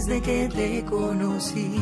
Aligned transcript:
desde 0.00 0.22
que 0.22 0.48
te 0.48 0.82
conocí. 0.86 1.74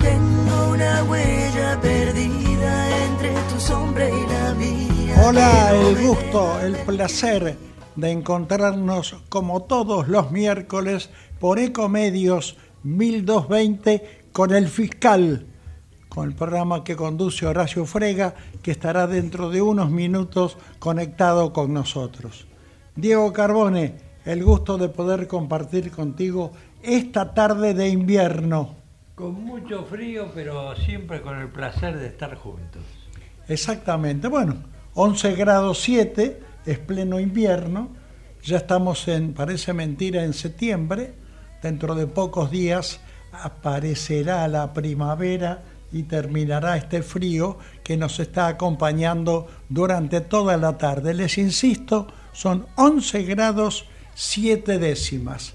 Tengo 0.00 0.72
una 0.72 1.04
huella 1.04 1.80
perdida 1.80 3.04
entre 3.04 3.32
tu 3.48 3.60
sombra 3.60 4.10
y 4.10 4.26
la 4.26 4.54
mía. 4.54 5.22
Hola, 5.24 5.70
el 5.76 6.04
gusto, 6.04 6.60
el 6.62 6.74
placer 6.78 7.56
de 7.94 8.10
encontrarnos 8.10 9.18
como 9.28 9.62
todos 9.62 10.08
los 10.08 10.32
miércoles 10.32 11.10
por 11.38 11.60
Ecomedios 11.60 12.56
1220 12.82 14.22
con 14.32 14.52
el 14.52 14.66
fiscal, 14.66 15.46
con 16.08 16.28
el 16.28 16.34
programa 16.34 16.82
que 16.82 16.96
conduce 16.96 17.46
Horacio 17.46 17.86
Frega, 17.86 18.34
que 18.62 18.72
estará 18.72 19.06
dentro 19.06 19.48
de 19.48 19.62
unos 19.62 19.92
minutos 19.92 20.58
conectado 20.80 21.52
con 21.52 21.72
nosotros. 21.72 22.48
Diego 22.96 23.32
Carbone, 23.32 24.07
el 24.24 24.44
gusto 24.44 24.78
de 24.78 24.88
poder 24.88 25.26
compartir 25.26 25.90
contigo 25.90 26.52
esta 26.82 27.34
tarde 27.34 27.74
de 27.74 27.88
invierno. 27.88 28.76
Con 29.14 29.44
mucho 29.44 29.84
frío, 29.84 30.30
pero 30.34 30.76
siempre 30.76 31.22
con 31.22 31.38
el 31.38 31.48
placer 31.48 31.98
de 31.98 32.06
estar 32.06 32.34
juntos. 32.36 32.82
Exactamente, 33.48 34.28
bueno, 34.28 34.56
11 34.94 35.34
grados 35.34 35.80
7, 35.80 36.40
es 36.66 36.78
pleno 36.78 37.18
invierno, 37.18 37.88
ya 38.42 38.58
estamos 38.58 39.08
en, 39.08 39.32
parece 39.32 39.72
mentira, 39.72 40.22
en 40.22 40.34
septiembre, 40.34 41.14
dentro 41.62 41.94
de 41.94 42.06
pocos 42.06 42.50
días 42.50 43.00
aparecerá 43.32 44.46
la 44.48 44.72
primavera 44.72 45.62
y 45.92 46.02
terminará 46.04 46.76
este 46.76 47.02
frío 47.02 47.58
que 47.82 47.96
nos 47.96 48.20
está 48.20 48.48
acompañando 48.48 49.46
durante 49.68 50.20
toda 50.20 50.56
la 50.56 50.76
tarde. 50.76 51.14
Les 51.14 51.38
insisto, 51.38 52.08
son 52.32 52.66
11 52.76 53.22
grados 53.24 53.86
7 54.20 54.80
décimas 54.80 55.54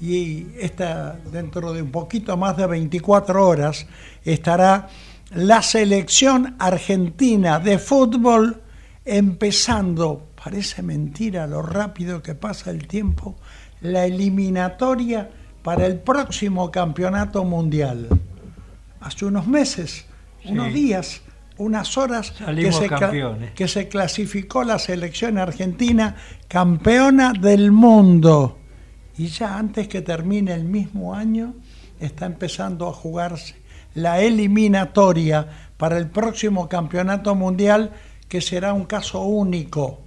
y 0.00 0.46
esta, 0.60 1.18
dentro 1.32 1.72
de 1.72 1.82
un 1.82 1.90
poquito 1.90 2.36
más 2.36 2.56
de 2.56 2.64
24 2.68 3.44
horas 3.44 3.84
estará 4.24 4.88
la 5.34 5.60
selección 5.60 6.54
argentina 6.60 7.58
de 7.58 7.80
fútbol 7.80 8.62
empezando, 9.04 10.28
parece 10.40 10.82
mentira 10.84 11.48
lo 11.48 11.62
rápido 11.62 12.22
que 12.22 12.36
pasa 12.36 12.70
el 12.70 12.86
tiempo, 12.86 13.34
la 13.80 14.06
eliminatoria 14.06 15.28
para 15.64 15.86
el 15.86 15.98
próximo 15.98 16.70
campeonato 16.70 17.42
mundial. 17.44 18.08
Hace 19.00 19.24
unos 19.24 19.48
meses, 19.48 20.04
Sí. 20.44 20.50
unos 20.52 20.72
días, 20.72 21.22
unas 21.58 21.96
horas 21.96 22.32
que 22.32 22.72
se, 22.72 22.90
que 23.54 23.68
se 23.68 23.88
clasificó 23.88 24.64
la 24.64 24.78
selección 24.78 25.38
argentina 25.38 26.16
campeona 26.48 27.32
del 27.32 27.72
mundo. 27.72 28.58
Y 29.18 29.28
ya 29.28 29.56
antes 29.56 29.88
que 29.88 30.02
termine 30.02 30.52
el 30.52 30.64
mismo 30.64 31.14
año, 31.14 31.54
está 31.98 32.26
empezando 32.26 32.88
a 32.88 32.92
jugarse 32.92 33.54
la 33.94 34.20
eliminatoria 34.20 35.48
para 35.78 35.96
el 35.96 36.08
próximo 36.08 36.68
campeonato 36.68 37.34
mundial, 37.34 37.92
que 38.28 38.40
será 38.40 38.74
un 38.74 38.84
caso 38.84 39.22
único, 39.22 40.00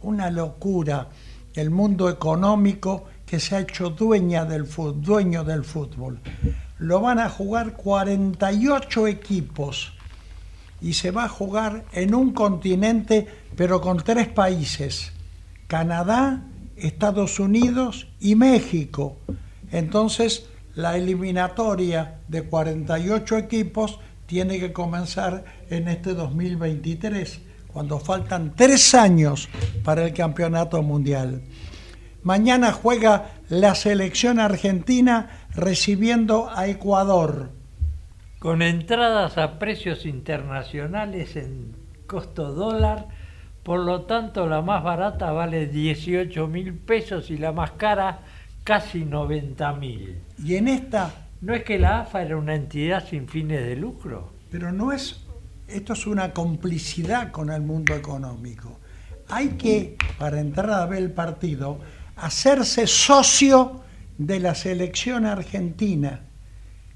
una 0.00 0.30
locura. 0.30 1.08
El 1.54 1.70
mundo 1.70 2.08
económico 2.08 3.04
que 3.26 3.38
se 3.38 3.54
ha 3.54 3.60
hecho 3.60 3.90
dueña 3.90 4.44
del 4.44 4.66
dueño 4.96 5.44
del 5.44 5.64
fútbol. 5.64 6.20
Lo 6.78 7.00
van 7.00 7.18
a 7.18 7.28
jugar 7.28 7.74
48 7.74 9.06
equipos 9.06 9.93
y 10.80 10.94
se 10.94 11.10
va 11.10 11.24
a 11.24 11.28
jugar 11.28 11.84
en 11.92 12.14
un 12.14 12.32
continente, 12.32 13.26
pero 13.56 13.80
con 13.80 13.98
tres 13.98 14.28
países, 14.28 15.12
Canadá, 15.66 16.42
Estados 16.76 17.40
Unidos 17.40 18.08
y 18.20 18.34
México. 18.34 19.16
Entonces, 19.70 20.46
la 20.74 20.96
eliminatoria 20.96 22.20
de 22.28 22.42
48 22.42 23.38
equipos 23.38 23.98
tiene 24.26 24.58
que 24.58 24.72
comenzar 24.72 25.44
en 25.70 25.88
este 25.88 26.14
2023, 26.14 27.40
cuando 27.72 27.98
faltan 27.98 28.54
tres 28.56 28.94
años 28.94 29.48
para 29.84 30.04
el 30.04 30.12
campeonato 30.12 30.82
mundial. 30.82 31.42
Mañana 32.22 32.72
juega 32.72 33.32
la 33.48 33.74
selección 33.74 34.40
argentina 34.40 35.46
recibiendo 35.54 36.50
a 36.50 36.66
Ecuador. 36.68 37.50
Con 38.44 38.60
entradas 38.60 39.38
a 39.38 39.58
precios 39.58 40.04
internacionales 40.04 41.34
en 41.34 41.74
costo 42.06 42.52
dólar, 42.52 43.08
por 43.62 43.80
lo 43.80 44.02
tanto 44.02 44.46
la 44.46 44.60
más 44.60 44.84
barata 44.84 45.32
vale 45.32 45.66
18 45.66 46.46
mil 46.48 46.74
pesos 46.74 47.30
y 47.30 47.38
la 47.38 47.52
más 47.52 47.70
cara 47.70 48.18
casi 48.62 49.06
90 49.06 49.72
mil. 49.76 50.18
Y 50.36 50.56
en 50.56 50.68
esta 50.68 51.10
¿No 51.40 51.54
es 51.54 51.64
que 51.64 51.78
la 51.78 52.00
AFA 52.00 52.20
era 52.20 52.36
una 52.36 52.54
entidad 52.54 53.08
sin 53.08 53.28
fines 53.28 53.64
de 53.64 53.76
lucro? 53.76 54.34
Pero 54.50 54.72
no 54.72 54.92
es, 54.92 55.24
esto 55.66 55.94
es 55.94 56.06
una 56.06 56.34
complicidad 56.34 57.30
con 57.30 57.50
el 57.50 57.62
mundo 57.62 57.94
económico. 57.94 58.78
Hay 59.30 59.52
que, 59.56 59.96
para 60.18 60.38
entrar 60.38 60.70
a 60.70 60.84
ver 60.84 60.98
el 60.98 61.12
partido, 61.12 61.78
hacerse 62.16 62.86
socio 62.86 63.80
de 64.18 64.38
la 64.38 64.54
selección 64.54 65.24
argentina. 65.24 66.20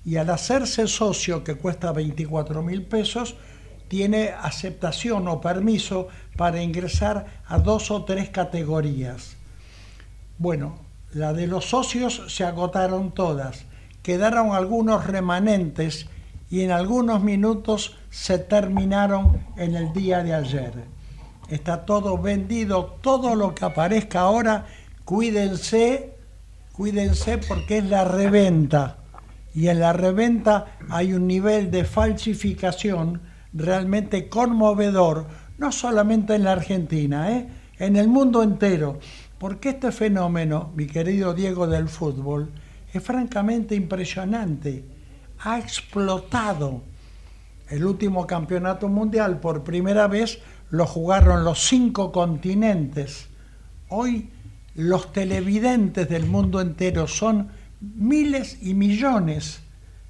Y 0.09 0.17
al 0.17 0.31
hacerse 0.31 0.89
socio, 0.89 1.45
que 1.45 1.57
cuesta 1.57 1.93
24 1.93 2.63
mil 2.63 2.81
pesos, 2.87 3.37
tiene 3.89 4.31
aceptación 4.31 5.29
o 5.29 5.43
permiso 5.43 6.09
para 6.35 6.63
ingresar 6.63 7.43
a 7.47 7.59
dos 7.59 7.91
o 7.91 8.05
tres 8.05 8.31
categorías. 8.31 9.37
Bueno, 10.39 10.79
la 11.13 11.35
de 11.35 11.47
los 11.47 11.67
socios 11.67 12.23
se 12.29 12.43
agotaron 12.45 13.13
todas, 13.13 13.67
quedaron 14.03 14.53
algunos 14.53 15.07
remanentes 15.07 16.07
y 16.49 16.63
en 16.63 16.71
algunos 16.71 17.23
minutos 17.23 17.99
se 18.09 18.39
terminaron 18.39 19.39
en 19.59 19.75
el 19.75 19.93
día 19.93 20.23
de 20.25 20.33
ayer. 20.33 20.73
Está 21.51 21.85
todo 21.85 22.17
vendido, 22.17 22.97
todo 23.03 23.35
lo 23.35 23.55
que 23.55 23.67
aparezca 23.67 24.21
ahora, 24.21 24.69
cuídense, 25.05 26.17
cuídense 26.73 27.37
porque 27.37 27.77
es 27.77 27.85
la 27.85 28.07
reventa. 28.07 28.99
Y 29.55 29.69
en 29.69 29.81
la 29.81 29.93
reventa 29.93 30.79
hay 30.91 31.13
un 31.13 31.27
nivel 31.27 31.71
de 31.71 31.85
falsificación 31.85 33.21
realmente 33.53 34.29
conmovedor, 34.29 35.27
no 35.59 35.73
solamente 35.73 36.35
en 36.35 36.45
la 36.45 36.53
Argentina, 36.53 37.33
¿eh? 37.33 37.49
en 37.79 37.97
el 37.97 38.09
mundo 38.09 38.43
entero. 38.43 38.99
Porque 39.39 39.71
este 39.71 39.93
fenómeno, 39.93 40.73
mi 40.75 40.87
querido 40.87 41.33
Diego 41.33 41.67
del 41.67 41.89
fútbol, 41.89 42.51
es 42.93 43.03
francamente 43.03 43.75
impresionante. 43.75 44.85
Ha 45.41 45.59
explotado. 45.59 46.83
El 47.69 47.85
último 47.85 48.27
campeonato 48.27 48.89
mundial 48.89 49.41
por 49.41 49.63
primera 49.63 50.09
vez 50.09 50.41
lo 50.71 50.87
jugaron 50.87 51.45
los 51.45 51.61
cinco 51.61 52.13
continentes. 52.13 53.29
Hoy 53.89 54.31
los 54.75 55.13
televidentes 55.13 56.09
del 56.09 56.27
mundo 56.27 56.61
entero 56.61 57.07
son 57.07 57.49
miles 57.81 58.59
y 58.63 58.75
millones. 58.75 59.61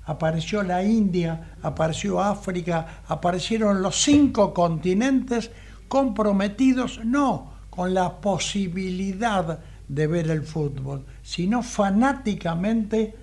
Apareció 0.04 0.62
la 0.62 0.82
India, 0.82 1.56
apareció 1.62 2.20
África, 2.20 3.02
aparecieron 3.08 3.82
los 3.82 4.02
cinco 4.02 4.54
continentes 4.54 5.50
comprometidos 5.88 7.04
no 7.04 7.52
con 7.70 7.94
la 7.94 8.20
posibilidad 8.20 9.60
de 9.88 10.06
ver 10.06 10.30
el 10.30 10.42
fútbol, 10.42 11.04
sino 11.22 11.62
fanáticamente 11.62 13.14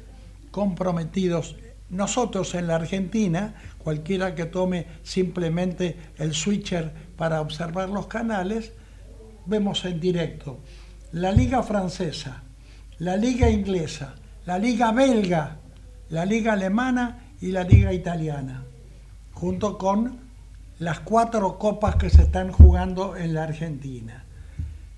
comprometidos. 0.52 1.56
Nosotros 1.90 2.56
en 2.56 2.68
la 2.68 2.76
Argentina, 2.76 3.56
cualquiera 3.78 4.34
que 4.34 4.46
tome 4.46 4.88
simplemente 5.04 5.98
el 6.18 6.34
switcher 6.34 6.92
para 7.18 7.42
observar 7.42 7.90
los 7.90 8.08
canales, 8.08 8.72
vemos 9.46 9.86
en 9.86 10.00
directo 10.00 10.60
la 11.12 11.32
liga 11.32 11.64
francesa, 11.64 12.44
la 12.98 13.16
liga 13.16 13.50
inglesa, 13.50 14.16
la 14.46 14.60
liga 14.60 14.92
belga, 14.92 15.58
la 16.10 16.26
liga 16.26 16.54
alemana 16.54 17.32
y 17.42 17.52
la 17.52 17.64
liga 17.64 17.94
italiana, 17.94 18.64
junto 19.34 19.78
con 19.78 20.20
las 20.80 21.00
cuatro 21.00 21.58
copas 21.58 21.96
que 21.96 22.10
se 22.10 22.24
están 22.24 22.52
jugando 22.52 23.16
en 23.16 23.34
la 23.34 23.44
Argentina. 23.44 24.24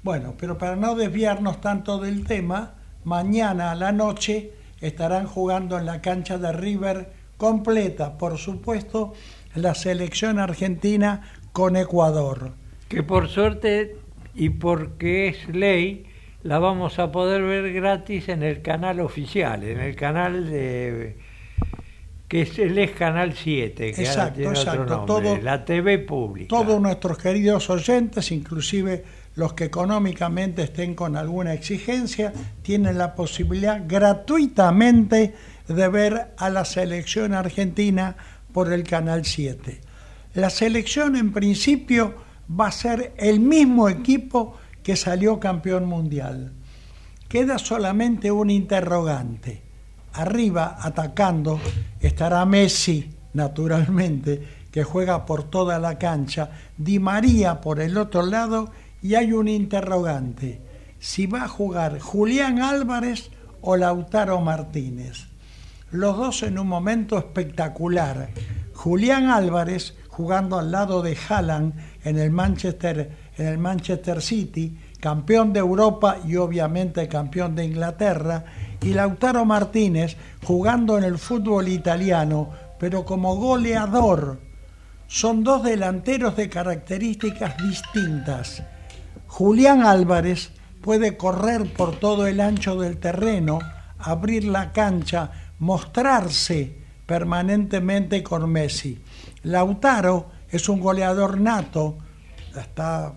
Bueno, 0.03 0.35
pero 0.37 0.57
para 0.57 0.75
no 0.75 0.95
desviarnos 0.95 1.61
tanto 1.61 1.99
del 1.99 2.25
tema, 2.25 2.75
mañana 3.03 3.71
a 3.71 3.75
la 3.75 3.91
noche 3.91 4.53
estarán 4.81 5.27
jugando 5.27 5.77
en 5.77 5.85
la 5.85 6.01
cancha 6.01 6.37
de 6.37 6.51
River 6.51 7.13
completa, 7.37 8.17
por 8.17 8.37
supuesto, 8.37 9.13
la 9.55 9.75
selección 9.75 10.39
argentina 10.39 11.21
con 11.51 11.75
Ecuador. 11.75 12.53
Que 12.89 13.03
por 13.03 13.29
suerte 13.29 13.97
y 14.35 14.49
porque 14.49 15.29
es 15.29 15.47
ley, 15.49 16.06
la 16.47 16.59
vamos 16.59 16.97
a 16.97 17.11
poder 17.11 17.43
ver 17.43 17.73
gratis 17.73 18.29
en 18.29 18.41
el 18.41 18.61
canal 18.61 19.01
oficial, 19.01 19.65
en 19.65 19.81
el 19.81 19.97
canal 19.97 20.49
de 20.49 21.17
que 22.29 22.41
es 22.41 22.57
el 22.57 22.77
es 22.77 22.91
Canal 22.91 23.33
7, 23.33 23.91
que 23.93 24.01
exacto, 24.01 24.35
tiene 24.35 24.51
exacto. 24.51 25.01
otro 25.01 25.21
nombre, 25.21 25.41
la 25.41 25.65
TV 25.65 25.99
pública. 25.99 26.47
Todos 26.49 26.81
nuestros 26.81 27.17
queridos 27.17 27.69
oyentes, 27.69 28.31
inclusive 28.31 29.03
los 29.35 29.53
que 29.53 29.65
económicamente 29.65 30.63
estén 30.63 30.95
con 30.95 31.17
alguna 31.17 31.53
exigencia, 31.53 32.31
tienen 32.61 32.97
la 32.97 33.13
posibilidad 33.13 33.83
gratuitamente 33.85 35.35
de 35.67 35.87
ver 35.89 36.33
a 36.37 36.49
la 36.49 36.63
selección 36.63 37.33
argentina 37.33 38.15
por 38.53 38.71
el 38.71 38.83
Canal 38.83 39.25
7. 39.25 39.81
La 40.33 40.49
selección 40.49 41.17
en 41.17 41.33
principio 41.33 42.15
va 42.49 42.67
a 42.67 42.71
ser 42.71 43.13
el 43.17 43.41
mismo 43.41 43.89
equipo 43.89 44.57
que 44.87 44.95
salió 44.95 45.37
campeón 45.37 45.85
mundial. 45.85 46.53
Queda 47.27 47.57
solamente 47.57 48.31
un 48.31 48.49
interrogante. 48.49 49.61
Arriba, 50.13 50.77
atacando, 50.79 51.59
estará 51.99 52.45
Messi, 52.45 53.13
naturalmente, 53.33 54.41
que 54.71 54.85
juega 54.85 55.25
por 55.25 55.43
toda 55.43 55.77
la 55.77 55.97
cancha, 55.97 56.51
Di 56.77 56.99
María 56.99 57.59
por 57.59 57.81
el 57.81 57.97
otro 57.97 58.25
lado 58.25 58.71
y 59.01 59.15
hay 59.15 59.33
un 59.33 59.49
interrogante. 59.49 60.61
Si 60.99 61.27
va 61.27 61.43
a 61.43 61.49
jugar 61.49 61.99
Julián 61.99 62.61
Álvarez 62.61 63.29
o 63.59 63.75
Lautaro 63.75 64.39
Martínez. 64.39 65.27
Los 65.91 66.15
dos 66.15 66.43
en 66.43 66.57
un 66.57 66.67
momento 66.69 67.17
espectacular. 67.17 68.29
Julián 68.73 69.25
Álvarez 69.25 69.95
jugando 70.07 70.57
al 70.57 70.71
lado 70.71 71.01
de 71.01 71.17
Haaland 71.27 71.73
en 72.05 72.17
el 72.17 72.31
Manchester, 72.31 73.26
en 73.37 73.47
el 73.47 73.57
Manchester 73.57 74.21
City, 74.21 74.77
campeón 74.99 75.53
de 75.53 75.59
Europa 75.59 76.17
y 76.25 76.35
obviamente 76.35 77.07
campeón 77.07 77.55
de 77.55 77.65
Inglaterra, 77.65 78.45
y 78.81 78.93
Lautaro 78.93 79.45
Martínez 79.45 80.17
jugando 80.43 80.97
en 80.97 81.03
el 81.03 81.17
fútbol 81.17 81.67
italiano, 81.67 82.49
pero 82.79 83.05
como 83.05 83.35
goleador. 83.35 84.39
Son 85.07 85.43
dos 85.43 85.63
delanteros 85.63 86.35
de 86.35 86.49
características 86.49 87.55
distintas. 87.57 88.63
Julián 89.27 89.83
Álvarez 89.85 90.51
puede 90.81 91.17
correr 91.17 91.71
por 91.73 91.99
todo 91.99 92.27
el 92.27 92.39
ancho 92.39 92.79
del 92.79 92.97
terreno, 92.97 93.59
abrir 93.99 94.45
la 94.45 94.71
cancha, 94.71 95.31
mostrarse 95.59 96.77
permanentemente 97.05 98.21
con 98.21 98.49
Messi. 98.49 98.99
Lautaro 99.43 100.29
es 100.49 100.69
un 100.69 100.79
goleador 100.79 101.39
nato, 101.39 101.97
está 102.55 103.13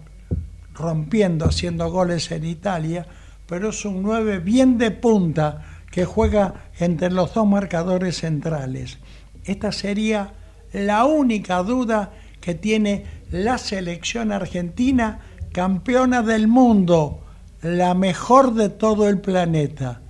rompiendo, 0.74 1.46
haciendo 1.46 1.90
goles 1.90 2.30
en 2.30 2.44
Italia, 2.44 3.06
pero 3.46 3.70
es 3.70 3.84
un 3.84 4.02
9 4.02 4.38
bien 4.38 4.78
de 4.78 4.90
punta 4.90 5.62
que 5.90 6.04
juega 6.04 6.70
entre 6.78 7.10
los 7.10 7.34
dos 7.34 7.46
marcadores 7.46 8.18
centrales. 8.18 8.98
Esta 9.44 9.72
sería 9.72 10.34
la 10.72 11.04
única 11.04 11.62
duda 11.62 12.12
que 12.40 12.54
tiene 12.54 13.04
la 13.30 13.58
selección 13.58 14.32
argentina, 14.32 15.20
campeona 15.52 16.22
del 16.22 16.46
mundo, 16.48 17.24
la 17.62 17.94
mejor 17.94 18.54
de 18.54 18.68
todo 18.68 19.08
el 19.08 19.20
planeta. 19.20 20.00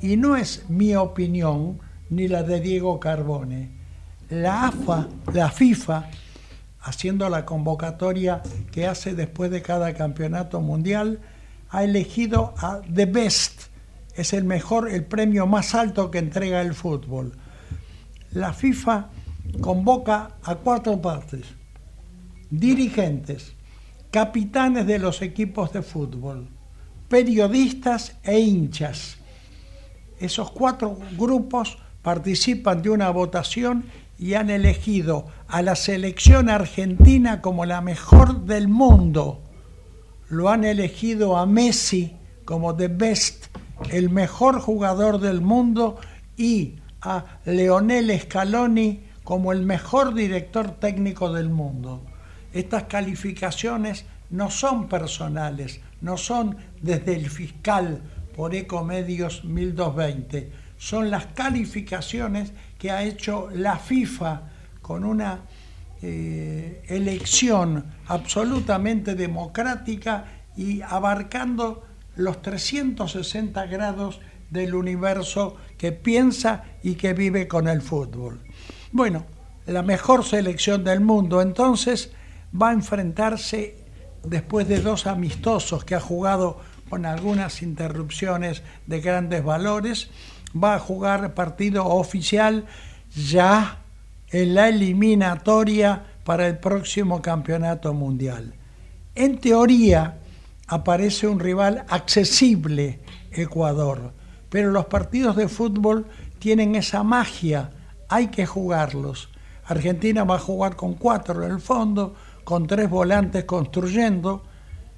Y 0.00 0.16
no 0.16 0.36
es 0.36 0.68
mi 0.68 0.94
opinión 0.94 1.78
ni 2.10 2.28
la 2.28 2.42
de 2.42 2.60
Diego 2.60 3.00
Carbone. 3.00 3.70
La 4.28 4.66
AFA, 4.66 5.08
la 5.32 5.50
FIFA, 5.50 6.08
haciendo 6.82 7.28
la 7.28 7.44
convocatoria 7.44 8.42
que 8.72 8.86
hace 8.86 9.14
después 9.14 9.50
de 9.50 9.62
cada 9.62 9.94
campeonato 9.94 10.60
mundial, 10.60 11.20
ha 11.68 11.84
elegido 11.84 12.54
a 12.58 12.80
The 12.92 13.06
Best. 13.06 13.62
Es 14.14 14.32
el 14.32 14.44
mejor, 14.44 14.90
el 14.90 15.04
premio 15.04 15.46
más 15.46 15.74
alto 15.74 16.10
que 16.10 16.18
entrega 16.18 16.60
el 16.62 16.74
fútbol. 16.74 17.32
La 18.32 18.52
FIFA 18.52 19.08
convoca 19.60 20.36
a 20.42 20.56
cuatro 20.56 21.00
partes. 21.00 21.42
Dirigentes, 22.50 23.52
capitanes 24.10 24.86
de 24.86 24.98
los 24.98 25.22
equipos 25.22 25.72
de 25.72 25.82
fútbol, 25.82 26.48
periodistas 27.08 28.16
e 28.24 28.40
hinchas. 28.40 29.16
Esos 30.18 30.50
cuatro 30.50 30.98
grupos 31.16 31.78
participan 32.02 32.82
de 32.82 32.90
una 32.90 33.10
votación 33.10 33.84
y 34.20 34.34
han 34.34 34.50
elegido 34.50 35.28
a 35.48 35.62
la 35.62 35.74
selección 35.74 36.50
argentina 36.50 37.40
como 37.40 37.64
la 37.64 37.80
mejor 37.80 38.44
del 38.44 38.68
mundo. 38.68 39.40
Lo 40.28 40.50
han 40.50 40.64
elegido 40.64 41.38
a 41.38 41.46
Messi 41.46 42.16
como 42.44 42.76
the 42.76 42.88
best, 42.88 43.46
el 43.90 44.10
mejor 44.10 44.60
jugador 44.60 45.20
del 45.20 45.40
mundo, 45.40 45.98
y 46.36 46.76
a 47.00 47.40
Leonel 47.46 48.20
Scaloni 48.20 49.04
como 49.24 49.52
el 49.52 49.62
mejor 49.62 50.12
director 50.12 50.72
técnico 50.72 51.32
del 51.32 51.48
mundo. 51.48 52.04
Estas 52.52 52.84
calificaciones 52.84 54.04
no 54.28 54.50
son 54.50 54.86
personales, 54.88 55.80
no 56.02 56.18
son 56.18 56.58
desde 56.82 57.16
el 57.16 57.30
fiscal 57.30 58.02
por 58.36 58.54
Ecomedios 58.54 59.44
1220, 59.44 60.52
son 60.76 61.10
las 61.10 61.26
calificaciones 61.26 62.52
que 62.80 62.90
ha 62.90 63.04
hecho 63.04 63.50
la 63.52 63.76
FIFA 63.76 64.42
con 64.80 65.04
una 65.04 65.40
eh, 66.02 66.82
elección 66.88 67.84
absolutamente 68.06 69.14
democrática 69.14 70.24
y 70.56 70.80
abarcando 70.80 71.84
los 72.16 72.40
360 72.40 73.66
grados 73.66 74.20
del 74.48 74.74
universo 74.74 75.56
que 75.76 75.92
piensa 75.92 76.64
y 76.82 76.94
que 76.94 77.12
vive 77.12 77.46
con 77.46 77.68
el 77.68 77.82
fútbol. 77.82 78.40
Bueno, 78.92 79.26
la 79.66 79.82
mejor 79.82 80.24
selección 80.24 80.82
del 80.82 81.00
mundo 81.00 81.42
entonces 81.42 82.12
va 82.60 82.70
a 82.70 82.72
enfrentarse 82.72 83.76
después 84.24 84.66
de 84.66 84.80
dos 84.80 85.06
amistosos 85.06 85.84
que 85.84 85.94
ha 85.94 86.00
jugado 86.00 86.60
con 86.88 87.06
algunas 87.06 87.62
interrupciones 87.62 88.62
de 88.86 89.00
grandes 89.00 89.44
valores 89.44 90.10
va 90.54 90.74
a 90.74 90.78
jugar 90.78 91.34
partido 91.34 91.86
oficial 91.86 92.66
ya 93.14 93.78
en 94.30 94.54
la 94.54 94.68
eliminatoria 94.68 96.04
para 96.24 96.46
el 96.46 96.58
próximo 96.58 97.20
campeonato 97.20 97.92
mundial. 97.92 98.54
En 99.14 99.38
teoría 99.38 100.18
aparece 100.68 101.26
un 101.26 101.40
rival 101.40 101.84
accesible, 101.88 103.00
Ecuador, 103.32 104.12
pero 104.48 104.70
los 104.70 104.86
partidos 104.86 105.36
de 105.36 105.48
fútbol 105.48 106.06
tienen 106.38 106.74
esa 106.74 107.02
magia, 107.02 107.70
hay 108.08 108.28
que 108.28 108.46
jugarlos. 108.46 109.28
Argentina 109.66 110.24
va 110.24 110.36
a 110.36 110.40
jugar 110.40 110.76
con 110.76 110.94
cuatro 110.94 111.44
en 111.44 111.52
el 111.52 111.60
fondo, 111.60 112.14
con 112.44 112.66
tres 112.66 112.88
volantes 112.88 113.44
construyendo, 113.44 114.42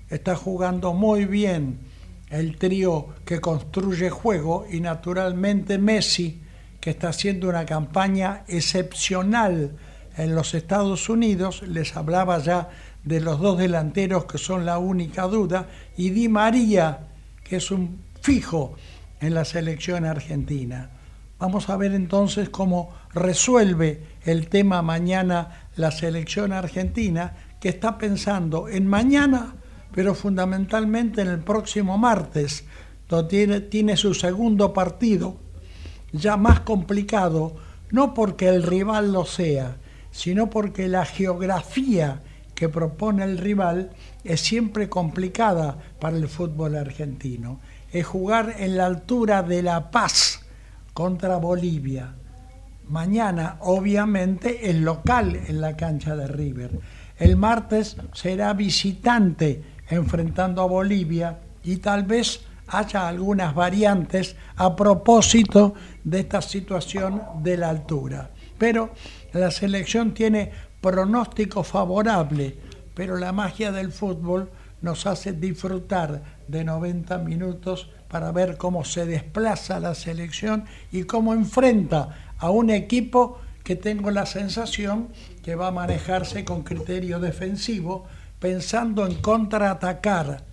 está 0.08 0.34
jugando 0.34 0.92
muy 0.92 1.24
bien 1.24 1.91
el 2.32 2.56
trío 2.56 3.08
que 3.26 3.40
construye 3.40 4.08
juego 4.08 4.66
y 4.70 4.80
naturalmente 4.80 5.76
Messi, 5.78 6.40
que 6.80 6.90
está 6.90 7.10
haciendo 7.10 7.48
una 7.48 7.66
campaña 7.66 8.44
excepcional 8.48 9.76
en 10.16 10.34
los 10.34 10.54
Estados 10.54 11.08
Unidos, 11.10 11.62
les 11.62 11.94
hablaba 11.94 12.38
ya 12.38 12.70
de 13.04 13.20
los 13.20 13.38
dos 13.38 13.58
delanteros 13.58 14.24
que 14.24 14.38
son 14.38 14.64
la 14.64 14.78
única 14.78 15.24
duda, 15.24 15.68
y 15.96 16.10
Di 16.10 16.28
María, 16.28 17.00
que 17.44 17.56
es 17.56 17.70
un 17.70 17.98
fijo 18.22 18.76
en 19.20 19.34
la 19.34 19.44
selección 19.44 20.06
argentina. 20.06 20.88
Vamos 21.38 21.68
a 21.68 21.76
ver 21.76 21.92
entonces 21.92 22.48
cómo 22.48 22.94
resuelve 23.12 24.04
el 24.24 24.48
tema 24.48 24.80
mañana 24.80 25.68
la 25.76 25.90
selección 25.90 26.52
argentina, 26.52 27.34
que 27.60 27.68
está 27.68 27.98
pensando 27.98 28.68
en 28.68 28.86
mañana 28.86 29.54
pero 29.94 30.14
fundamentalmente 30.14 31.22
en 31.22 31.28
el 31.28 31.40
próximo 31.40 31.98
martes, 31.98 32.64
donde 33.08 33.60
tiene, 33.60 33.96
su 33.96 34.14
segundo 34.14 34.72
partido, 34.72 35.36
ya 36.12 36.36
más 36.36 36.60
complicado, 36.60 37.56
no 37.90 38.14
porque 38.14 38.48
el 38.48 38.62
rival 38.62 39.12
lo 39.12 39.26
sea, 39.26 39.76
sino 40.10 40.48
porque 40.48 40.88
la 40.88 41.04
geografía 41.04 42.22
que 42.54 42.68
propone 42.68 43.24
el 43.24 43.38
rival 43.38 43.90
es 44.24 44.40
siempre 44.40 44.88
complicada 44.88 45.78
para 46.00 46.16
el 46.16 46.28
fútbol 46.28 46.76
argentino. 46.76 47.60
Es 47.92 48.06
jugar 48.06 48.54
en 48.58 48.76
la 48.76 48.86
altura 48.86 49.42
de 49.42 49.62
La 49.62 49.90
Paz 49.90 50.40
contra 50.94 51.36
Bolivia. 51.36 52.14
Mañana, 52.88 53.56
obviamente, 53.60 54.70
el 54.70 54.82
local 54.82 55.38
en 55.46 55.60
la 55.60 55.76
cancha 55.76 56.16
de 56.16 56.28
River. 56.28 56.78
El 57.18 57.36
martes 57.36 57.96
será 58.12 58.52
visitante 58.54 59.62
enfrentando 59.92 60.62
a 60.62 60.66
Bolivia 60.66 61.38
y 61.62 61.76
tal 61.76 62.04
vez 62.04 62.40
haya 62.68 63.08
algunas 63.08 63.54
variantes 63.54 64.36
a 64.56 64.74
propósito 64.74 65.74
de 66.04 66.20
esta 66.20 66.40
situación 66.40 67.22
de 67.42 67.56
la 67.56 67.70
altura. 67.70 68.30
Pero 68.58 68.90
la 69.32 69.50
selección 69.50 70.14
tiene 70.14 70.50
pronóstico 70.80 71.62
favorable, 71.62 72.56
pero 72.94 73.16
la 73.16 73.32
magia 73.32 73.72
del 73.72 73.92
fútbol 73.92 74.50
nos 74.80 75.06
hace 75.06 75.32
disfrutar 75.32 76.22
de 76.48 76.64
90 76.64 77.18
minutos 77.18 77.88
para 78.08 78.32
ver 78.32 78.56
cómo 78.56 78.84
se 78.84 79.06
desplaza 79.06 79.78
la 79.80 79.94
selección 79.94 80.64
y 80.90 81.04
cómo 81.04 81.34
enfrenta 81.34 82.34
a 82.38 82.50
un 82.50 82.70
equipo 82.70 83.38
que 83.62 83.76
tengo 83.76 84.10
la 84.10 84.26
sensación 84.26 85.08
que 85.42 85.54
va 85.54 85.68
a 85.68 85.72
manejarse 85.72 86.44
con 86.44 86.62
criterio 86.62 87.20
defensivo, 87.20 88.06
pensando 88.42 89.06
en 89.06 89.14
contraatacar, 89.14 90.44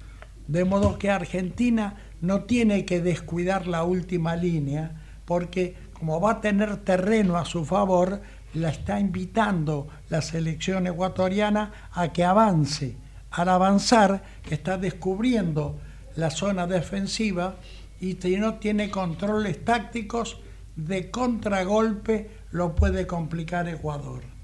de 0.47 0.63
modo 0.63 0.99
que 0.99 1.09
Argentina 1.09 1.95
no 2.21 2.43
tiene 2.43 2.85
que 2.85 3.01
descuidar 3.01 3.65
la 3.65 3.83
última 3.83 4.35
línea, 4.35 5.01
porque 5.25 5.75
como 5.93 6.21
va 6.21 6.33
a 6.33 6.41
tener 6.41 6.77
terreno 6.77 7.35
a 7.35 7.45
su 7.45 7.65
favor, 7.65 8.21
la 8.53 8.69
está 8.69 8.99
invitando 8.99 9.87
la 10.09 10.21
selección 10.21 10.85
ecuatoriana 10.85 11.89
a 11.91 12.13
que 12.13 12.23
avance. 12.23 12.95
Al 13.31 13.49
avanzar, 13.49 14.21
está 14.47 14.77
descubriendo 14.77 15.79
la 16.15 16.29
zona 16.29 16.67
defensiva 16.67 17.55
y 17.99 18.13
si 18.21 18.37
no 18.37 18.59
tiene 18.59 18.91
controles 18.91 19.65
tácticos 19.65 20.37
de 20.75 21.09
contragolpe, 21.09 22.29
lo 22.51 22.75
puede 22.75 23.07
complicar 23.07 23.67
Ecuador. 23.67 24.38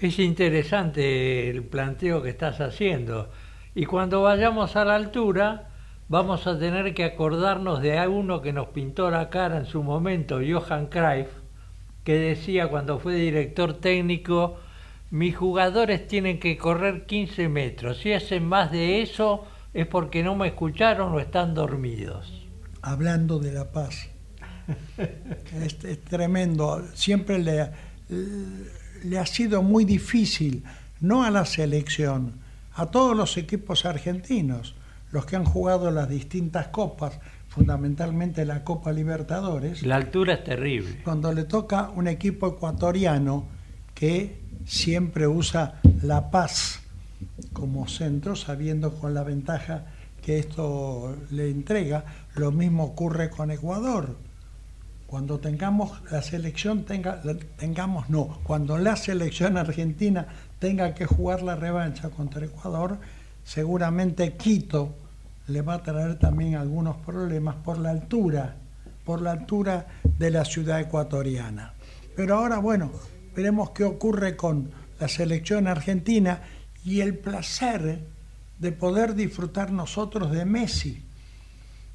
Es 0.00 0.18
interesante 0.18 1.50
el 1.50 1.64
planteo 1.64 2.22
que 2.22 2.30
estás 2.30 2.60
haciendo. 2.60 3.30
Y 3.74 3.84
cuando 3.84 4.22
vayamos 4.22 4.76
a 4.76 4.84
la 4.84 4.94
altura, 4.94 5.70
vamos 6.08 6.46
a 6.46 6.58
tener 6.58 6.94
que 6.94 7.04
acordarnos 7.04 7.82
de 7.82 8.06
uno 8.06 8.40
que 8.40 8.52
nos 8.52 8.68
pintó 8.68 9.10
la 9.10 9.28
cara 9.28 9.58
en 9.58 9.66
su 9.66 9.82
momento, 9.82 10.38
Johan 10.38 10.86
Cruyff, 10.86 11.28
que 12.04 12.14
decía 12.14 12.68
cuando 12.68 12.98
fue 12.98 13.14
director 13.14 13.74
técnico, 13.74 14.58
mis 15.10 15.36
jugadores 15.36 16.06
tienen 16.06 16.38
que 16.38 16.56
correr 16.56 17.06
15 17.06 17.48
metros. 17.48 17.98
Si 17.98 18.12
hacen 18.12 18.46
más 18.46 18.70
de 18.70 19.02
eso 19.02 19.46
es 19.74 19.86
porque 19.86 20.22
no 20.22 20.34
me 20.34 20.48
escucharon 20.48 21.12
o 21.12 21.20
están 21.20 21.54
dormidos. 21.54 22.46
Hablando 22.82 23.38
de 23.38 23.52
la 23.52 23.70
paz. 23.72 24.08
es, 25.62 25.78
tremendo. 26.04 26.84
Siempre 26.94 27.38
le, 27.38 27.70
le 29.04 29.18
ha 29.18 29.26
sido 29.26 29.62
muy 29.62 29.84
difícil, 29.84 30.64
no 31.00 31.24
a 31.24 31.30
la 31.30 31.44
selección, 31.44 32.34
a 32.74 32.86
todos 32.86 33.16
los 33.16 33.36
equipos 33.36 33.84
argentinos, 33.84 34.74
los 35.10 35.26
que 35.26 35.36
han 35.36 35.44
jugado 35.44 35.90
las 35.90 36.08
distintas 36.08 36.68
copas, 36.68 37.18
fundamentalmente 37.48 38.44
la 38.44 38.62
Copa 38.62 38.92
Libertadores. 38.92 39.82
La 39.82 39.96
altura 39.96 40.34
es 40.34 40.44
terrible. 40.44 41.00
Cuando 41.02 41.32
le 41.32 41.44
toca 41.44 41.90
un 41.90 42.08
equipo 42.08 42.46
ecuatoriano 42.46 43.46
que 43.94 44.40
siempre 44.66 45.26
usa 45.26 45.80
la 46.02 46.30
paz 46.30 46.80
como 47.52 47.88
centro, 47.88 48.36
sabiendo 48.36 48.94
con 48.94 49.14
la 49.14 49.24
ventaja 49.24 49.86
que 50.22 50.38
esto 50.38 51.16
le 51.30 51.50
entrega, 51.50 52.04
lo 52.36 52.52
mismo 52.52 52.84
ocurre 52.84 53.30
con 53.30 53.50
Ecuador 53.50 54.27
cuando 55.08 55.40
tengamos 55.40 56.02
la 56.12 56.20
selección 56.20 56.84
tenga 56.84 57.22
tengamos 57.56 58.10
no 58.10 58.38
cuando 58.42 58.76
la 58.76 58.94
selección 58.94 59.56
argentina 59.56 60.26
tenga 60.58 60.94
que 60.94 61.06
jugar 61.06 61.42
la 61.42 61.56
revancha 61.56 62.10
contra 62.10 62.44
Ecuador 62.44 62.98
seguramente 63.42 64.36
Quito 64.36 64.94
le 65.46 65.62
va 65.62 65.74
a 65.74 65.82
traer 65.82 66.18
también 66.18 66.56
algunos 66.56 66.96
problemas 66.98 67.56
por 67.56 67.78
la 67.78 67.88
altura 67.88 68.56
por 69.06 69.22
la 69.22 69.30
altura 69.32 69.86
de 70.18 70.30
la 70.30 70.44
ciudad 70.44 70.80
ecuatoriana. 70.80 71.72
Pero 72.14 72.36
ahora 72.36 72.58
bueno 72.58 72.92
veremos 73.34 73.70
qué 73.70 73.84
ocurre 73.84 74.36
con 74.36 74.70
la 75.00 75.08
selección 75.08 75.68
argentina 75.68 76.42
y 76.84 77.00
el 77.00 77.16
placer 77.16 78.04
de 78.58 78.72
poder 78.72 79.14
disfrutar 79.14 79.72
nosotros 79.72 80.32
de 80.32 80.44
Messi 80.44 81.02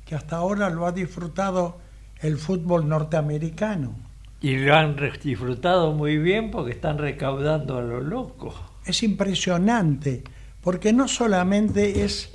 que 0.03 0.15
hasta 0.15 0.37
ahora 0.37 0.71
lo 0.71 0.87
ha 0.87 0.91
disfrutado 0.91 1.82
el 2.23 2.37
fútbol 2.37 2.89
norteamericano. 2.89 3.93
Y 4.41 4.57
lo 4.57 4.75
han 4.75 4.97
disfrutado 5.23 5.93
muy 5.93 6.17
bien 6.17 6.51
porque 6.51 6.71
están 6.71 6.97
recaudando 6.97 7.77
a 7.77 7.81
lo 7.81 8.01
loco. 8.01 8.53
Es 8.85 9.03
impresionante, 9.03 10.23
porque 10.61 10.91
no 10.91 11.07
solamente 11.07 12.03
es 12.03 12.31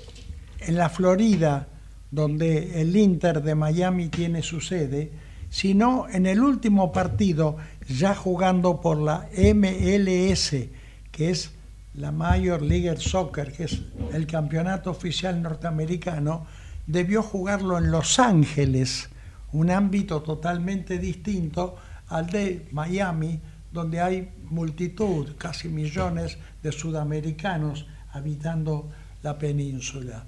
en 0.60 0.76
la 0.76 0.88
Florida 0.88 1.68
donde 2.10 2.80
el 2.80 2.96
Inter 2.96 3.42
de 3.42 3.54
Miami 3.54 4.08
tiene 4.08 4.42
su 4.42 4.60
sede, 4.60 5.10
sino 5.50 6.06
en 6.08 6.26
el 6.26 6.40
último 6.40 6.92
partido, 6.92 7.56
ya 7.88 8.14
jugando 8.14 8.80
por 8.80 8.98
la 8.98 9.28
MLS, 9.34 10.54
que 11.10 11.30
es 11.30 11.52
la 11.94 12.12
Major 12.12 12.62
League 12.62 12.96
Soccer, 12.98 13.52
que 13.52 13.64
es 13.64 13.82
el 14.12 14.26
campeonato 14.26 14.90
oficial 14.90 15.42
norteamericano, 15.42 16.46
debió 16.86 17.22
jugarlo 17.22 17.76
en 17.78 17.90
Los 17.90 18.18
Ángeles, 18.18 19.10
un 19.52 19.70
ámbito 19.70 20.22
totalmente 20.22 20.98
distinto 20.98 21.76
al 22.08 22.26
de 22.26 22.66
Miami, 22.72 23.40
donde 23.72 24.00
hay 24.00 24.30
multitud, 24.44 25.36
casi 25.36 25.68
millones 25.68 26.38
de 26.62 26.72
sudamericanos 26.72 27.86
habitando 28.12 28.90
la 29.22 29.38
península. 29.38 30.24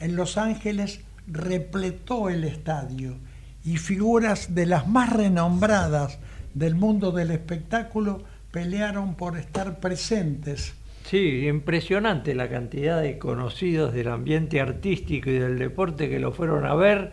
En 0.00 0.16
Los 0.16 0.36
Ángeles 0.36 1.00
repletó 1.26 2.28
el 2.28 2.44
estadio 2.44 3.16
y 3.64 3.76
figuras 3.76 4.54
de 4.54 4.66
las 4.66 4.88
más 4.88 5.12
renombradas 5.12 6.18
del 6.54 6.74
mundo 6.74 7.12
del 7.12 7.30
espectáculo 7.30 8.22
pelearon 8.50 9.14
por 9.14 9.38
estar 9.38 9.80
presentes. 9.80 10.74
Sí, 11.04 11.46
impresionante 11.46 12.34
la 12.34 12.48
cantidad 12.48 13.00
de 13.00 13.18
conocidos 13.18 13.92
del 13.92 14.08
ambiente 14.08 14.60
artístico 14.60 15.30
y 15.30 15.38
del 15.38 15.58
deporte 15.58 16.08
que 16.08 16.20
lo 16.20 16.32
fueron 16.32 16.66
a 16.66 16.74
ver 16.74 17.12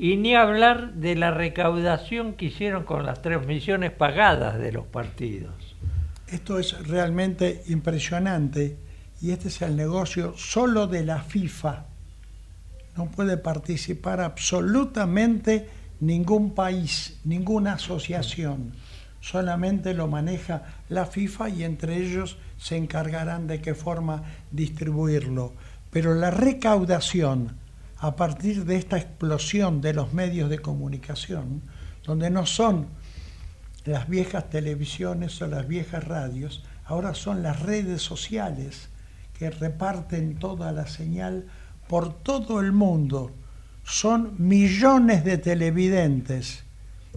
y 0.00 0.16
ni 0.16 0.34
hablar 0.34 0.94
de 0.94 1.14
la 1.14 1.30
recaudación 1.30 2.32
que 2.32 2.46
hicieron 2.46 2.84
con 2.84 3.04
las 3.04 3.20
transmisiones 3.20 3.90
pagadas 3.90 4.58
de 4.58 4.72
los 4.72 4.86
partidos. 4.86 5.76
Esto 6.26 6.58
es 6.58 6.88
realmente 6.88 7.62
impresionante 7.66 8.78
y 9.20 9.32
este 9.32 9.48
es 9.48 9.60
el 9.60 9.76
negocio 9.76 10.32
solo 10.38 10.86
de 10.86 11.04
la 11.04 11.20
FIFA. 11.20 11.84
No 12.96 13.10
puede 13.10 13.36
participar 13.36 14.22
absolutamente 14.22 15.68
ningún 16.00 16.54
país, 16.54 17.20
ninguna 17.24 17.74
asociación. 17.74 18.72
Solamente 19.20 19.92
lo 19.92 20.08
maneja 20.08 20.62
la 20.88 21.04
FIFA 21.04 21.50
y 21.50 21.64
entre 21.64 21.98
ellos 21.98 22.38
se 22.56 22.78
encargarán 22.78 23.46
de 23.46 23.60
qué 23.60 23.74
forma 23.74 24.22
distribuirlo. 24.50 25.52
Pero 25.90 26.14
la 26.14 26.30
recaudación 26.30 27.59
a 28.00 28.16
partir 28.16 28.64
de 28.64 28.76
esta 28.76 28.96
explosión 28.96 29.82
de 29.82 29.92
los 29.92 30.14
medios 30.14 30.48
de 30.48 30.58
comunicación, 30.58 31.62
donde 32.02 32.30
no 32.30 32.46
son 32.46 32.88
las 33.84 34.08
viejas 34.08 34.48
televisiones 34.48 35.40
o 35.42 35.46
las 35.46 35.68
viejas 35.68 36.04
radios, 36.04 36.64
ahora 36.86 37.14
son 37.14 37.42
las 37.42 37.60
redes 37.60 38.00
sociales 38.00 38.88
que 39.38 39.50
reparten 39.50 40.38
toda 40.38 40.72
la 40.72 40.86
señal 40.86 41.46
por 41.88 42.14
todo 42.22 42.60
el 42.60 42.72
mundo. 42.72 43.32
Son 43.84 44.34
millones 44.38 45.22
de 45.22 45.36
televidentes. 45.36 46.64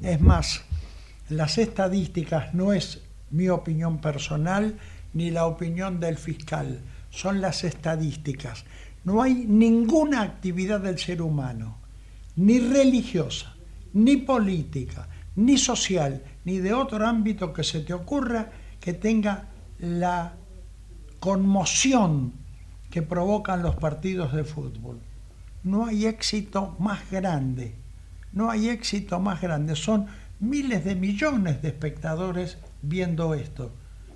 Es 0.01 0.19
más, 0.19 0.63
las 1.29 1.57
estadísticas 1.57 2.53
no 2.53 2.73
es 2.73 3.01
mi 3.31 3.47
opinión 3.47 3.99
personal 3.99 4.77
ni 5.13 5.31
la 5.31 5.45
opinión 5.45 5.99
del 5.99 6.17
fiscal, 6.17 6.81
son 7.09 7.39
las 7.39 7.63
estadísticas. 7.63 8.65
No 9.03 9.21
hay 9.21 9.33
ninguna 9.47 10.21
actividad 10.21 10.79
del 10.79 10.97
ser 10.97 11.21
humano, 11.21 11.77
ni 12.35 12.59
religiosa, 12.59 13.55
ni 13.93 14.17
política, 14.17 15.07
ni 15.35 15.57
social, 15.57 16.23
ni 16.45 16.59
de 16.59 16.73
otro 16.73 17.05
ámbito 17.05 17.51
que 17.53 17.63
se 17.63 17.81
te 17.81 17.93
ocurra 17.93 18.49
que 18.79 18.93
tenga 18.93 19.49
la 19.79 20.33
conmoción 21.19 22.33
que 22.89 23.01
provocan 23.01 23.63
los 23.63 23.75
partidos 23.75 24.33
de 24.33 24.43
fútbol. 24.43 24.99
No 25.63 25.85
hay 25.85 26.05
éxito 26.05 26.75
más 26.79 27.09
grande, 27.09 27.75
no 28.33 28.49
hay 28.49 28.69
éxito 28.69 29.19
más 29.19 29.41
grande. 29.41 29.75
Son 29.75 30.07
miles 30.39 30.83
de 30.83 30.95
millones 30.95 31.61
de 31.61 31.69
espectadores 31.69 32.57
viendo 32.81 33.33
esto. 33.33 33.71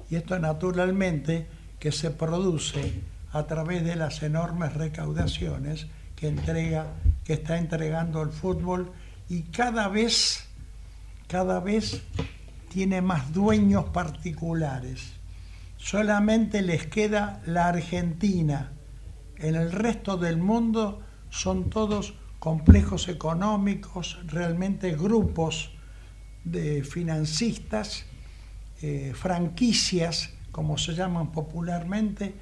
Y 0.09 0.15
esto 0.15 0.37
naturalmente 0.39 1.47
que 1.79 1.91
se 1.91 2.11
produce 2.11 3.01
a 3.31 3.43
través 3.43 3.83
de 3.83 3.95
las 3.95 4.23
enormes 4.23 4.73
recaudaciones 4.73 5.87
que 6.15 6.27
entrega, 6.27 6.87
que 7.23 7.33
está 7.33 7.57
entregando 7.57 8.21
el 8.21 8.29
fútbol 8.29 8.91
y 9.29 9.43
cada 9.43 9.87
vez, 9.87 10.47
cada 11.27 11.59
vez 11.59 12.01
tiene 12.69 13.01
más 13.01 13.33
dueños 13.33 13.85
particulares. 13.85 15.13
Solamente 15.77 16.61
les 16.61 16.87
queda 16.87 17.41
la 17.45 17.67
Argentina. 17.67 18.71
En 19.37 19.55
el 19.55 19.71
resto 19.71 20.17
del 20.17 20.37
mundo 20.37 21.01
son 21.29 21.69
todos 21.69 22.15
complejos 22.39 23.07
económicos, 23.09 24.19
realmente 24.25 24.95
grupos 24.95 25.71
de 26.43 26.83
financistas, 26.83 28.05
eh, 28.81 29.13
franquicias, 29.15 30.31
como 30.51 30.77
se 30.77 30.93
llaman 30.93 31.31
popularmente, 31.31 32.35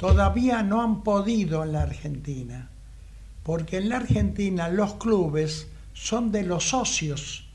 todavía 0.00 0.62
no 0.62 0.80
han 0.80 1.02
podido 1.02 1.62
en 1.62 1.72
la 1.72 1.82
Argentina, 1.82 2.70
porque 3.42 3.76
en 3.76 3.90
la 3.90 3.98
Argentina 3.98 4.70
los 4.70 4.94
clubes 4.94 5.68
son 5.92 6.32
de 6.32 6.42
los 6.42 6.70
socios 6.70 7.46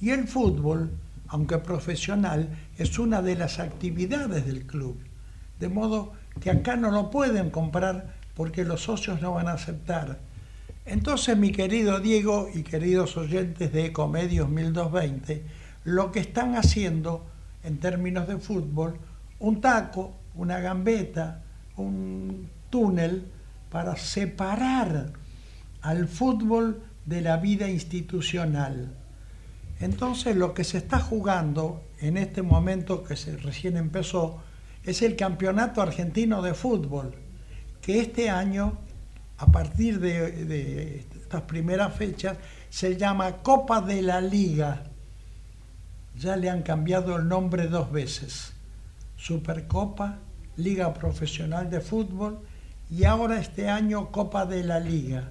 y 0.00 0.10
el 0.10 0.26
fútbol, 0.26 0.90
aunque 1.28 1.58
profesional, 1.58 2.48
es 2.76 2.98
una 2.98 3.22
de 3.22 3.36
las 3.36 3.60
actividades 3.60 4.46
del 4.46 4.66
club. 4.66 4.98
De 5.60 5.68
modo 5.68 6.12
que 6.40 6.50
acá 6.50 6.74
no 6.74 6.90
lo 6.90 7.08
pueden 7.08 7.50
comprar 7.50 8.16
porque 8.34 8.64
los 8.64 8.82
socios 8.82 9.22
no 9.22 9.34
van 9.34 9.46
a 9.46 9.52
aceptar. 9.52 10.18
Entonces, 10.86 11.36
mi 11.36 11.52
querido 11.52 12.00
Diego 12.00 12.48
y 12.52 12.64
queridos 12.64 13.16
oyentes 13.16 13.72
de 13.72 13.86
Ecomedios 13.86 14.48
1220, 14.48 15.44
lo 15.84 16.10
que 16.10 16.18
están 16.18 16.56
haciendo 16.56 17.24
en 17.62 17.78
términos 17.78 18.26
de 18.26 18.38
fútbol, 18.38 18.98
un 19.38 19.60
taco, 19.60 20.16
una 20.34 20.58
gambeta, 20.58 21.44
un 21.76 22.50
túnel 22.70 23.30
para 23.70 23.96
separar 23.96 25.12
al 25.82 26.08
fútbol 26.08 26.82
de 27.04 27.20
la 27.20 27.36
vida 27.36 27.68
institucional. 27.68 28.94
Entonces 29.80 30.36
lo 30.36 30.54
que 30.54 30.64
se 30.64 30.78
está 30.78 30.98
jugando 30.98 31.84
en 32.00 32.16
este 32.16 32.42
momento 32.42 33.04
que 33.04 33.16
se 33.16 33.36
recién 33.36 33.76
empezó 33.76 34.42
es 34.82 35.02
el 35.02 35.16
Campeonato 35.16 35.82
Argentino 35.82 36.42
de 36.42 36.54
Fútbol, 36.54 37.14
que 37.82 38.00
este 38.00 38.30
año, 38.30 38.78
a 39.38 39.46
partir 39.46 40.00
de, 40.00 41.04
estas 41.20 41.42
primeras 41.42 41.94
fechas, 41.94 42.38
se 42.70 42.96
llama 42.96 43.38
Copa 43.38 43.80
de 43.80 44.00
la 44.02 44.20
Liga. 44.20 44.84
Ya 46.16 46.36
le 46.36 46.48
han 46.48 46.62
cambiado 46.62 47.16
el 47.16 47.28
nombre 47.28 47.66
dos 47.66 47.90
veces. 47.90 48.52
Supercopa, 49.16 50.18
Liga 50.56 50.92
Profesional 50.94 51.68
de 51.70 51.80
Fútbol 51.80 52.38
y 52.90 53.04
ahora 53.04 53.40
este 53.40 53.68
año 53.68 54.10
Copa 54.10 54.46
de 54.46 54.64
la 54.64 54.80
Liga. 54.80 55.30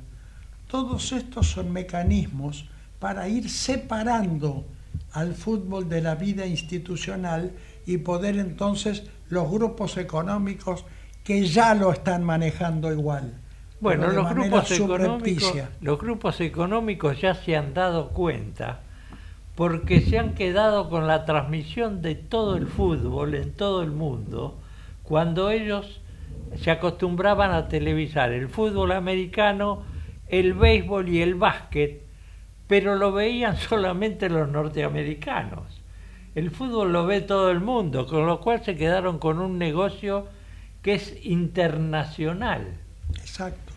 Todos 0.67 1.11
estos 1.11 1.47
son 1.47 1.71
mecanismos 1.71 2.65
para 2.99 3.27
ir 3.27 3.49
separando 3.49 4.65
al 5.13 5.33
fútbol 5.33 5.87
de 5.87 6.01
la 6.01 6.15
vida 6.15 6.45
institucional 6.45 7.51
y 7.85 7.97
poder 7.97 8.37
entonces 8.37 9.03
los 9.29 9.49
grupos 9.49 9.97
económicos 9.97 10.85
que 11.23 11.45
ya 11.45 11.73
lo 11.73 11.91
están 11.91 12.23
manejando 12.23 12.91
igual. 12.91 13.33
Bueno, 13.79 14.07
los 14.11 14.29
grupos, 14.29 14.71
económicos, 14.71 15.53
los 15.81 15.99
grupos 15.99 16.41
económicos 16.41 17.19
ya 17.19 17.35
se 17.35 17.55
han 17.55 17.73
dado 17.73 18.09
cuenta 18.09 18.81
porque 19.55 20.01
se 20.01 20.17
han 20.19 20.33
quedado 20.33 20.89
con 20.89 21.07
la 21.07 21.25
transmisión 21.25 22.01
de 22.01 22.15
todo 22.15 22.55
el 22.55 22.67
fútbol 22.67 23.35
en 23.35 23.53
todo 23.53 23.81
el 23.81 23.91
mundo 23.91 24.59
cuando 25.07 25.49
ellos 25.49 26.01
se 26.57 26.71
acostumbraban 26.71 27.51
a 27.51 27.67
televisar 27.67 28.31
el 28.31 28.49
fútbol 28.49 28.91
americano, 28.91 29.83
el 30.27 30.53
béisbol 30.53 31.09
y 31.09 31.21
el 31.21 31.35
básquet, 31.35 32.01
pero 32.67 32.95
lo 32.95 33.11
veían 33.11 33.57
solamente 33.69 34.29
los 34.29 34.49
norteamericanos. 34.49 35.81
El 36.33 36.51
fútbol 36.51 36.91
lo 36.91 37.05
ve 37.05 37.21
todo 37.21 37.49
el 37.51 37.61
mundo, 37.61 38.07
con 38.07 38.25
lo 38.25 38.41
cual 38.41 38.63
se 38.63 38.75
quedaron 38.75 39.19
con 39.19 39.39
un 39.39 39.57
negocio 39.57 40.27
que 40.81 40.95
es 40.95 41.15
internacional. 41.25 42.77
Exacto. 43.15 43.71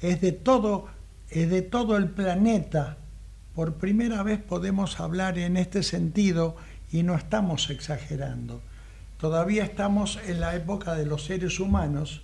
Es 0.00 0.20
de 0.20 0.32
todo, 0.32 0.86
es 1.30 1.50
de 1.50 1.62
todo 1.62 1.96
el 1.96 2.08
planeta. 2.08 2.98
Por 3.54 3.74
primera 3.74 4.22
vez 4.22 4.38
podemos 4.38 5.00
hablar 5.00 5.38
en 5.38 5.56
este 5.56 5.82
sentido 5.82 6.54
y 6.92 7.02
no 7.02 7.16
estamos 7.16 7.68
exagerando. 7.70 8.62
Todavía 9.18 9.64
estamos 9.64 10.16
en 10.28 10.38
la 10.38 10.54
época 10.54 10.94
de 10.94 11.04
los 11.04 11.24
seres 11.24 11.58
humanos, 11.58 12.22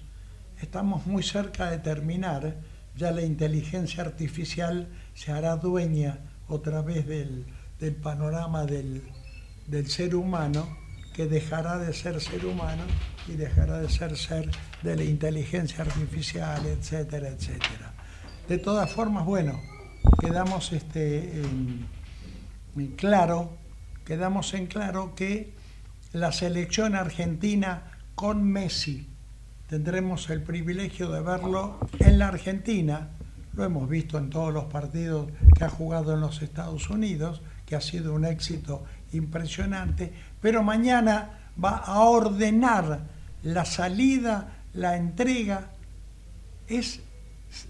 estamos 0.62 1.07
muy 1.07 1.24
cerca 1.24 1.68
de 1.68 1.78
terminar, 1.78 2.59
ya 2.96 3.11
la 3.11 3.22
inteligencia 3.22 4.04
artificial 4.04 4.87
se 5.12 5.33
hará 5.33 5.57
dueña 5.57 6.20
otra 6.46 6.83
vez 6.83 7.04
del, 7.09 7.46
panorama 8.00 8.64
del, 8.64 9.02
del 9.66 9.90
ser 9.90 10.14
humano, 10.14 10.68
que 11.12 11.26
dejará 11.26 11.78
de 11.78 11.92
ser 11.92 12.20
ser 12.20 12.46
humano 12.46 12.85
y 13.26 13.33
dejará 13.33 13.80
de 13.80 13.88
ser 13.88 14.16
ser 14.16 14.48
de 14.85 14.94
la 14.94 15.02
inteligencia 15.02 15.83
artificial, 15.83 16.64
etcétera, 16.64 17.28
etcétera. 17.28 17.92
De 18.46 18.59
todas 18.59 18.88
formas, 18.92 19.24
bueno, 19.24 19.61
quedamos 20.20 20.72
este, 20.72 21.42
en 21.42 21.88
claro, 22.96 23.50
quedamos 24.04 24.54
en 24.54 24.68
claro 24.68 25.16
que 25.16 25.63
la 26.14 26.31
selección 26.31 26.94
argentina 26.94 27.83
con 28.14 28.44
Messi. 28.44 29.09
Tendremos 29.68 30.31
el 30.31 30.44
privilegio 30.44 31.11
de 31.11 31.20
verlo 31.20 31.81
en 31.98 32.20
la 32.20 32.29
Argentina. 32.29 33.09
Lo 33.55 33.64
hemos 33.64 33.88
visto 33.88 34.16
en 34.18 34.31
todos 34.31 34.55
los 34.55 34.66
partidos 34.66 35.29
que 35.59 35.64
ha 35.64 35.68
jugado 35.68 36.14
en 36.14 36.20
los 36.20 36.40
Estados 36.40 36.88
Unidos, 36.88 37.42
que 37.66 37.74
ha 37.74 37.81
sido 37.81 38.14
un 38.14 38.24
éxito 38.24 38.85
impresionante. 39.12 40.12
Pero 40.40 40.62
mañana 40.62 41.50
va 41.62 41.79
a 41.79 41.98
ordenar 42.03 43.00
la 43.42 43.64
salida, 43.64 44.59
la 44.72 44.96
entrega. 44.96 45.72
Es, 46.68 47.00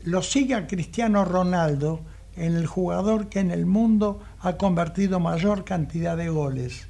lo 0.04 0.20
sigue 0.20 0.54
a 0.54 0.66
Cristiano 0.66 1.24
Ronaldo 1.24 2.02
en 2.37 2.57
el 2.57 2.66
jugador 2.66 3.30
que 3.30 3.40
en 3.40 3.50
el 3.50 3.64
mundo 3.64 4.22
ha 4.40 4.59
convertido 4.59 5.18
mayor 5.18 5.64
cantidad 5.64 6.14
de 6.18 6.28
goles 6.28 6.88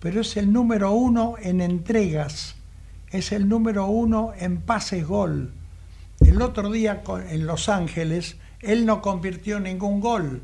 pero 0.00 0.22
es 0.22 0.36
el 0.36 0.52
número 0.52 0.92
uno 0.92 1.34
en 1.40 1.60
entregas, 1.60 2.56
es 3.10 3.32
el 3.32 3.48
número 3.48 3.86
uno 3.86 4.32
en 4.38 4.60
pases 4.60 5.06
gol. 5.06 5.52
El 6.20 6.42
otro 6.42 6.70
día 6.70 7.02
en 7.28 7.46
Los 7.46 7.68
Ángeles, 7.68 8.36
él 8.60 8.86
no 8.86 9.02
convirtió 9.02 9.60
ningún 9.60 10.00
gol, 10.00 10.42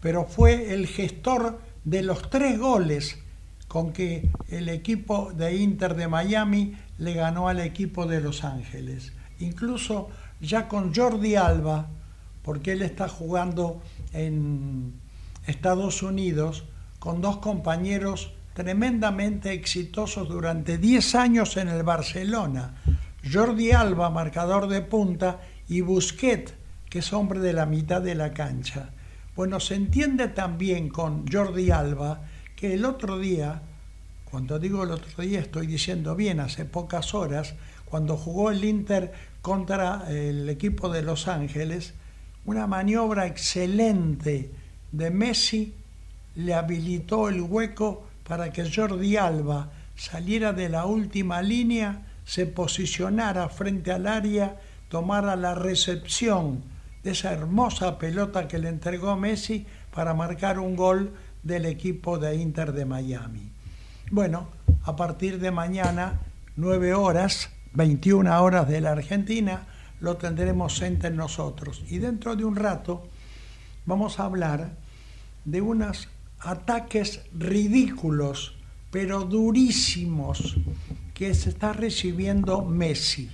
pero 0.00 0.24
fue 0.24 0.72
el 0.72 0.86
gestor 0.86 1.60
de 1.84 2.02
los 2.02 2.30
tres 2.30 2.58
goles 2.58 3.18
con 3.68 3.92
que 3.92 4.28
el 4.48 4.68
equipo 4.68 5.32
de 5.32 5.56
Inter 5.56 5.94
de 5.94 6.08
Miami 6.08 6.76
le 6.98 7.14
ganó 7.14 7.48
al 7.48 7.60
equipo 7.60 8.06
de 8.06 8.20
Los 8.20 8.44
Ángeles. 8.44 9.12
Incluso 9.40 10.08
ya 10.40 10.68
con 10.68 10.94
Jordi 10.94 11.36
Alba, 11.36 11.88
porque 12.42 12.72
él 12.72 12.82
está 12.82 13.08
jugando 13.08 13.82
en 14.12 14.94
Estados 15.46 16.02
Unidos 16.02 16.64
con 16.98 17.20
dos 17.20 17.38
compañeros 17.38 18.32
tremendamente 18.56 19.52
exitosos 19.52 20.30
durante 20.30 20.78
10 20.78 21.14
años 21.14 21.58
en 21.58 21.68
el 21.68 21.82
Barcelona. 21.82 22.76
Jordi 23.30 23.72
Alba, 23.72 24.08
marcador 24.08 24.66
de 24.66 24.80
punta, 24.80 25.42
y 25.68 25.82
Busquet, 25.82 26.54
que 26.88 27.00
es 27.00 27.12
hombre 27.12 27.40
de 27.40 27.52
la 27.52 27.66
mitad 27.66 28.00
de 28.00 28.14
la 28.14 28.32
cancha. 28.32 28.88
Bueno, 29.34 29.60
se 29.60 29.74
entiende 29.74 30.28
también 30.28 30.88
con 30.88 31.30
Jordi 31.30 31.70
Alba 31.70 32.22
que 32.56 32.72
el 32.72 32.86
otro 32.86 33.18
día, 33.18 33.60
cuando 34.24 34.58
digo 34.58 34.84
el 34.84 34.92
otro 34.92 35.22
día 35.22 35.40
estoy 35.40 35.66
diciendo 35.66 36.16
bien, 36.16 36.40
hace 36.40 36.64
pocas 36.64 37.12
horas, 37.12 37.56
cuando 37.84 38.16
jugó 38.16 38.50
el 38.50 38.64
Inter 38.64 39.12
contra 39.42 40.06
el 40.08 40.48
equipo 40.48 40.88
de 40.88 41.02
Los 41.02 41.28
Ángeles, 41.28 41.92
una 42.46 42.66
maniobra 42.66 43.26
excelente 43.26 44.50
de 44.92 45.10
Messi 45.10 45.74
le 46.36 46.54
habilitó 46.54 47.28
el 47.28 47.42
hueco 47.42 48.05
para 48.26 48.50
que 48.52 48.70
Jordi 48.70 49.16
Alba 49.16 49.70
saliera 49.94 50.52
de 50.52 50.68
la 50.68 50.86
última 50.86 51.42
línea, 51.42 52.02
se 52.24 52.46
posicionara 52.46 53.48
frente 53.48 53.92
al 53.92 54.06
área, 54.06 54.56
tomara 54.88 55.36
la 55.36 55.54
recepción 55.54 56.62
de 57.02 57.12
esa 57.12 57.32
hermosa 57.32 57.98
pelota 57.98 58.48
que 58.48 58.58
le 58.58 58.68
entregó 58.68 59.16
Messi 59.16 59.64
para 59.94 60.12
marcar 60.12 60.58
un 60.58 60.74
gol 60.74 61.14
del 61.42 61.66
equipo 61.66 62.18
de 62.18 62.34
Inter 62.34 62.72
de 62.72 62.84
Miami. 62.84 63.52
Bueno, 64.10 64.48
a 64.84 64.96
partir 64.96 65.38
de 65.38 65.52
mañana, 65.52 66.20
9 66.56 66.94
horas, 66.94 67.50
21 67.74 68.42
horas 68.42 68.68
de 68.68 68.80
la 68.80 68.92
Argentina, 68.92 69.66
lo 70.00 70.16
tendremos 70.16 70.82
entre 70.82 71.10
nosotros. 71.10 71.84
Y 71.88 71.98
dentro 71.98 72.34
de 72.34 72.44
un 72.44 72.56
rato 72.56 73.06
vamos 73.84 74.18
a 74.18 74.24
hablar 74.24 74.72
de 75.44 75.60
unas 75.60 76.08
ataques 76.46 77.20
ridículos, 77.36 78.54
pero 78.90 79.24
durísimos, 79.24 80.56
que 81.12 81.34
se 81.34 81.50
está 81.50 81.72
recibiendo 81.72 82.62
Messi. 82.64 83.30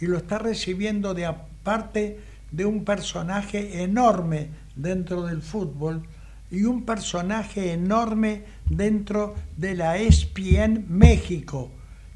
Y 0.00 0.06
lo 0.06 0.16
está 0.16 0.38
recibiendo 0.38 1.12
de 1.12 1.26
aparte 1.26 2.20
de 2.52 2.64
un 2.64 2.84
personaje 2.84 3.82
enorme 3.82 4.50
dentro 4.76 5.24
del 5.24 5.42
fútbol 5.42 6.06
y 6.50 6.64
un 6.64 6.84
personaje 6.84 7.72
enorme 7.72 8.44
dentro 8.68 9.34
de 9.56 9.74
la 9.74 9.98
ESPN 9.98 10.86
México, 10.88 11.70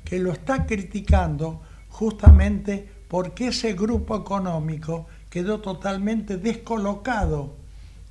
que 0.04 0.18
lo 0.18 0.32
está 0.32 0.66
criticando 0.66 1.62
justamente 1.88 2.88
porque 3.08 3.48
ese 3.48 3.74
grupo 3.74 4.16
económico 4.16 5.06
quedó 5.30 5.60
totalmente 5.60 6.36
descolocado 6.36 7.56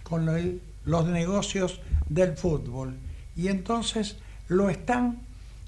con 0.04 0.28
los 0.86 1.06
negocios 1.08 1.80
del 2.10 2.36
fútbol. 2.36 2.98
Y 3.36 3.48
entonces 3.48 4.18
lo 4.48 4.70
están 4.70 5.20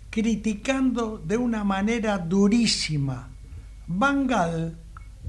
criticando 0.09 1.17
de 1.17 1.37
una 1.37 1.63
manera 1.63 2.17
durísima. 2.17 3.29
Bangal, 3.87 4.77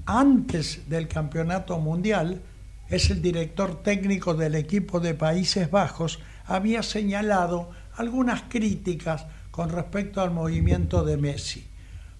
antes 0.04 0.88
del 0.88 1.08
campeonato 1.08 1.78
mundial, 1.78 2.40
es 2.88 3.10
el 3.10 3.20
director 3.20 3.82
técnico 3.82 4.34
del 4.34 4.54
equipo 4.54 5.00
de 5.00 5.14
Países 5.14 5.70
Bajos, 5.70 6.20
había 6.46 6.82
señalado 6.82 7.70
algunas 7.96 8.42
críticas 8.48 9.26
con 9.50 9.70
respecto 9.70 10.20
al 10.20 10.30
movimiento 10.30 11.04
de 11.04 11.16
Messi. 11.16 11.66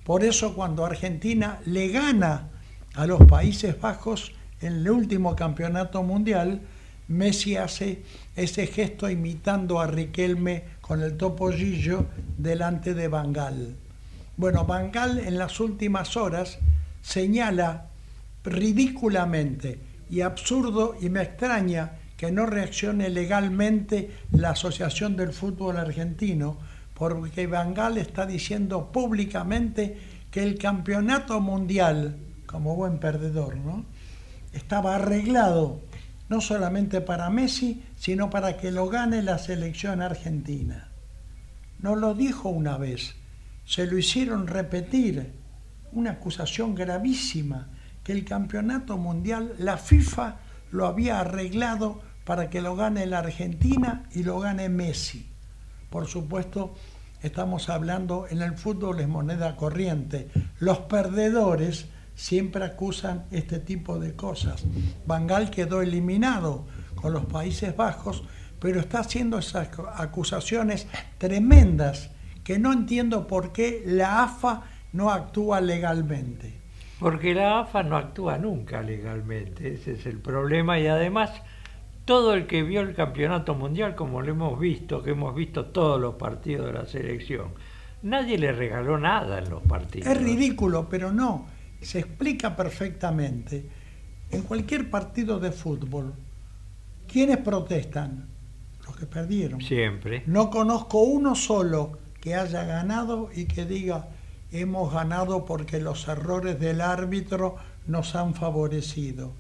Por 0.05 0.24
eso 0.24 0.55
cuando 0.55 0.85
Argentina 0.85 1.61
le 1.66 1.88
gana 1.88 2.48
a 2.94 3.07
los 3.07 3.24
Países 3.26 3.81
Bajos 3.81 4.33
en 4.61 4.72
el 4.74 4.90
último 4.90 5.37
campeonato 5.37 6.02
mundial, 6.02 6.62
Messi 7.09 7.57
hace 7.57 8.03
ese 8.35 8.66
gesto 8.66 9.09
imitando 9.09 9.81
a 9.81 9.87
Riquelme 9.87 10.64
con 10.81 11.03
el 11.03 11.16
topollillo 11.16 12.07
delante 12.37 12.95
de 12.95 13.09
Bangal. 13.09 13.77
Bueno, 14.37 14.64
Bangal 14.64 15.19
en 15.19 15.38
las 15.38 15.61
últimas 15.61 16.16
horas 16.16 16.59
señala 17.03 17.87
ridículamente 18.45 19.79
y 20.11 20.21
absurdo 20.21 20.97
y 21.01 21.09
me 21.09 21.23
extraña 21.23 21.92
que 22.16 22.31
no 22.31 22.47
reaccione 22.47 23.09
legalmente 23.09 24.11
la 24.33 24.51
Asociación 24.51 25.16
del 25.16 25.33
Fútbol 25.33 25.77
Argentino, 25.77 26.57
porque 26.95 27.47
Bangal 27.47 27.99
está 27.99 28.27
diciendo 28.27 28.90
públicamente 28.90 29.99
que 30.31 30.42
el 30.42 30.59
campeonato 30.59 31.40
mundial, 31.40 32.16
como 32.47 32.75
buen 32.75 32.99
perdedor, 32.99 33.57
¿no? 33.57 33.85
estaba 34.57 34.97
arreglado 34.97 35.81
no 36.29 36.41
solamente 36.41 37.01
para 37.01 37.31
Messi, 37.31 37.85
sino 37.97 38.31
para 38.31 38.57
que 38.57 38.71
lo 38.71 38.89
gane 38.89 39.23
la 39.23 39.39
selección 39.39 40.03
argentina. 40.03 40.89
No 41.79 41.95
lo 41.95 42.15
dijo 42.15 42.49
una 42.49 42.79
vez, 42.79 43.15
se 43.65 43.87
lo 43.87 43.99
hicieron 43.99 44.47
repetir, 44.47 45.33
una 45.93 46.12
acusación 46.12 46.75
gravísima, 46.75 47.69
que 48.03 48.12
el 48.12 48.25
campeonato 48.25 48.99
mundial, 48.99 49.55
la 49.59 49.77
FIFA 49.77 50.37
lo 50.71 50.87
había 50.87 51.21
arreglado 51.21 52.01
para 52.25 52.51
que 52.51 52.61
lo 52.61 52.77
gane 52.77 53.07
la 53.07 53.19
Argentina 53.21 54.05
y 54.12 54.23
lo 54.23 54.41
gane 54.41 54.69
Messi. 54.69 55.29
Por 55.91 56.07
supuesto, 56.07 56.75
estamos 57.23 57.69
hablando 57.69 58.27
en 58.29 58.43
el 58.43 58.57
fútbol 58.57 59.01
es 59.01 59.09
moneda 59.09 59.57
corriente. 59.57 60.29
Los 60.59 60.81
perdedores 60.81 61.87
siempre 62.16 62.64
acusan 62.64 63.26
este 63.31 63.61
tipo 63.61 64.00
de 64.00 64.16
cosas. 64.16 64.64
Bangal 65.07 65.50
quedó 65.50 65.83
eliminado 65.83 66.64
con 66.96 67.12
los 67.12 67.26
Países 67.26 67.76
Bajos, 67.76 68.24
pero 68.59 68.81
está 68.81 69.00
haciendo 69.00 69.38
esas 69.38 69.68
acusaciones 69.94 70.88
tremendas 71.18 72.11
que 72.42 72.59
no 72.59 72.72
entiendo 72.72 73.29
por 73.29 73.52
qué 73.52 73.83
la 73.87 74.24
AFA 74.24 74.62
no 74.92 75.11
actúa 75.11 75.61
legalmente. 75.61 76.55
Porque 76.98 77.35
la 77.35 77.61
AFA 77.61 77.83
no 77.83 77.98
actúa 77.98 78.38
nunca 78.38 78.81
legalmente, 78.81 79.74
ese 79.74 79.92
es 79.92 80.07
el 80.07 80.18
problema 80.18 80.79
y 80.79 80.87
además 80.87 81.31
todo 82.07 82.33
el 82.33 82.46
que 82.46 82.62
vio 82.62 82.81
el 82.81 82.94
campeonato 82.94 83.55
mundial, 83.55 83.94
como 83.94 84.22
lo 84.22 84.31
hemos 84.31 84.59
visto, 84.59 85.02
que 85.02 85.11
hemos 85.11 85.35
visto 85.35 85.66
todos 85.66 86.00
los 86.00 86.14
partidos 86.14 86.66
de 86.66 86.72
la 86.72 86.87
selección, 86.87 87.48
nadie 88.02 88.38
le 88.38 88.52
regaló 88.52 88.96
nada 88.96 89.38
en 89.38 89.50
los 89.50 89.62
partidos. 89.64 90.09
Es 90.09 90.16
ridículo, 90.16 90.88
pero 90.88 91.12
no 91.12 91.56
se 91.83 92.01
explica 92.01 92.57
perfectamente. 92.57 93.69
En 94.31 94.43
cualquier 94.43 94.91
partido 94.91 95.39
de 95.39 95.53
fútbol, 95.53 96.15
¿quiénes 97.07 97.39
protestan? 97.39 98.29
Los 98.85 98.97
que 98.97 99.07
perdieron. 99.07 99.61
Siempre. 99.61 100.23
No 100.27 100.51
conozco 100.51 100.99
uno 100.99 101.35
solo 101.35 101.99
que 102.21 102.35
haya 102.35 102.65
ganado 102.65 103.31
y 103.35 103.45
que 103.47 103.65
diga, 103.67 104.09
hemos 104.51 104.93
ganado 104.93 105.45
porque 105.45 105.81
los 105.81 106.09
errores 106.09 106.59
del 106.59 106.81
árbitro 106.81 107.57
nos 107.87 108.15
han 108.15 108.35
favorecido. 108.35 109.33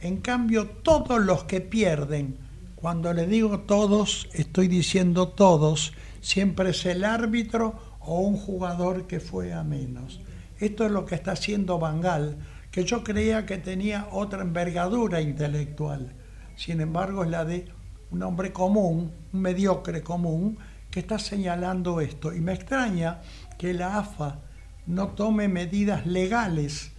En 0.00 0.18
cambio, 0.18 0.66
todos 0.66 1.20
los 1.20 1.44
que 1.44 1.60
pierden, 1.60 2.38
cuando 2.74 3.12
le 3.12 3.26
digo 3.26 3.60
todos, 3.60 4.28
estoy 4.32 4.68
diciendo 4.68 5.28
todos, 5.28 5.92
siempre 6.20 6.70
es 6.70 6.86
el 6.86 7.04
árbitro 7.04 7.74
o 8.00 8.20
un 8.20 8.36
jugador 8.36 9.06
que 9.06 9.20
fue 9.20 9.52
a 9.52 9.62
menos. 9.62 10.20
Esto 10.60 10.84
es 10.84 10.92
lo 10.92 11.06
que 11.06 11.14
está 11.14 11.32
haciendo 11.32 11.78
Bangal, 11.78 12.36
que 12.70 12.84
yo 12.84 13.02
creía 13.02 13.46
que 13.46 13.56
tenía 13.56 14.08
otra 14.12 14.42
envergadura 14.42 15.22
intelectual. 15.22 16.12
Sin 16.54 16.82
embargo, 16.82 17.24
es 17.24 17.30
la 17.30 17.46
de 17.46 17.66
un 18.10 18.22
hombre 18.22 18.52
común, 18.52 19.10
un 19.32 19.40
mediocre 19.40 20.02
común, 20.02 20.58
que 20.90 21.00
está 21.00 21.18
señalando 21.18 22.02
esto. 22.02 22.34
Y 22.34 22.40
me 22.40 22.52
extraña 22.52 23.22
que 23.56 23.72
la 23.72 23.98
AFA 23.98 24.40
no 24.86 25.08
tome 25.08 25.48
medidas 25.48 26.06
legales 26.06 26.92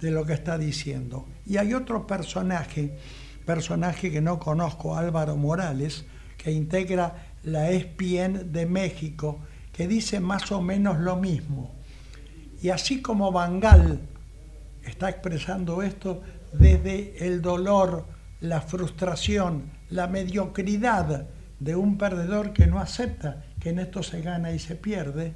de 0.00 0.10
lo 0.10 0.26
que 0.26 0.32
está 0.32 0.58
diciendo. 0.58 1.26
Y 1.46 1.58
hay 1.58 1.74
otro 1.74 2.08
personaje, 2.08 2.98
personaje 3.44 4.10
que 4.10 4.20
no 4.20 4.40
conozco, 4.40 4.96
Álvaro 4.96 5.36
Morales, 5.36 6.06
que 6.38 6.50
integra 6.50 7.28
la 7.44 7.70
ESPN 7.70 8.50
de 8.52 8.66
México, 8.66 9.38
que 9.72 9.86
dice 9.86 10.18
más 10.18 10.50
o 10.50 10.60
menos 10.60 10.98
lo 10.98 11.14
mismo. 11.14 11.75
Y 12.62 12.70
así 12.70 13.02
como 13.02 13.32
Bangal 13.32 14.00
está 14.84 15.10
expresando 15.10 15.82
esto 15.82 16.22
desde 16.52 17.26
el 17.26 17.42
dolor, 17.42 18.06
la 18.40 18.60
frustración, 18.60 19.70
la 19.90 20.06
mediocridad 20.06 21.26
de 21.58 21.76
un 21.76 21.98
perdedor 21.98 22.52
que 22.52 22.66
no 22.66 22.78
acepta 22.78 23.44
que 23.60 23.70
en 23.70 23.78
esto 23.78 24.02
se 24.02 24.20
gana 24.20 24.52
y 24.52 24.58
se 24.58 24.76
pierde, 24.76 25.34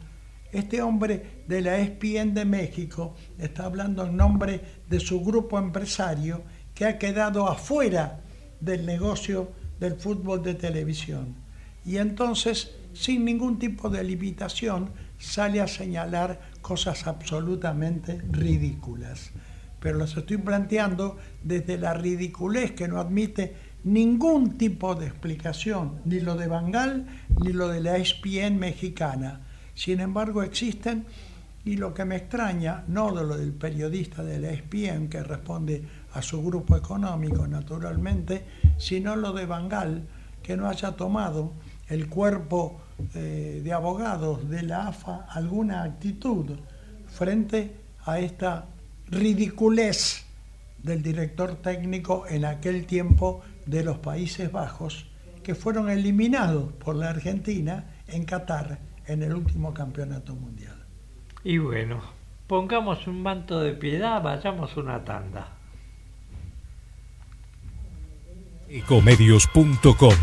este 0.53 0.83
hombre 0.83 1.45
de 1.47 1.61
la 1.61 1.79
ESPN 1.79 2.35
de 2.35 2.45
México 2.45 3.15
está 3.39 3.67
hablando 3.67 4.05
en 4.05 4.17
nombre 4.17 4.61
de 4.89 4.99
su 4.99 5.21
grupo 5.25 5.59
empresario 5.59 6.43
que 6.75 6.85
ha 6.87 6.99
quedado 6.99 7.47
afuera 7.47 8.21
del 8.61 8.85
negocio 8.85 9.53
del 9.79 9.95
fútbol 9.95 10.43
de 10.43 10.55
televisión. 10.55 11.37
Y 11.85 11.97
entonces, 11.99 12.73
sin 12.93 13.25
ningún 13.25 13.59
tipo 13.59 13.89
de 13.89 14.03
limitación, 14.03 14.91
sale 15.21 15.61
a 15.61 15.69
señalar 15.69 16.41
cosas 16.63 17.07
absolutamente 17.07 18.21
ridículas. 18.33 19.31
Pero 19.79 19.99
las 19.99 20.17
estoy 20.17 20.39
planteando 20.39 21.19
desde 21.45 21.79
la 21.79 21.95
ridiculez 21.95 22.73
que 22.73 22.89
no 22.89 22.99
admite 22.99 23.55
ningún 23.85 24.59
tipo 24.59 24.95
de 24.95 25.07
explicación, 25.07 26.01
ni 26.05 26.21
lo 26.21 26.37
de 26.37 26.49
Bangal 26.49 27.07
ni 27.39 27.53
lo 27.53 27.69
de 27.69 27.81
la 27.81 27.97
ESPN 27.97 28.59
mexicana. 28.59 29.41
Sin 29.75 30.01
embargo, 30.01 30.43
existen 30.43 31.07
y 31.65 31.77
lo 31.77 31.93
que 31.93 32.05
me 32.05 32.17
extraña, 32.17 32.85
no 32.89 33.15
de 33.15 33.25
lo 33.25 33.37
del 33.37 33.53
periodista 33.53 34.25
de 34.25 34.39
la 34.41 34.51
ESPN 34.51 35.09
que 35.09 35.23
responde 35.23 35.85
a 36.15 36.23
su 36.23 36.43
grupo 36.43 36.77
económico 36.77 37.47
naturalmente, 37.47 38.45
sino 38.79 39.17
lo 39.17 39.33
de 39.33 39.47
Bangal 39.47 40.09
que 40.43 40.57
no 40.57 40.69
haya 40.69 40.93
tomado 40.93 41.53
el 41.89 42.09
cuerpo 42.09 42.81
eh, 43.15 43.61
de 43.63 43.73
abogados 43.73 44.49
de 44.49 44.63
la 44.63 44.89
AFA 44.89 45.27
alguna 45.31 45.83
actitud 45.83 46.59
frente 47.07 47.77
a 48.05 48.19
esta 48.19 48.67
ridiculez 49.09 50.25
del 50.83 51.03
director 51.03 51.57
técnico 51.57 52.25
en 52.29 52.45
aquel 52.45 52.87
tiempo 52.87 53.43
de 53.67 53.85
los 53.85 53.99
Países 53.99 54.51
Bajos, 54.51 55.07
que 55.43 55.55
fueron 55.55 55.91
eliminados 55.91 56.73
por 56.75 56.97
la 56.97 57.11
Argentina 57.11 57.85
en 58.07 58.25
Qatar 58.25 58.79
en 59.07 59.23
el 59.23 59.35
último 59.35 59.75
campeonato 59.75 60.35
mundial. 60.35 60.85
Y 61.45 61.59
bueno, 61.59 62.01
pongamos 62.47 63.07
un 63.07 63.23
manto 63.23 63.61
de 63.61 63.73
piedad, 63.73 64.23
vayamos 64.23 64.77
una 64.77 65.05
tanda. 65.05 65.49
Ecomedios.com 68.69 70.15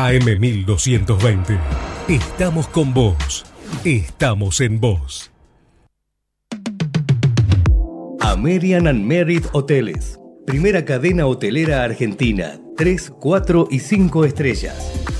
AM1220. 0.00 1.58
Estamos 2.08 2.66
con 2.68 2.94
vos. 2.94 3.44
Estamos 3.84 4.60
en 4.62 4.80
vos. 4.80 5.30
American 8.20 8.86
and 8.86 9.04
Merit 9.04 9.44
Hoteles. 9.52 10.18
Primera 10.46 10.84
cadena 10.86 11.26
hotelera 11.26 11.84
argentina. 11.84 12.58
3, 12.78 13.12
4 13.20 13.68
y 13.70 13.78
5 13.80 14.24
estrellas. 14.24 15.19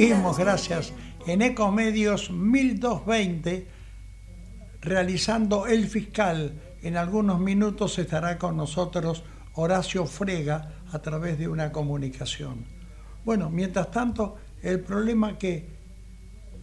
Seguimos, 0.00 0.38
gracias, 0.38 0.94
en 1.26 1.42
Ecomedios 1.42 2.30
1220, 2.30 3.66
realizando 4.80 5.66
el 5.66 5.88
fiscal. 5.88 6.54
En 6.80 6.96
algunos 6.96 7.38
minutos 7.38 7.98
estará 7.98 8.38
con 8.38 8.56
nosotros 8.56 9.24
Horacio 9.56 10.06
Frega 10.06 10.72
a 10.90 11.00
través 11.00 11.38
de 11.38 11.48
una 11.48 11.70
comunicación. 11.70 12.64
Bueno, 13.26 13.50
mientras 13.50 13.90
tanto, 13.90 14.38
el 14.62 14.80
problema 14.80 15.36
que, 15.36 15.68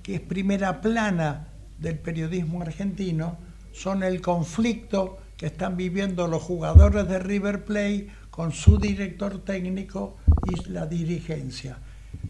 que 0.02 0.16
es 0.16 0.22
primera 0.22 0.82
plana 0.82 1.50
del 1.78 2.00
periodismo 2.00 2.64
argentino 2.64 3.38
son 3.72 4.02
el 4.02 4.20
conflicto 4.20 5.20
que 5.38 5.46
están 5.46 5.78
viviendo 5.78 6.28
los 6.28 6.42
jugadores 6.42 7.08
de 7.08 7.20
River 7.20 7.66
Plate 7.66 8.08
con 8.32 8.52
su 8.52 8.80
director 8.80 9.46
técnico 9.46 10.18
y 10.52 10.72
la 10.72 10.88
dirigencia. 10.88 11.78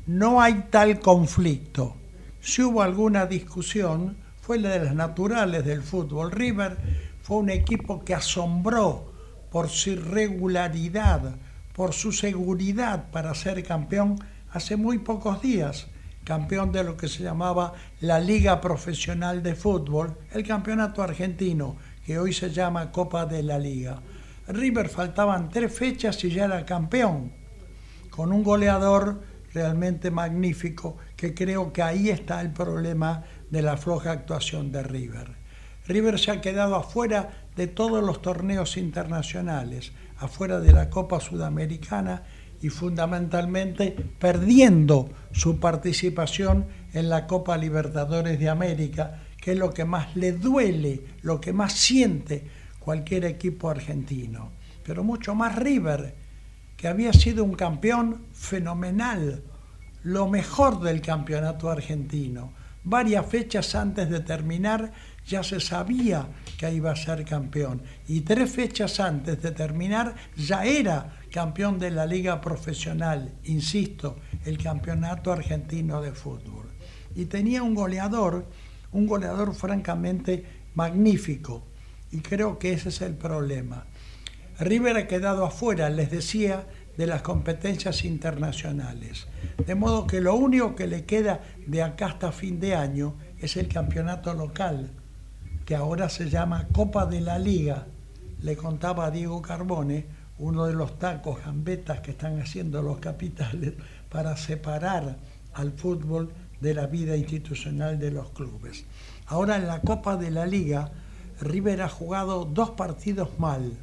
No 0.05 0.41
hay 0.41 0.67
tal 0.69 0.99
conflicto. 0.99 1.95
Si 2.41 2.61
hubo 2.61 2.81
alguna 2.81 3.25
discusión, 3.25 4.17
fue 4.41 4.59
la 4.59 4.69
de 4.69 4.85
las 4.85 4.95
naturales 4.95 5.65
del 5.65 5.81
fútbol. 5.81 6.31
River 6.31 6.77
fue 7.21 7.37
un 7.37 7.49
equipo 7.49 8.05
que 8.05 8.13
asombró 8.13 9.11
por 9.51 9.67
su 9.67 9.91
irregularidad, 9.91 11.35
por 11.73 11.93
su 11.93 12.11
seguridad 12.11 13.09
para 13.11 13.35
ser 13.35 13.63
campeón 13.63 14.17
hace 14.51 14.77
muy 14.77 14.99
pocos 14.99 15.41
días, 15.41 15.87
campeón 16.23 16.71
de 16.71 16.83
lo 16.83 16.95
que 16.95 17.07
se 17.07 17.23
llamaba 17.23 17.73
la 17.99 18.19
Liga 18.19 18.61
Profesional 18.61 19.43
de 19.43 19.55
Fútbol, 19.55 20.17
el 20.31 20.45
campeonato 20.45 21.03
argentino, 21.03 21.75
que 22.05 22.17
hoy 22.17 22.33
se 22.33 22.51
llama 22.51 22.91
Copa 22.91 23.25
de 23.25 23.43
la 23.43 23.59
Liga. 23.59 23.99
River 24.47 24.87
faltaban 24.87 25.49
tres 25.49 25.73
fechas 25.73 26.23
y 26.23 26.29
ya 26.29 26.45
era 26.45 26.65
campeón, 26.65 27.33
con 28.09 28.31
un 28.31 28.43
goleador 28.43 29.21
realmente 29.57 30.11
magnífico, 30.11 30.97
que 31.15 31.33
creo 31.33 31.73
que 31.73 31.81
ahí 31.81 32.09
está 32.11 32.41
el 32.41 32.51
problema 32.51 33.23
de 33.49 33.63
la 33.63 33.75
floja 33.75 34.11
actuación 34.11 34.71
de 34.71 34.83
River. 34.83 35.31
River 35.87 36.19
se 36.19 36.29
ha 36.29 36.41
quedado 36.41 36.75
afuera 36.75 37.47
de 37.55 37.65
todos 37.65 38.03
los 38.03 38.21
torneos 38.21 38.77
internacionales, 38.77 39.93
afuera 40.19 40.59
de 40.59 40.73
la 40.73 40.91
Copa 40.91 41.19
Sudamericana 41.19 42.21
y 42.61 42.69
fundamentalmente 42.69 43.95
perdiendo 44.19 45.09
su 45.31 45.59
participación 45.59 46.67
en 46.93 47.09
la 47.09 47.25
Copa 47.25 47.57
Libertadores 47.57 48.37
de 48.39 48.49
América, 48.49 49.23
que 49.41 49.53
es 49.53 49.57
lo 49.57 49.73
que 49.73 49.85
más 49.85 50.15
le 50.15 50.33
duele, 50.33 51.01
lo 51.23 51.41
que 51.41 51.51
más 51.51 51.73
siente 51.73 52.45
cualquier 52.77 53.25
equipo 53.25 53.71
argentino. 53.71 54.51
Pero 54.83 55.03
mucho 55.03 55.33
más 55.33 55.55
River, 55.55 56.26
que 56.77 56.87
había 56.87 57.11
sido 57.11 57.43
un 57.43 57.55
campeón 57.55 58.27
fenomenal, 58.31 59.43
lo 60.03 60.29
mejor 60.29 60.79
del 60.79 61.01
campeonato 61.01 61.69
argentino. 61.69 62.53
Varias 62.83 63.25
fechas 63.25 63.75
antes 63.75 64.09
de 64.09 64.21
terminar 64.21 64.93
ya 65.25 65.43
se 65.43 65.59
sabía 65.59 66.27
que 66.57 66.71
iba 66.71 66.91
a 66.91 66.95
ser 66.95 67.25
campeón 67.25 67.81
y 68.07 68.21
tres 68.21 68.49
fechas 68.49 69.01
antes 69.01 69.41
de 69.41 69.51
terminar 69.51 70.15
ya 70.37 70.63
era 70.63 71.17
campeón 71.29 71.79
de 71.79 71.91
la 71.91 72.05
liga 72.05 72.39
profesional, 72.39 73.33
insisto, 73.43 74.17
el 74.45 74.57
campeonato 74.57 75.33
argentino 75.33 76.01
de 76.01 76.13
fútbol. 76.13 76.67
Y 77.15 77.25
tenía 77.25 77.61
un 77.63 77.75
goleador, 77.75 78.45
un 78.93 79.05
goleador 79.05 79.53
francamente 79.53 80.45
magnífico 80.75 81.65
y 82.11 82.19
creo 82.19 82.57
que 82.57 82.73
ese 82.73 82.89
es 82.89 83.01
el 83.01 83.15
problema. 83.15 83.85
River 84.59 84.97
ha 84.97 85.07
quedado 85.07 85.45
afuera, 85.45 85.89
les 85.89 86.09
decía, 86.09 86.65
de 86.97 87.05
las 87.05 87.21
competencias 87.21 88.03
internacionales. 88.03 89.27
De 89.65 89.75
modo 89.75 90.07
que 90.07 90.19
lo 90.19 90.35
único 90.35 90.75
que 90.75 90.87
le 90.87 91.05
queda 91.05 91.41
de 91.67 91.83
acá 91.83 92.07
hasta 92.07 92.31
fin 92.31 92.59
de 92.59 92.75
año 92.75 93.15
es 93.39 93.55
el 93.55 93.67
campeonato 93.67 94.33
local, 94.33 94.89
que 95.65 95.75
ahora 95.75 96.09
se 96.09 96.29
llama 96.29 96.67
Copa 96.71 97.05
de 97.05 97.21
la 97.21 97.37
Liga. 97.37 97.85
Le 98.41 98.57
contaba 98.57 99.05
a 99.05 99.11
Diego 99.11 99.41
Carbone, 99.41 100.07
uno 100.39 100.65
de 100.65 100.73
los 100.73 100.97
tacos, 100.97 101.43
gambetas 101.43 102.01
que 102.01 102.11
están 102.11 102.39
haciendo 102.39 102.81
los 102.81 102.97
capitales 102.97 103.73
para 104.09 104.35
separar 104.37 105.17
al 105.53 105.71
fútbol 105.73 106.31
de 106.61 106.73
la 106.73 106.87
vida 106.87 107.15
institucional 107.15 107.99
de 107.99 108.11
los 108.11 108.31
clubes. 108.31 108.85
Ahora 109.27 109.57
en 109.57 109.67
la 109.67 109.81
Copa 109.81 110.17
de 110.17 110.31
la 110.31 110.45
Liga, 110.47 110.91
River 111.41 111.83
ha 111.83 111.89
jugado 111.89 112.45
dos 112.45 112.71
partidos 112.71 113.37
mal, 113.37 113.77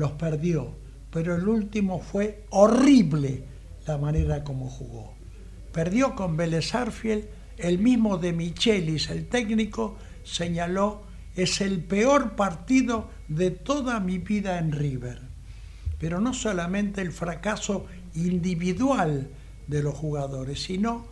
los 0.00 0.12
perdió, 0.12 0.74
pero 1.12 1.36
el 1.36 1.46
último 1.46 2.00
fue 2.00 2.46
horrible 2.48 3.44
la 3.86 3.98
manera 3.98 4.42
como 4.42 4.68
jugó. 4.68 5.14
Perdió 5.72 6.16
con 6.16 6.38
Vélez 6.38 6.74
Arfiel, 6.74 7.28
el 7.58 7.78
mismo 7.78 8.16
de 8.16 8.32
Michelis, 8.32 9.10
el 9.10 9.28
técnico, 9.28 9.98
señaló, 10.24 11.02
es 11.36 11.60
el 11.60 11.84
peor 11.84 12.34
partido 12.34 13.10
de 13.28 13.50
toda 13.50 14.00
mi 14.00 14.18
vida 14.18 14.58
en 14.58 14.72
River. 14.72 15.20
Pero 15.98 16.18
no 16.18 16.32
solamente 16.32 17.02
el 17.02 17.12
fracaso 17.12 17.84
individual 18.14 19.28
de 19.66 19.82
los 19.82 19.94
jugadores, 19.94 20.62
sino 20.62 21.08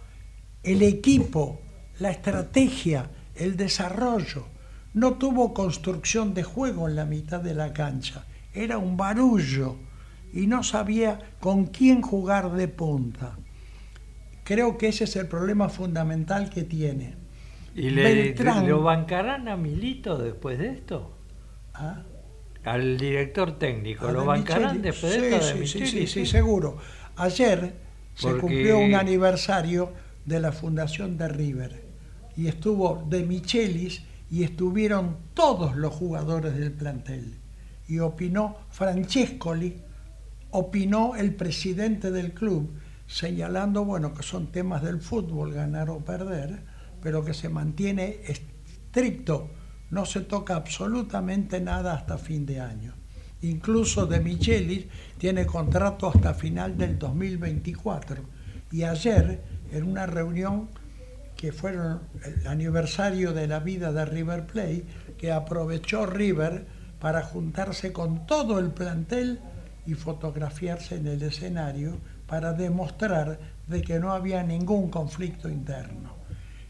el 0.63 0.83
equipo, 0.83 1.61
la 1.99 2.11
estrategia, 2.11 3.11
el 3.35 3.57
desarrollo. 3.59 4.47
No 4.95 5.15
tuvo 5.15 5.53
construcción 5.53 6.33
de 6.33 6.43
juego 6.43 6.89
en 6.89 6.97
la 6.97 7.05
mitad 7.05 7.41
de 7.41 7.55
la 7.55 7.75
cancha, 7.75 8.25
era 8.65 8.79
un 8.79 8.97
barullo 8.97 9.77
y 10.33 10.47
no 10.47 10.63
sabía 10.63 11.19
con 11.41 11.67
quién 11.67 12.03
jugar 12.03 12.53
de 12.53 12.69
punta. 12.69 13.41
Creo 14.45 14.79
que 14.79 14.89
ese 14.89 15.05
es 15.05 15.17
el 15.17 15.29
problema 15.29 15.69
fundamental 15.69 16.51
que 16.51 16.65
tiene. 16.65 17.17
¿Y 17.75 17.91
le, 17.91 18.35
lo 18.65 18.83
bancarán 18.83 19.49
a 19.49 19.57
Milito 19.57 20.19
después 20.19 20.59
de 20.59 20.71
esto? 20.71 21.19
¿Ah? 21.75 22.05
Al 22.65 22.99
director 22.99 23.59
técnico, 23.59 24.11
¿lo 24.11 24.23
De 24.23 24.25
bancarán 24.25 24.79
Micheli. 24.79 24.83
después 24.83 25.15
sí, 25.15 25.21
de 25.21 25.29
esto? 25.29 25.41
de 25.41 25.67
sí, 25.67 25.67
sí, 25.67 25.87
sí, 25.87 26.07
sí, 26.07 26.27
seguro. 26.27 26.79
Ayer 27.17 27.75
se 28.15 28.37
cumplió 28.37 28.79
un 28.81 28.95
aniversario 28.95 29.93
de 30.25 30.41
la 30.41 30.53
fundación 30.53 31.17
de 31.19 31.29
River 31.29 31.87
y 32.37 32.49
estuvo 32.49 33.05
de 33.09 33.25
Michelis 33.25 34.05
y 34.31 34.45
estuvieron 34.45 35.19
todos 35.35 35.77
los 35.77 35.95
jugadores 35.95 36.57
del 36.57 36.73
plantel. 36.73 37.38
Y 37.89 37.99
opinó 37.99 38.57
Francescoli, 38.71 39.83
opinó 40.51 41.17
el 41.17 41.35
presidente 41.35 42.11
del 42.11 42.33
club, 42.33 42.79
señalando, 43.07 43.85
bueno, 43.85 44.15
que 44.15 44.23
son 44.23 44.53
temas 44.53 44.83
del 44.83 45.01
fútbol, 45.01 45.53
ganar 45.53 45.91
o 45.91 45.99
perder, 45.99 46.63
pero 47.03 47.25
que 47.25 47.35
se 47.35 47.49
mantiene 47.49 48.21
estricto, 48.27 49.51
no 49.91 50.05
se 50.05 50.21
toca 50.21 50.55
absolutamente 50.55 51.61
nada 51.61 51.95
hasta 51.95 52.19
fin 52.19 52.45
de 52.45 52.61
año. 52.61 52.95
Incluso 53.41 54.07
De 54.07 54.21
Michelis 54.21 54.87
tiene 55.17 55.47
contrato 55.47 56.09
hasta 56.09 56.35
final 56.35 56.77
del 56.77 56.99
2024. 56.99 58.23
Y 58.73 58.83
ayer, 58.83 59.43
en 59.73 59.85
una 59.85 60.07
reunión 60.07 60.69
que 61.37 61.53
fueron 61.53 62.01
el 62.25 62.47
aniversario 62.47 63.33
de 63.33 63.47
la 63.47 63.61
vida 63.61 63.93
de 63.93 64.05
River 64.05 64.47
Plate, 64.47 64.85
que 65.17 65.31
aprovechó 65.31 66.05
River 66.05 66.67
para 67.01 67.23
juntarse 67.23 67.93
con 67.93 68.27
todo 68.27 68.59
el 68.59 68.71
plantel 68.71 69.41
y 69.87 69.95
fotografiarse 69.95 70.97
en 70.97 71.07
el 71.07 71.23
escenario 71.23 71.99
para 72.27 72.53
demostrar 72.53 73.39
de 73.67 73.83
que 73.83 73.99
no 73.99 74.13
había 74.13 74.43
ningún 74.43 74.91
conflicto 74.91 75.49
interno. 75.49 76.17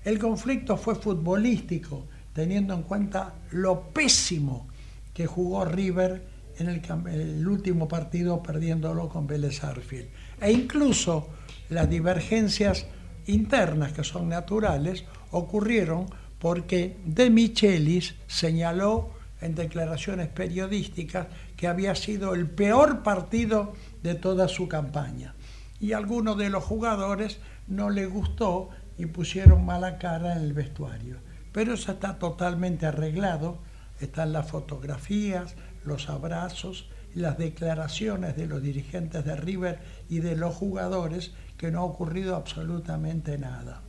El 0.05 0.19
conflicto 0.19 0.77
fue 0.77 0.95
futbolístico, 0.95 2.07
teniendo 2.33 2.75
en 2.75 2.83
cuenta 2.83 3.35
lo 3.51 3.91
pésimo 3.91 4.69
que 5.13 5.27
jugó 5.27 5.65
River 5.65 6.23
en 6.59 6.69
el, 6.69 6.83
el 7.09 7.47
último 7.47 7.89
partido 7.89 8.43
perdiéndolo 8.43 9.09
con 9.09 9.27
Vélez 9.27 9.65
Arfield. 9.65 10.09
E 10.41 10.53
incluso 10.53 11.29
las 11.71 11.91
divergencias 11.91 12.87
internas 13.27 13.93
que 13.93 14.05
son 14.05 14.29
naturales 14.29 15.05
ocurrieron 15.31 16.07
porque 16.39 16.97
De 17.05 17.31
Michelis 17.31 18.15
señaló 18.27 19.18
en 19.41 19.55
declaraciones 19.55 20.29
periodísticas 20.29 21.29
que 21.57 21.69
había 21.69 21.95
sido 21.95 22.35
el 22.35 22.49
peor 22.49 23.03
partido 23.03 23.75
de 24.03 24.15
toda 24.15 24.49
su 24.49 24.69
campaña. 24.69 25.35
Y 25.81 25.93
a 25.93 25.99
algunos 25.99 26.37
de 26.37 26.51
los 26.51 26.65
jugadores 26.65 27.39
no 27.67 27.91
le 27.91 28.07
gustó 28.07 28.71
y 28.97 29.07
pusieron 29.07 29.65
mala 29.65 29.99
cara 29.99 30.33
en 30.33 30.43
el 30.43 30.53
vestuario. 30.53 31.19
Pero 31.53 31.75
eso 31.75 31.93
está 31.93 32.19
totalmente 32.19 32.87
arreglado, 32.87 33.59
están 34.01 34.33
las 34.33 34.51
fotografías, 34.51 35.55
los 35.85 36.09
abrazos, 36.09 36.91
las 37.15 37.39
declaraciones 37.39 38.37
de 38.37 38.47
los 38.47 38.63
dirigentes 38.63 39.25
de 39.25 39.37
River 39.37 39.79
y 40.09 40.19
de 40.19 40.37
los 40.37 40.55
jugadores 40.55 41.33
que 41.57 41.71
no 41.71 41.81
ha 41.81 41.85
ocurrido 41.85 42.37
absolutamente 42.37 43.39
nada. 43.39 43.83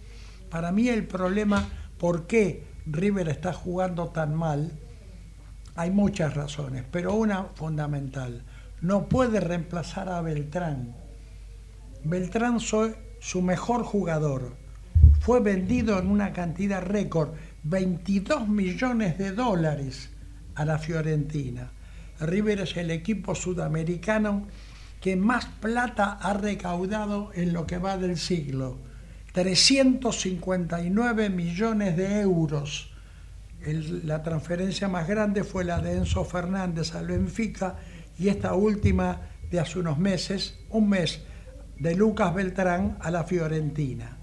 Para 0.49 0.71
mí 0.71 0.89
el 0.89 1.05
problema, 1.05 1.67
¿por 1.97 2.27
qué 2.27 2.65
River 2.85 3.29
está 3.29 3.53
jugando 3.53 4.09
tan 4.09 4.33
mal? 4.33 4.71
Hay 5.79 5.91
muchas 5.91 6.33
razones, 6.33 6.83
pero 6.91 7.13
una 7.13 7.45
fundamental. 7.55 8.43
No 8.81 9.07
puede 9.07 9.39
reemplazar 9.39 10.09
a 10.09 10.19
Beltrán. 10.19 10.93
Beltrán 12.03 12.57
es 12.57 12.75
su 13.21 13.41
mejor 13.41 13.83
jugador. 13.83 14.57
Fue 15.21 15.39
vendido 15.39 15.97
en 15.97 16.11
una 16.11 16.33
cantidad 16.33 16.83
récord, 16.83 17.29
22 17.63 18.49
millones 18.49 19.17
de 19.17 19.31
dólares 19.31 20.09
a 20.55 20.65
la 20.65 20.79
Fiorentina. 20.79 21.71
River 22.19 22.59
es 22.59 22.75
el 22.75 22.91
equipo 22.91 23.33
sudamericano 23.33 24.47
que 24.99 25.15
más 25.15 25.45
plata 25.45 26.11
ha 26.21 26.33
recaudado 26.33 27.31
en 27.33 27.53
lo 27.53 27.65
que 27.65 27.77
va 27.77 27.95
del 27.95 28.17
siglo. 28.17 28.79
359 29.31 31.29
millones 31.29 31.95
de 31.95 32.19
euros. 32.19 32.88
La 33.65 34.23
transferencia 34.23 34.87
más 34.87 35.07
grande 35.07 35.43
fue 35.43 35.63
la 35.63 35.81
de 35.81 35.97
Enzo 35.97 36.23
Fernández 36.23 36.95
al 36.95 37.07
Benfica 37.07 37.75
y 38.17 38.29
esta 38.29 38.53
última 38.53 39.21
de 39.49 39.59
hace 39.59 39.79
unos 39.79 39.97
meses, 39.97 40.59
un 40.69 40.89
mes, 40.89 41.21
de 41.77 41.95
Lucas 41.95 42.33
Beltrán 42.33 42.97
a 42.99 43.09
la 43.09 43.23
Fiorentina. 43.23 44.17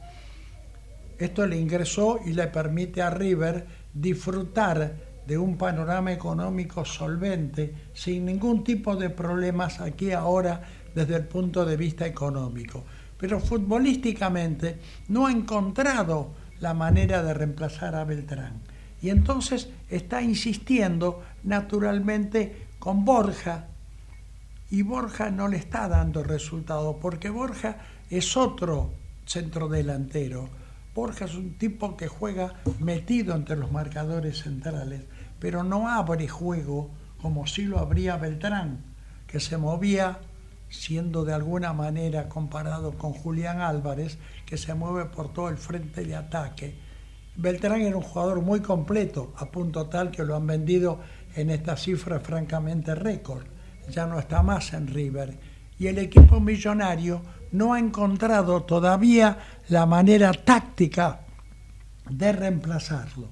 Esto 1.19 1.47
le 1.47 1.57
ingresó 1.57 2.21
y 2.25 2.33
le 2.33 2.47
permite 2.49 3.01
a 3.01 3.11
River 3.11 3.67
disfrutar 3.93 4.95
de 5.27 5.39
un 5.39 5.57
panorama 5.57 6.13
económico 6.13 6.85
solvente, 6.85 7.75
sin 7.95 8.27
ningún 8.27 8.63
tipo 8.63 8.95
de 8.97 9.11
problemas 9.11 9.81
aquí 9.81 10.13
ahora 10.13 10.61
desde 10.95 11.17
el 11.17 11.25
punto 11.25 11.65
de 11.65 11.77
vista 11.77 12.07
económico. 12.07 12.85
Pero 13.19 13.41
futbolísticamente 13.41 14.79
no 15.09 15.27
ha 15.27 15.33
encontrado 15.33 16.33
la 16.61 16.75
manera 16.75 17.23
de 17.23 17.35
reemplazar 17.35 17.95
a 17.95 18.05
Beltrán. 18.05 18.61
Y 19.03 19.11
entonces 19.11 19.69
está 19.91 20.23
insistiendo 20.23 21.23
naturalmente 21.43 22.67
con 22.79 23.05
Borja. 23.05 23.67
Y 24.71 24.83
Borja 24.83 25.31
no 25.31 25.49
le 25.49 25.59
está 25.59 25.89
dando 25.89 26.23
resultado 26.25 26.99
porque 26.99 27.31
Borja 27.31 27.79
es 28.11 28.37
otro 28.37 28.93
centrodelantero. 29.27 30.49
Borja 30.95 31.27
es 31.27 31.35
un 31.35 31.59
tipo 31.59 31.97
que 31.97 32.09
juega 32.09 32.55
metido 32.81 33.35
entre 33.35 33.57
los 33.57 33.71
marcadores 33.71 34.39
centrales 34.43 35.03
pero 35.39 35.63
no 35.63 35.89
abre 35.89 36.29
juego 36.29 36.91
como 37.21 37.47
si 37.47 37.63
lo 37.63 37.79
abría 37.79 38.17
Beltrán, 38.17 38.85
que 39.27 39.41
se 39.41 39.57
movía 39.57 40.21
siendo 40.69 41.25
de 41.25 41.35
alguna 41.35 41.73
manera 41.73 42.29
comparado 42.29 42.93
con 42.93 43.13
Julián 43.13 43.61
Álvarez, 43.61 44.19
que 44.45 44.57
se 44.57 44.75
mueve 44.75 45.07
por 45.07 45.33
todo 45.33 45.49
el 45.49 45.57
frente 45.57 46.05
de 46.05 46.17
ataque. 46.17 46.75
Beltrán 47.37 47.83
era 47.83 47.97
un 47.97 48.03
jugador 48.03 48.41
muy 48.41 48.61
completo, 48.61 49.35
a 49.37 49.47
punto 49.47 49.87
tal 49.87 50.11
que 50.11 50.25
lo 50.25 50.35
han 50.35 50.47
vendido 50.47 51.01
en 51.35 51.51
esta 51.51 51.77
cifra 51.77 52.19
francamente 52.19 52.95
récord. 52.95 53.45
Ya 53.91 54.07
no 54.07 54.19
está 54.19 54.43
más 54.43 54.73
en 54.73 54.87
River. 54.87 55.39
Y 55.79 55.89
el 55.89 55.99
equipo 55.99 56.41
millonario 56.41 57.21
no 57.53 57.75
ha 57.75 57.79
encontrado 57.79 58.63
todavía 58.63 59.39
la 59.69 59.85
manera 59.85 60.33
táctica 60.33 61.21
de 62.09 62.33
reemplazarlo. 62.33 63.29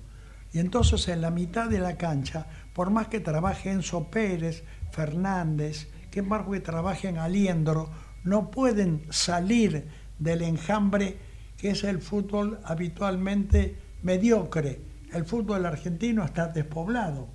Y 0.52 0.58
entonces 0.58 1.08
en 1.08 1.22
la 1.22 1.30
mitad 1.30 1.70
de 1.70 1.80
la 1.80 1.96
cancha, 1.96 2.46
por 2.74 2.90
más 2.90 3.08
que 3.08 3.20
trabaje 3.20 3.70
Enzo 3.70 4.10
Pérez, 4.10 4.64
Fernández, 4.92 5.88
que 6.10 6.22
más 6.22 6.46
que 6.46 6.60
trabajen 6.60 7.18
Aliendro, 7.18 7.88
no 8.22 8.50
pueden 8.50 9.06
salir 9.10 9.88
del 10.18 10.42
enjambre 10.42 11.18
que 11.56 11.70
es 11.70 11.82
el 11.84 12.00
fútbol 12.00 12.60
habitualmente 12.64 13.83
mediocre. 14.04 14.80
El 15.12 15.24
fútbol 15.24 15.66
argentino 15.66 16.24
está 16.24 16.48
despoblado 16.48 17.28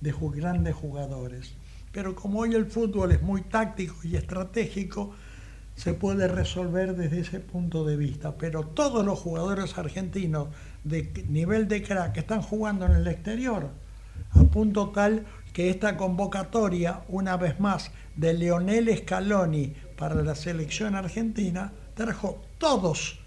de 0.00 0.12
grandes 0.34 0.74
jugadores. 0.74 1.54
Pero 1.92 2.14
como 2.14 2.40
hoy 2.40 2.54
el 2.54 2.66
fútbol 2.66 3.12
es 3.12 3.22
muy 3.22 3.42
táctico 3.42 3.94
y 4.02 4.16
estratégico, 4.16 5.14
se 5.76 5.94
puede 5.94 6.28
resolver 6.28 6.96
desde 6.96 7.20
ese 7.20 7.40
punto 7.40 7.84
de 7.84 7.96
vista. 7.96 8.36
Pero 8.36 8.66
todos 8.66 9.06
los 9.06 9.18
jugadores 9.20 9.78
argentinos 9.78 10.48
de 10.82 11.24
nivel 11.28 11.68
de 11.68 11.82
crack 11.82 12.16
están 12.16 12.42
jugando 12.42 12.86
en 12.86 12.92
el 12.92 13.06
exterior, 13.06 13.70
a 14.32 14.44
punto 14.44 14.90
tal 14.90 15.24
que 15.52 15.70
esta 15.70 15.96
convocatoria, 15.96 17.04
una 17.08 17.36
vez 17.36 17.60
más, 17.60 17.92
de 18.16 18.34
Leonel 18.34 18.94
Scaloni 18.96 19.74
para 19.96 20.16
la 20.16 20.34
selección 20.34 20.96
argentina, 20.96 21.72
trajo 21.94 22.42
todos, 22.58 23.20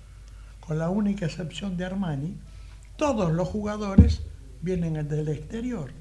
con 0.60 0.78
la 0.78 0.90
única 0.90 1.26
excepción 1.26 1.78
de 1.78 1.86
Armani, 1.86 2.36
todos 2.98 3.32
los 3.32 3.48
jugadores 3.48 4.24
vienen 4.62 5.08
del 5.08 5.30
exterior. 5.30 5.92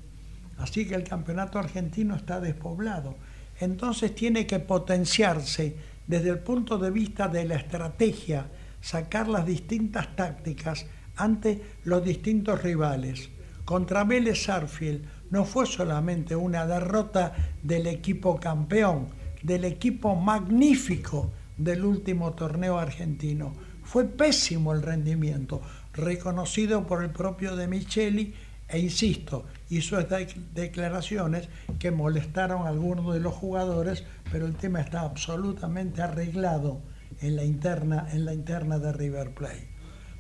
Así 0.59 0.89
que 0.89 0.95
el 0.95 1.05
campeonato 1.05 1.59
argentino 1.59 2.17
está 2.17 2.41
despoblado. 2.41 3.17
Entonces 3.61 4.15
tiene 4.15 4.47
que 4.47 4.59
potenciarse 4.59 5.77
desde 6.07 6.31
el 6.31 6.39
punto 6.39 6.79
de 6.79 6.91
vista 6.91 7.29
de 7.29 7.45
la 7.45 7.57
estrategia, 7.57 8.47
sacar 8.81 9.29
las 9.29 9.47
distintas 9.47 10.15
tácticas 10.17 10.87
ante 11.17 11.63
los 11.85 12.05
distintos 12.05 12.63
rivales. 12.63 13.31
Contra 13.65 14.05
Vélez 14.05 14.45
Sarfield 14.45 15.05
no 15.31 15.45
fue 15.45 15.67
solamente 15.67 16.37
una 16.37 16.67
derrota 16.67 17.35
del 17.63 17.87
equipo 17.87 18.39
campeón, 18.39 19.09
del 19.43 19.65
equipo 19.65 20.15
magnífico 20.15 21.33
del 21.57 21.85
último 21.85 22.33
torneo 22.33 22.79
argentino. 22.79 23.53
Fue 23.83 24.05
pésimo 24.05 24.73
el 24.73 24.83
rendimiento, 24.83 25.63
reconocido 25.97 26.87
por 26.87 27.03
el 27.03 27.11
propio 27.11 27.57
De 27.57 27.69
Micheli 27.69 28.35
e 28.69 28.79
insisto, 28.79 29.45
hizo 29.71 29.99
estas 29.99 30.35
declaraciones 30.53 31.49
que 31.79 31.91
molestaron 31.91 32.67
a 32.67 32.71
algunos 32.71 33.15
de 33.15 33.21
los 33.21 33.35
jugadores, 33.35 34.05
pero 34.33 34.47
el 34.47 34.57
tema 34.57 34.81
está 34.81 35.01
absolutamente 35.03 36.03
arreglado 36.03 36.81
en 37.21 37.37
la 37.37 37.45
interna, 37.45 38.09
en 38.13 38.25
la 38.25 38.35
interna 38.35 38.79
de 38.79 38.93
River 38.93 39.35
Plate. 39.35 39.69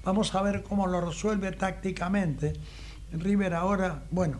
Vamos 0.05 0.35
a 0.35 0.43
ver 0.43 0.62
cómo 0.62 0.87
lo 0.87 1.01
resuelve 1.01 1.51
tácticamente. 1.53 2.53
River 3.12 3.55
ahora, 3.55 4.05
bueno, 4.12 4.39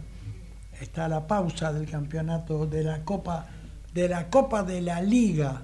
está 0.81 1.09
la 1.09 1.27
pausa 1.27 1.73
del 1.73 1.91
campeonato 1.91 2.67
de 2.67 2.85
la 2.85 3.05
Copa 3.05 3.49
de 3.93 4.09
la 4.09 4.29
Copa 4.29 4.63
de 4.63 4.83
la 4.83 5.01
Liga. 5.01 5.63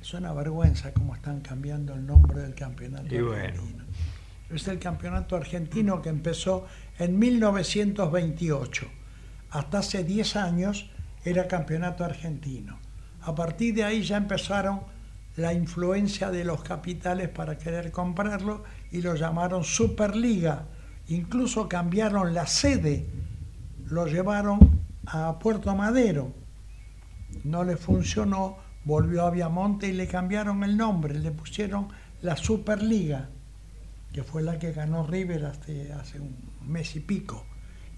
Es 0.00 0.12
una 0.14 0.32
vergüenza 0.34 0.92
cómo 0.92 1.14
están 1.14 1.40
cambiando 1.40 1.94
el 1.94 2.06
nombre 2.06 2.42
del 2.42 2.54
campeonato 2.54 3.06
argentino. 3.06 3.85
Es 4.50 4.68
el 4.68 4.78
campeonato 4.78 5.36
argentino 5.36 6.00
que 6.00 6.08
empezó 6.08 6.66
en 6.98 7.18
1928. 7.18 8.86
Hasta 9.50 9.78
hace 9.78 10.04
10 10.04 10.36
años 10.36 10.90
era 11.24 11.48
campeonato 11.48 12.04
argentino. 12.04 12.78
A 13.22 13.34
partir 13.34 13.74
de 13.74 13.84
ahí 13.84 14.02
ya 14.02 14.16
empezaron 14.16 14.82
la 15.36 15.52
influencia 15.52 16.30
de 16.30 16.44
los 16.44 16.62
capitales 16.62 17.28
para 17.28 17.58
querer 17.58 17.90
comprarlo 17.90 18.64
y 18.90 19.02
lo 19.02 19.14
llamaron 19.14 19.64
Superliga. 19.64 20.66
Incluso 21.08 21.68
cambiaron 21.68 22.32
la 22.32 22.46
sede, 22.46 23.06
lo 23.86 24.06
llevaron 24.06 24.80
a 25.06 25.38
Puerto 25.38 25.74
Madero. 25.74 26.32
No 27.44 27.64
le 27.64 27.76
funcionó, 27.76 28.58
volvió 28.84 29.26
a 29.26 29.30
Viamonte 29.30 29.88
y 29.88 29.92
le 29.92 30.06
cambiaron 30.06 30.64
el 30.64 30.76
nombre, 30.76 31.18
le 31.18 31.32
pusieron 31.32 31.88
la 32.22 32.36
Superliga, 32.36 33.28
que 34.12 34.22
fue 34.22 34.42
la 34.42 34.58
que 34.58 34.72
ganó 34.72 35.06
River 35.06 35.46
hace, 35.46 35.92
hace 35.92 36.20
un 36.20 36.36
mes 36.62 36.96
y 36.96 37.00
pico. 37.00 37.44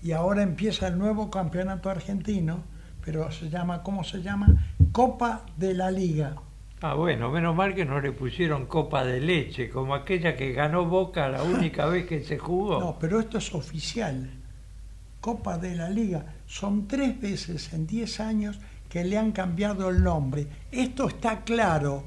y 0.03 0.13
ahora 0.13 0.43
empieza 0.43 0.87
el 0.89 0.99
nuevo 0.99 1.31
campeonato 1.31 1.91
argentino, 1.91 2.63
pero 3.05 3.31
se 3.33 3.49
llama, 3.51 3.83
¿cómo 3.83 4.05
se 4.05 4.23
llama? 4.23 4.47
Copa 4.93 5.45
de 5.57 5.75
la 5.75 5.91
Liga. 5.91 6.37
Ah, 6.81 6.95
bueno, 6.95 7.31
menos 7.31 7.57
mal 7.57 7.75
que 7.75 7.85
no 7.85 8.01
le 8.01 8.13
pusieron 8.13 8.67
copa 8.67 9.05
de 9.05 9.21
leche, 9.21 9.69
como 9.69 9.95
aquella 9.95 10.37
que 10.37 10.53
ganó 10.53 10.85
Boca 10.85 11.29
la 11.29 11.43
única 11.43 11.87
vez 11.87 12.07
que 12.07 12.23
se 12.23 12.39
jugó. 12.39 12.79
No, 12.81 12.97
pero 13.01 13.19
esto 13.19 13.39
es 13.39 13.53
oficial. 13.53 14.31
Copa 15.21 15.59
de 15.59 15.75
la 15.75 15.91
Liga. 15.91 16.25
Son 16.47 16.87
tres 16.87 17.21
veces 17.21 17.73
en 17.73 17.87
10 17.87 18.21
años 18.21 18.61
que 18.89 19.05
le 19.05 19.19
han 19.19 19.33
cambiado 19.33 19.91
el 19.91 20.05
nombre. 20.05 20.47
Esto 20.71 21.09
está 21.09 21.43
claro. 21.43 22.05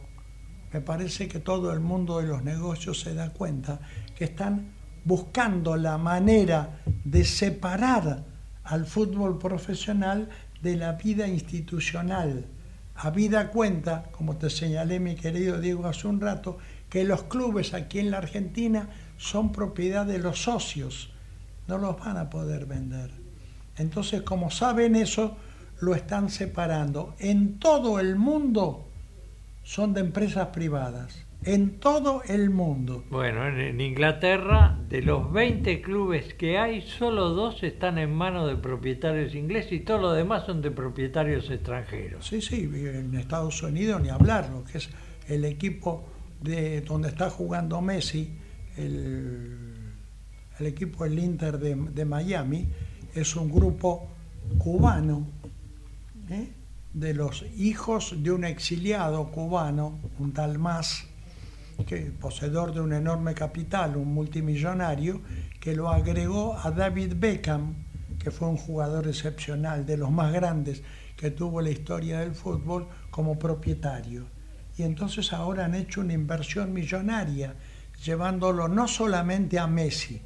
Me 0.74 0.82
parece 0.82 1.28
que 1.28 1.40
todo 1.40 1.74
el 1.74 1.80
mundo 1.80 2.20
de 2.20 2.28
los 2.28 2.44
negocios 2.44 3.02
se 3.02 3.14
da 3.14 3.32
cuenta 3.32 3.80
que 4.16 4.26
están 4.26 4.72
buscando 5.04 5.76
la 5.76 5.98
manera 5.98 6.82
de 7.04 7.26
separar 7.26 8.24
al 8.64 8.86
fútbol 8.86 9.38
profesional 9.38 10.30
de 10.62 10.78
la 10.78 10.94
vida 10.94 11.28
institucional. 11.28 12.46
Habida 12.96 13.50
cuenta, 13.50 14.04
como 14.12 14.38
te 14.38 14.50
señalé 14.50 15.00
mi 15.00 15.16
querido 15.16 15.60
Diego 15.60 15.88
hace 15.88 16.08
un 16.08 16.22
rato, 16.22 16.58
que 16.90 17.04
los 17.04 17.24
clubes 17.24 17.74
aquí 17.74 18.00
en 18.00 18.12
la 18.12 18.20
Argentina 18.20 18.90
son 19.18 19.52
propiedad 19.52 20.06
de 20.06 20.20
los 20.20 20.44
socios, 20.44 21.10
no 21.68 21.78
los 21.78 22.00
van 22.00 22.18
a 22.18 22.30
poder 22.30 22.66
vender. 22.66 23.12
Entonces, 23.78 24.22
como 24.22 24.52
saben 24.52 24.96
eso, 24.96 25.38
lo 25.80 25.96
están 25.96 26.30
separando. 26.30 27.16
En 27.18 27.60
todo 27.60 28.00
el 28.00 28.16
mundo 28.16 28.91
son 29.72 29.94
de 29.94 30.02
empresas 30.02 30.48
privadas 30.48 31.26
en 31.44 31.80
todo 31.80 32.24
el 32.28 32.50
mundo. 32.50 33.06
Bueno, 33.10 33.48
en, 33.48 33.80
Inglaterra, 33.80 34.78
de 34.90 35.02
los 35.02 35.32
20 35.32 35.82
clubes 35.82 36.34
que 36.34 36.58
hay, 36.58 36.82
solo 36.82 37.30
dos 37.30 37.64
están 37.64 37.98
en 37.98 38.14
manos 38.14 38.50
de 38.50 38.58
propietarios 38.58 39.34
ingleses 39.34 39.72
y 39.72 39.80
todos 39.80 40.02
los 40.02 40.18
demás 40.18 40.46
son 40.46 40.62
de 40.62 40.72
propietarios 40.72 41.50
extranjeros. 41.50 42.28
Sí, 42.28 42.42
sí, 42.42 42.70
en 42.74 43.16
Estados 43.16 43.64
Unidos 43.64 44.02
ni 44.02 44.10
hablar, 44.10 44.50
lo 44.50 44.66
que 44.66 44.80
es 44.80 44.90
el 45.30 45.46
equipo 45.46 46.04
de 46.42 46.82
donde 46.82 47.08
está 47.08 47.30
jugando 47.30 47.80
Messi, 47.82 48.30
el, 48.76 49.56
el 50.60 50.66
equipo 50.66 51.06
del 51.06 51.18
Inter 51.18 51.58
de, 51.58 51.76
de, 51.76 52.04
Miami, 52.04 52.68
es 53.16 53.38
un 53.38 53.50
grupo 53.50 54.10
cubano. 54.58 55.28
¿eh? 56.30 56.61
De 56.94 57.14
los 57.14 57.44
hijos 57.58 58.16
de 58.22 58.32
un 58.32 58.44
exiliado 58.44 59.32
cubano, 59.32 60.00
un 60.20 60.34
tal 60.34 60.60
Más, 60.60 61.06
que 61.86 62.12
poseedor 62.12 62.74
de 62.74 62.82
un 62.82 62.94
enorme 62.94 63.34
capital, 63.34 63.96
un 63.98 64.14
multimillonario, 64.14 65.22
que 65.60 65.76
lo 65.76 65.90
agregó 65.90 66.58
a 66.58 66.70
David 66.72 67.14
Beckham, 67.18 67.76
que 68.20 68.30
fue 68.30 68.48
un 68.48 68.58
jugador 68.58 69.08
excepcional, 69.08 69.86
de 69.86 69.98
los 69.98 70.12
más 70.12 70.32
grandes 70.32 70.84
que 71.16 71.32
tuvo 71.32 71.62
la 71.62 71.70
historia 71.70 72.20
del 72.20 72.36
fútbol, 72.36 72.88
como 73.10 73.38
propietario. 73.40 74.28
Y 74.78 74.84
entonces 74.84 75.34
ahora 75.34 75.66
han 75.66 75.76
hecho 75.76 76.02
una 76.02 76.14
inversión 76.14 76.74
millonaria, 76.74 77.56
llevándolo 78.04 78.68
no 78.68 78.88
solamente 78.88 79.60
a 79.60 79.68
Messi, 79.68 80.22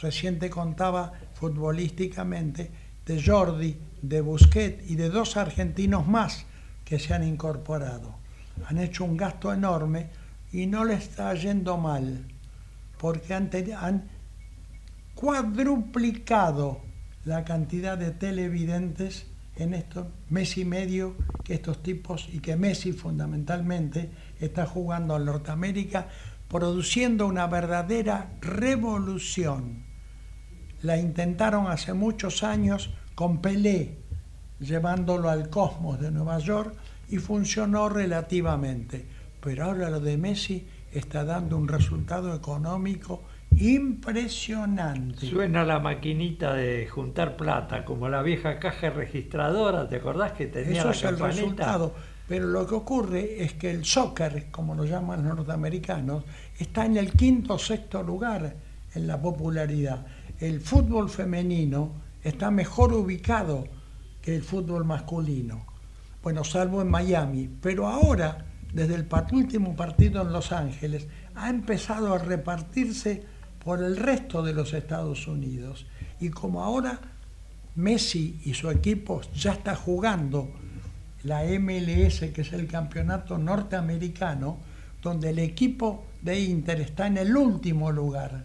reciente 0.00 0.50
contaba 0.50 1.12
futbolísticamente 1.34 2.70
de 3.04 3.22
Jordi, 3.22 3.76
de 4.08 4.20
Busquets 4.20 4.90
y 4.90 4.96
de 4.96 5.10
dos 5.10 5.36
argentinos 5.36 6.06
más 6.06 6.46
que 6.84 6.98
se 6.98 7.14
han 7.14 7.26
incorporado. 7.26 8.14
Han 8.68 8.78
hecho 8.78 9.04
un 9.04 9.16
gasto 9.16 9.52
enorme 9.52 10.08
y 10.52 10.66
no 10.66 10.84
le 10.84 10.94
está 10.94 11.34
yendo 11.34 11.76
mal, 11.76 12.24
porque 12.98 13.34
han, 13.34 14.08
cuadruplicado 15.14 16.80
la 17.24 17.44
cantidad 17.44 17.98
de 17.98 18.12
televidentes 18.12 19.26
en 19.56 19.74
estos 19.74 20.06
mes 20.28 20.58
y 20.58 20.64
medio 20.64 21.16
que 21.42 21.54
estos 21.54 21.82
tipos 21.82 22.28
y 22.32 22.40
que 22.40 22.56
Messi 22.56 22.92
fundamentalmente 22.92 24.10
está 24.38 24.66
jugando 24.66 25.16
en 25.16 25.24
Norteamérica, 25.24 26.08
produciendo 26.48 27.26
una 27.26 27.46
verdadera 27.46 28.32
revolución. 28.40 29.84
La 30.82 30.98
intentaron 30.98 31.66
hace 31.66 31.94
muchos 31.94 32.42
años 32.42 32.90
con 33.16 33.42
Pelé, 33.42 33.98
llevándolo 34.60 35.28
al 35.28 35.50
Cosmos 35.50 36.00
de 36.00 36.12
Nueva 36.12 36.38
York 36.38 36.72
y 37.08 37.16
funcionó 37.16 37.88
relativamente 37.88 39.16
pero 39.46 39.66
ahora 39.66 39.90
lo 39.90 40.00
de 40.00 40.16
Messi 40.16 40.66
está 40.90 41.24
dando 41.24 41.56
un 41.56 41.68
resultado 41.68 42.34
económico 42.34 43.22
impresionante. 43.52 45.24
Suena 45.24 45.64
la 45.64 45.78
maquinita 45.78 46.52
de 46.52 46.88
juntar 46.88 47.36
plata, 47.36 47.84
como 47.84 48.08
la 48.08 48.22
vieja 48.22 48.58
caja 48.58 48.90
registradora, 48.90 49.88
¿te 49.88 49.96
acordás 49.96 50.32
que 50.32 50.48
tenía 50.48 50.80
Eso 50.80 50.86
la 50.86 50.90
es 50.90 51.04
el 51.04 51.18
resultado. 51.20 51.94
Pero 52.26 52.48
lo 52.48 52.66
que 52.66 52.74
ocurre 52.74 53.44
es 53.44 53.52
que 53.52 53.70
el 53.70 53.84
soccer, 53.84 54.46
como 54.50 54.74
lo 54.74 54.84
llaman 54.84 55.24
los 55.24 55.36
norteamericanos, 55.36 56.24
está 56.58 56.84
en 56.84 56.96
el 56.96 57.12
quinto 57.12 57.54
o 57.54 57.58
sexto 57.60 58.02
lugar 58.02 58.52
en 58.96 59.06
la 59.06 59.22
popularidad. 59.22 60.04
El 60.40 60.60
fútbol 60.60 61.08
femenino 61.08 61.92
está 62.28 62.50
mejor 62.50 62.92
ubicado 62.92 63.68
que 64.22 64.34
el 64.34 64.42
fútbol 64.42 64.84
masculino. 64.84 65.64
Bueno, 66.22 66.44
salvo 66.44 66.82
en 66.82 66.88
Miami. 66.88 67.48
Pero 67.60 67.86
ahora 67.86 68.46
desde 68.76 68.94
el 68.94 69.06
último 69.32 69.74
partido 69.74 70.20
en 70.20 70.32
Los 70.32 70.52
Ángeles, 70.52 71.08
ha 71.34 71.48
empezado 71.48 72.12
a 72.12 72.18
repartirse 72.18 73.22
por 73.64 73.82
el 73.82 73.96
resto 73.96 74.42
de 74.42 74.52
los 74.52 74.74
Estados 74.74 75.26
Unidos. 75.26 75.86
Y 76.20 76.28
como 76.28 76.62
ahora 76.62 77.00
Messi 77.74 78.38
y 78.44 78.52
su 78.52 78.70
equipo 78.70 79.22
ya 79.34 79.52
está 79.52 79.74
jugando 79.74 80.50
la 81.22 81.42
MLS, 81.44 82.20
que 82.34 82.42
es 82.42 82.52
el 82.52 82.66
campeonato 82.66 83.38
norteamericano, 83.38 84.58
donde 85.02 85.30
el 85.30 85.38
equipo 85.38 86.04
de 86.20 86.40
Inter 86.40 86.80
está 86.82 87.06
en 87.06 87.16
el 87.16 87.34
último 87.34 87.90
lugar 87.90 88.44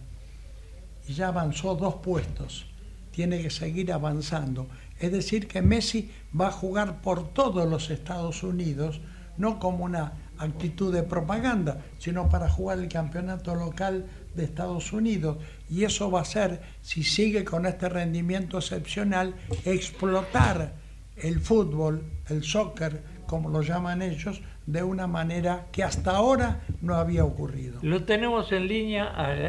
y 1.06 1.12
ya 1.12 1.28
avanzó 1.28 1.74
dos 1.74 1.96
puestos, 1.96 2.66
tiene 3.12 3.40
que 3.40 3.50
seguir 3.50 3.92
avanzando. 3.92 4.66
Es 4.98 5.12
decir, 5.12 5.46
que 5.46 5.62
Messi 5.62 6.10
va 6.38 6.48
a 6.48 6.52
jugar 6.52 7.00
por 7.00 7.32
todos 7.32 7.68
los 7.68 7.90
Estados 7.90 8.42
Unidos, 8.42 9.00
no 9.36 9.58
como 9.58 9.84
una 9.84 10.12
actitud 10.38 10.92
de 10.92 11.02
propaganda, 11.02 11.82
sino 11.98 12.28
para 12.28 12.48
jugar 12.48 12.78
el 12.78 12.88
campeonato 12.88 13.54
local 13.54 14.06
de 14.34 14.44
Estados 14.44 14.92
Unidos. 14.92 15.38
Y 15.70 15.84
eso 15.84 16.10
va 16.10 16.22
a 16.22 16.24
ser, 16.24 16.62
si 16.80 17.04
sigue 17.04 17.44
con 17.44 17.66
este 17.66 17.88
rendimiento 17.88 18.58
excepcional, 18.58 19.34
explotar 19.64 20.74
el 21.16 21.40
fútbol, 21.40 22.02
el 22.28 22.42
soccer, 22.42 23.02
como 23.26 23.48
lo 23.48 23.62
llaman 23.62 24.02
ellos, 24.02 24.42
de 24.66 24.82
una 24.82 25.06
manera 25.06 25.66
que 25.72 25.82
hasta 25.82 26.12
ahora 26.12 26.62
no 26.80 26.94
había 26.94 27.24
ocurrido. 27.24 27.78
Lo 27.82 28.04
tenemos 28.04 28.52
en 28.52 28.68
línea 28.68 29.06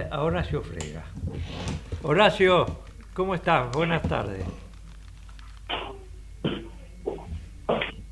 a 0.09 0.23
Horacio 0.23 0.61
Frega. 0.61 1.05
Horacio, 2.01 2.79
¿cómo 3.13 3.35
estás? 3.35 3.71
Buenas 3.71 4.01
tardes. 4.03 4.43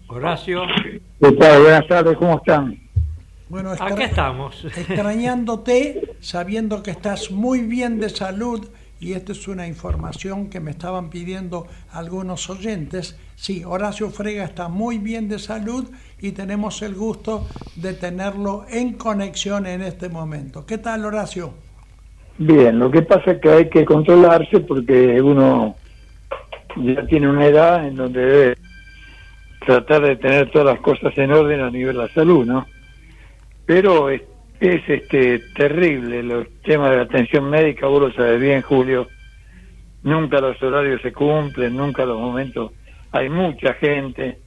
Horacio. 0.07 0.63
¿Qué 1.19 1.31
tal? 1.31 1.61
Buenas 1.61 1.87
tardes, 1.87 2.17
¿cómo 2.17 2.37
están? 2.37 2.77
Bueno, 3.49 3.71
Aquí 3.79 4.03
estamos. 4.03 4.63
Extrañándote, 4.65 6.15
sabiendo 6.19 6.83
que 6.83 6.91
estás 6.91 7.31
muy 7.31 7.61
bien 7.61 7.99
de 7.99 8.09
salud, 8.09 8.69
y 8.99 9.13
esta 9.13 9.31
es 9.31 9.47
una 9.47 9.67
información 9.67 10.49
que 10.49 10.59
me 10.59 10.71
estaban 10.71 11.09
pidiendo 11.09 11.67
algunos 11.91 12.49
oyentes. 12.49 13.17
Sí, 13.35 13.63
Horacio 13.63 14.11
Frega 14.11 14.43
está 14.43 14.67
muy 14.67 14.99
bien 14.99 15.27
de 15.27 15.39
salud 15.39 15.89
y 16.19 16.33
tenemos 16.33 16.81
el 16.83 16.93
gusto 16.93 17.47
de 17.75 17.93
tenerlo 17.93 18.65
en 18.69 18.93
conexión 18.93 19.65
en 19.65 19.81
este 19.81 20.07
momento. 20.07 20.65
¿Qué 20.65 20.77
tal, 20.77 21.03
Horacio? 21.03 21.70
Bien, 22.37 22.79
lo 22.79 22.89
que 22.89 23.01
pasa 23.01 23.31
es 23.31 23.41
que 23.41 23.49
hay 23.49 23.69
que 23.69 23.85
controlarse 23.85 24.61
porque 24.61 25.21
uno 25.21 25.75
ya 26.77 27.05
tiene 27.05 27.29
una 27.29 27.45
edad 27.45 27.87
en 27.87 27.95
donde 27.95 28.25
debe 28.25 28.57
tratar 29.65 30.01
de 30.01 30.15
tener 30.15 30.49
todas 30.49 30.73
las 30.73 30.79
cosas 30.81 31.15
en 31.17 31.31
orden 31.31 31.61
a 31.61 31.69
nivel 31.69 31.95
de 31.95 32.03
la 32.03 32.09
salud, 32.09 32.45
¿no? 32.45 32.65
Pero 33.65 34.09
es, 34.09 34.21
este 34.59 35.39
terrible 35.55 36.21
los 36.23 36.47
temas 36.63 36.91
de 36.91 37.01
atención 37.01 37.49
médica, 37.49 37.87
vos 37.87 38.01
lo 38.01 38.13
sabes 38.13 38.39
bien, 38.39 38.61
Julio. 38.61 39.07
Nunca 40.03 40.39
los 40.39 40.61
horarios 40.61 41.01
se 41.01 41.11
cumplen, 41.11 41.75
nunca 41.75 42.05
los 42.05 42.19
momentos. 42.19 42.71
Hay 43.11 43.29
mucha 43.29 43.73
gente 43.75 44.37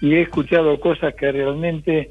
y 0.00 0.14
he 0.14 0.22
escuchado 0.22 0.78
cosas 0.80 1.14
que 1.14 1.30
realmente 1.30 2.10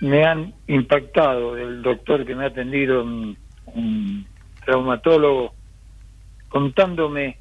me 0.00 0.24
han 0.24 0.54
impactado. 0.66 1.56
El 1.56 1.82
doctor 1.82 2.24
que 2.24 2.34
me 2.34 2.44
ha 2.44 2.48
atendido, 2.48 3.04
un 3.74 4.26
traumatólogo, 4.64 5.54
contándome 6.48 7.36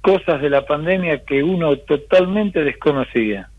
cosas 0.00 0.40
de 0.40 0.50
la 0.50 0.64
pandemia 0.66 1.24
que 1.24 1.42
uno 1.42 1.76
totalmente 1.78 2.64
desconocía. 2.64 3.50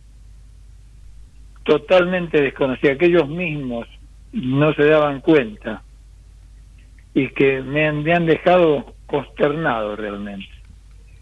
Totalmente 1.64 2.42
desconocía, 2.42 2.98
que 2.98 3.06
ellos 3.06 3.28
mismos 3.28 3.88
no 4.34 4.74
se 4.74 4.86
daban 4.86 5.22
cuenta 5.22 5.84
y 7.14 7.30
que 7.30 7.62
me 7.62 7.88
han, 7.88 8.04
me 8.04 8.14
han 8.14 8.26
dejado 8.26 8.96
consternado 9.06 9.96
realmente. 9.96 10.48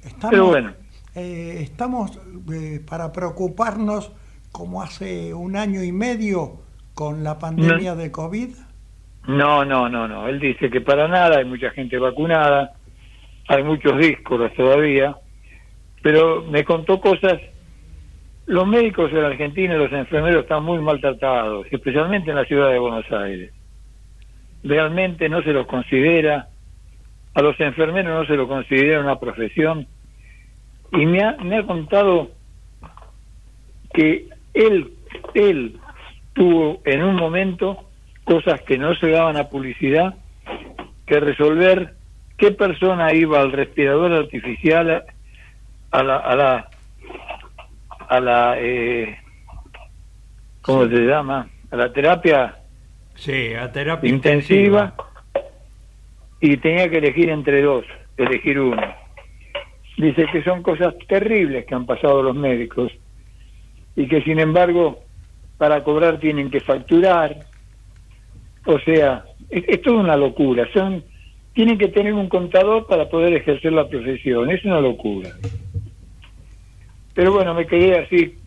Estamos, 0.03 0.29
Pero 0.29 0.45
bueno. 0.47 0.73
eh, 1.15 1.57
estamos 1.61 2.19
eh, 2.53 2.81
para 2.87 3.11
preocuparnos 3.11 4.11
como 4.51 4.81
hace 4.81 5.33
un 5.33 5.55
año 5.55 5.83
y 5.83 5.91
medio 5.91 6.61
con 6.93 7.23
la 7.23 7.37
pandemia 7.39 7.95
de 7.95 8.11
COVID. 8.11 8.49
No, 9.29 9.63
no, 9.63 9.87
no, 9.87 10.07
no. 10.07 10.27
Él 10.27 10.39
dice 10.39 10.71
que 10.71 10.81
para 10.81 11.07
nada, 11.07 11.37
hay 11.37 11.45
mucha 11.45 11.69
gente 11.69 11.99
vacunada, 11.99 12.71
hay 13.47 13.61
muchos 13.61 13.95
discos 13.99 14.51
todavía, 14.55 15.15
pero 16.01 16.43
me 16.49 16.63
contó 16.63 16.99
cosas. 16.99 17.39
Los 18.47 18.65
médicos 18.65 19.11
en 19.11 19.23
Argentina 19.23 19.75
y 19.75 19.77
los 19.77 19.93
enfermeros 19.93 20.41
están 20.41 20.63
muy 20.63 20.79
maltratados, 20.79 21.67
especialmente 21.69 22.31
en 22.31 22.37
la 22.37 22.45
ciudad 22.45 22.71
de 22.71 22.79
Buenos 22.79 23.05
Aires. 23.11 23.53
Realmente 24.63 25.29
no 25.29 25.43
se 25.43 25.53
los 25.53 25.67
considera, 25.67 26.47
a 27.35 27.41
los 27.43 27.59
enfermeros 27.59 28.21
no 28.21 28.25
se 28.25 28.35
los 28.35 28.47
considera 28.47 28.99
una 28.99 29.19
profesión. 29.19 29.85
Y 30.91 31.05
me 31.05 31.21
ha, 31.21 31.33
me 31.33 31.57
ha 31.57 31.67
contado 31.67 32.31
que 33.93 34.27
él, 34.55 34.91
él 35.35 35.77
tuvo 36.33 36.81
en 36.83 37.03
un 37.03 37.15
momento 37.15 37.88
cosas 38.29 38.61
que 38.61 38.77
no 38.77 38.93
se 38.93 39.09
daban 39.09 39.37
a 39.37 39.49
publicidad, 39.49 40.13
que 41.07 41.19
resolver 41.19 41.95
qué 42.37 42.51
persona 42.51 43.11
iba 43.11 43.41
al 43.41 43.51
respirador 43.51 44.13
artificial, 44.13 45.03
a 45.89 46.03
la, 46.03 46.17
a 46.17 46.35
la, 46.35 46.69
a 48.07 48.19
la, 48.19 48.55
eh, 48.59 49.17
¿cómo 50.61 50.85
se 50.85 50.99
llama? 50.99 51.49
A 51.71 51.75
la 51.75 51.91
terapia 51.91 52.55
Sí, 53.15 53.55
a 53.55 53.71
terapia 53.71 54.09
intensiva 54.11 54.93
y 56.39 56.55
tenía 56.57 56.87
que 56.87 56.99
elegir 56.99 57.29
entre 57.31 57.63
dos, 57.63 57.83
elegir 58.15 58.59
uno. 58.59 58.81
Dice 59.97 60.27
que 60.31 60.43
son 60.43 60.61
cosas 60.61 60.93
terribles 61.07 61.65
que 61.65 61.73
han 61.73 61.87
pasado 61.87 62.21
los 62.21 62.35
médicos 62.35 62.91
y 63.95 64.07
que 64.07 64.21
sin 64.21 64.39
embargo 64.39 64.99
para 65.57 65.83
cobrar 65.83 66.19
tienen 66.19 66.51
que 66.51 66.59
facturar. 66.59 67.48
O 68.65 68.79
sea, 68.79 69.25
es, 69.49 69.63
es 69.67 69.81
toda 69.81 69.97
una 69.99 70.15
locura. 70.15 70.67
Son 70.73 71.03
tienen 71.53 71.77
que 71.77 71.89
tener 71.89 72.13
un 72.13 72.29
contador 72.29 72.87
para 72.87 73.09
poder 73.09 73.33
ejercer 73.33 73.73
la 73.73 73.87
profesión. 73.87 74.49
Es 74.49 74.63
una 74.63 74.79
locura. 74.79 75.31
Pero 77.13 77.33
bueno, 77.33 77.53
me 77.53 77.67
quedé 77.67 77.99
así. 77.99 78.37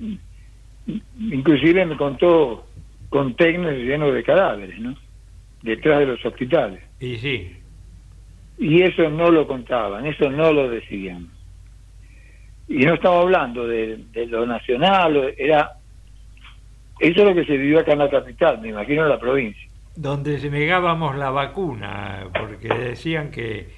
Inclusive 1.19 1.85
me 1.85 1.97
contó 1.97 2.65
containers 3.11 3.77
llenos 3.79 4.15
de 4.15 4.23
cadáveres, 4.23 4.79
¿no? 4.81 4.95
Detrás 5.63 5.99
de 5.99 6.07
los 6.07 6.25
hospitales. 6.25 6.81
Y 7.01 7.17
sí, 7.17 7.53
Y 8.59 8.81
eso 8.81 9.11
no 9.11 9.31
lo 9.31 9.47
contaban, 9.47 10.07
eso 10.07 10.31
no 10.31 10.53
lo 10.53 10.71
decían. 10.71 11.29
Y 12.67 12.79
no 12.87 12.95
estamos 12.95 13.25
hablando 13.25 13.67
de, 13.67 13.99
de 14.13 14.27
lo 14.27 14.47
nacional, 14.47 15.35
era... 15.37 15.73
Eso 16.99 17.21
es 17.21 17.25
lo 17.29 17.35
que 17.35 17.45
se 17.45 17.59
vivió 17.59 17.81
acá 17.81 17.93
en 17.93 17.99
la 17.99 18.09
capital, 18.09 18.61
me 18.61 18.69
imagino 18.69 19.03
en 19.03 19.09
la 19.11 19.21
provincia. 19.21 19.69
Donde 19.97 20.39
negábamos 20.51 21.17
la 21.17 21.31
vacuna 21.31 22.27
porque 22.39 22.69
decían 22.69 23.31
que 23.31 23.69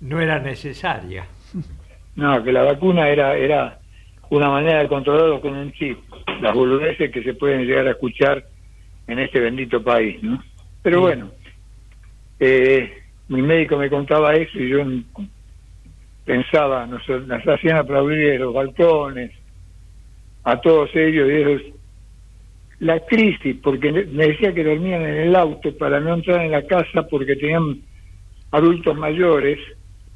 no 0.00 0.20
era 0.20 0.38
necesaria. 0.38 1.26
No, 2.16 2.42
que 2.44 2.52
la 2.52 2.62
vacuna 2.62 3.08
era 3.08 3.36
era 3.36 3.78
una 4.30 4.48
manera 4.50 4.80
de 4.80 4.88
controlarlo 4.88 5.40
con 5.40 5.54
un 5.56 5.72
chip. 5.72 5.98
Las 6.40 6.54
boludeces 6.54 7.10
que 7.10 7.22
se 7.22 7.34
pueden 7.34 7.66
llegar 7.66 7.86
a 7.86 7.92
escuchar 7.92 8.44
en 9.06 9.18
este 9.18 9.40
bendito 9.40 9.82
país, 9.82 10.22
¿no? 10.22 10.42
Pero 10.82 10.98
Sí. 10.98 11.02
bueno, 11.02 11.30
eh, 12.40 13.02
mi 13.28 13.42
médico 13.42 13.76
me 13.76 13.88
contaba 13.90 14.34
eso 14.34 14.58
y 14.58 14.68
yo 14.68 14.78
pensaba, 16.24 16.86
nos, 16.86 17.06
nos 17.08 17.46
hacían 17.48 17.76
aplaudir 17.78 18.40
los 18.40 18.54
balcones, 18.54 19.32
a 20.44 20.60
todos 20.60 20.90
ellos, 20.94 21.28
y 21.28 21.32
ellos, 21.34 21.62
la 22.82 22.98
crisis, 22.98 23.56
porque 23.62 23.92
me 23.92 24.26
decía 24.26 24.52
que 24.52 24.64
dormían 24.64 25.02
en 25.02 25.14
el 25.28 25.36
auto 25.36 25.72
para 25.78 26.00
no 26.00 26.14
entrar 26.14 26.44
en 26.44 26.50
la 26.50 26.66
casa 26.66 27.06
porque 27.08 27.36
tenían 27.36 27.80
adultos 28.50 28.96
mayores, 28.96 29.58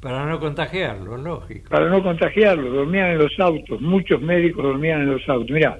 Para 0.01 0.25
no 0.25 0.37
contagiarlo, 0.37 1.17
lógico. 1.17 1.69
para 1.69 1.87
no 1.89 2.03
contagiarlos, 2.03 2.73
dormían 2.73 3.11
en 3.11 3.19
los 3.19 3.39
autos, 3.39 3.79
muchos 3.79 4.21
médicos 4.21 4.63
dormían 4.65 5.01
en 5.03 5.11
los 5.11 5.29
autos. 5.29 5.49
Mira, 5.49 5.79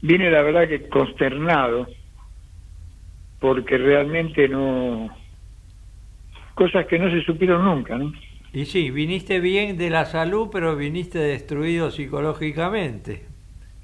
vine 0.00 0.30
la 0.30 0.42
verdad 0.42 0.68
que 0.68 0.88
consternado, 0.88 1.88
porque 3.40 3.76
realmente 3.76 4.48
no... 4.48 5.10
cosas 6.54 6.86
que 6.86 7.00
no 7.00 7.10
se 7.10 7.20
supieron 7.22 7.64
nunca, 7.64 7.98
¿no? 7.98 8.12
Y 8.52 8.66
sí, 8.66 8.92
viniste 8.92 9.40
bien 9.40 9.76
de 9.76 9.90
la 9.90 10.04
salud, 10.04 10.50
pero 10.52 10.76
viniste 10.76 11.18
destruido 11.18 11.90
psicológicamente. 11.90 13.33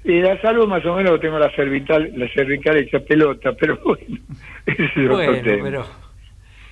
Y 0.03 0.19
la 0.21 0.39
salud 0.41 0.67
más 0.67 0.85
o 0.85 0.95
menos 0.95 1.19
tengo 1.19 1.37
la 1.39 1.51
cervical, 1.55 2.11
la 2.15 2.27
cervical 2.33 2.77
hecha 2.77 2.99
pelota, 3.01 3.53
pero 3.53 3.79
bueno, 3.85 4.17
es 4.65 4.95
Bueno, 4.95 5.41
tema. 5.43 5.63
pero 5.63 5.85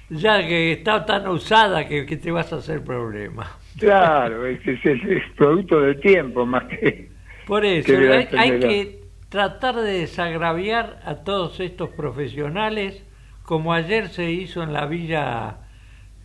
ya 0.10 0.46
que 0.48 0.72
está 0.74 1.06
tan 1.06 1.28
usada 1.28 1.88
que, 1.88 2.06
que 2.06 2.18
te 2.18 2.32
vas 2.32 2.52
a 2.54 2.58
hacer 2.58 2.84
problema. 2.84 3.58
Claro, 3.78 4.46
es, 4.48 4.60
es- 4.68 4.86
es- 4.86 5.24
producto 5.36 5.82
del 5.82 6.00
tiempo 6.00 6.46
más 6.46 6.64
que... 6.66 7.12
Por 7.46 7.66
eso, 7.66 7.88
que 7.88 8.28
hay, 8.36 8.60
que 8.60 9.00
tratar 9.30 9.76
de 9.76 9.92
desagraviar 10.02 11.00
a 11.04 11.24
todos 11.24 11.60
estos 11.60 11.90
profesionales, 11.90 13.04
como 13.44 13.74
ayer 13.74 14.10
se 14.10 14.32
hizo 14.32 14.62
en 14.64 14.74
la 14.74 14.86
Villa 14.86 15.58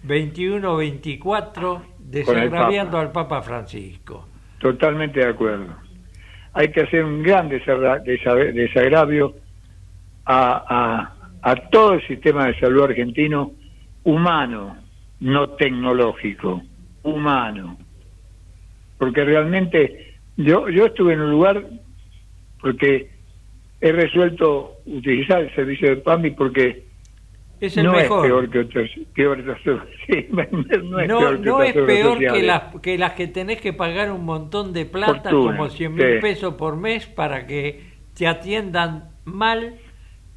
21-24, 0.03 1.95
desagraviando 1.99 2.93
Papa. 2.99 3.01
al 3.07 3.13
Papa 3.13 3.43
Francisco. 3.43 4.29
Totalmente 4.59 5.21
de 5.21 5.27
acuerdo. 5.29 5.84
Hay 6.55 6.69
que 6.69 6.83
hacer 6.83 7.05
un 7.05 7.23
gran 7.23 7.49
desagra- 7.49 8.03
desa- 8.03 8.53
desagravio 8.53 9.35
a, 10.25 10.65
a, 11.43 11.51
a 11.51 11.57
todo 11.69 11.95
el 11.95 12.07
sistema 12.07 12.47
de 12.47 12.59
salud 12.59 12.85
argentino 12.85 13.53
humano, 14.05 14.77
no 15.21 15.51
tecnológico, 15.51 16.63
humano. 17.03 17.77
Porque 18.99 19.25
realmente 19.25 20.15
yo, 20.37 20.69
yo 20.69 20.87
estuve 20.87 21.15
en 21.15 21.21
un 21.21 21.31
lugar 21.31 21.65
porque 22.61 23.11
he 23.81 23.93
resuelto 23.93 24.77
utilizar 24.87 25.43
el 25.43 25.55
servicio 25.55 25.91
de 25.91 25.97
PAMI 25.97 26.31
porque 26.31 26.94
Es 27.61 27.77
el 27.77 27.91
no 27.91 27.93
mejor. 27.93 28.27
es 28.27 28.29
peor 28.29 28.51
que 28.51 28.59
otros. 28.61 28.91
Que 29.15 29.27
otros 29.27 29.59
sí, 30.07 30.27
no 30.31 31.01
es 31.01 31.09
No, 31.09 31.19
peor 31.19 31.41
que 31.43 31.51
no 31.51 31.53
otras 31.53 31.71
es 31.71 31.77
obras 31.77 31.87
peor 31.87 32.27
que 32.27 32.43
sociales. 32.43 32.45
las, 32.45 32.81
que 32.81 32.99
las 32.99 33.13
que 33.15 33.27
tenés 33.29 33.61
que 33.61 33.73
pagar 33.73 34.11
un 34.13 34.25
montón 34.25 34.73
de 34.73 34.87
plata, 34.87 35.35
Fortuna, 35.35 35.37
como 35.37 35.69
100 35.69 35.95
mil 35.95 36.15
sí. 36.15 36.19
pesos 36.19 36.55
por 36.55 36.77
mes, 36.77 37.07
para 37.07 37.47
que 37.47 37.85
te 38.15 38.27
atiendan 38.27 39.11
mal 39.25 39.81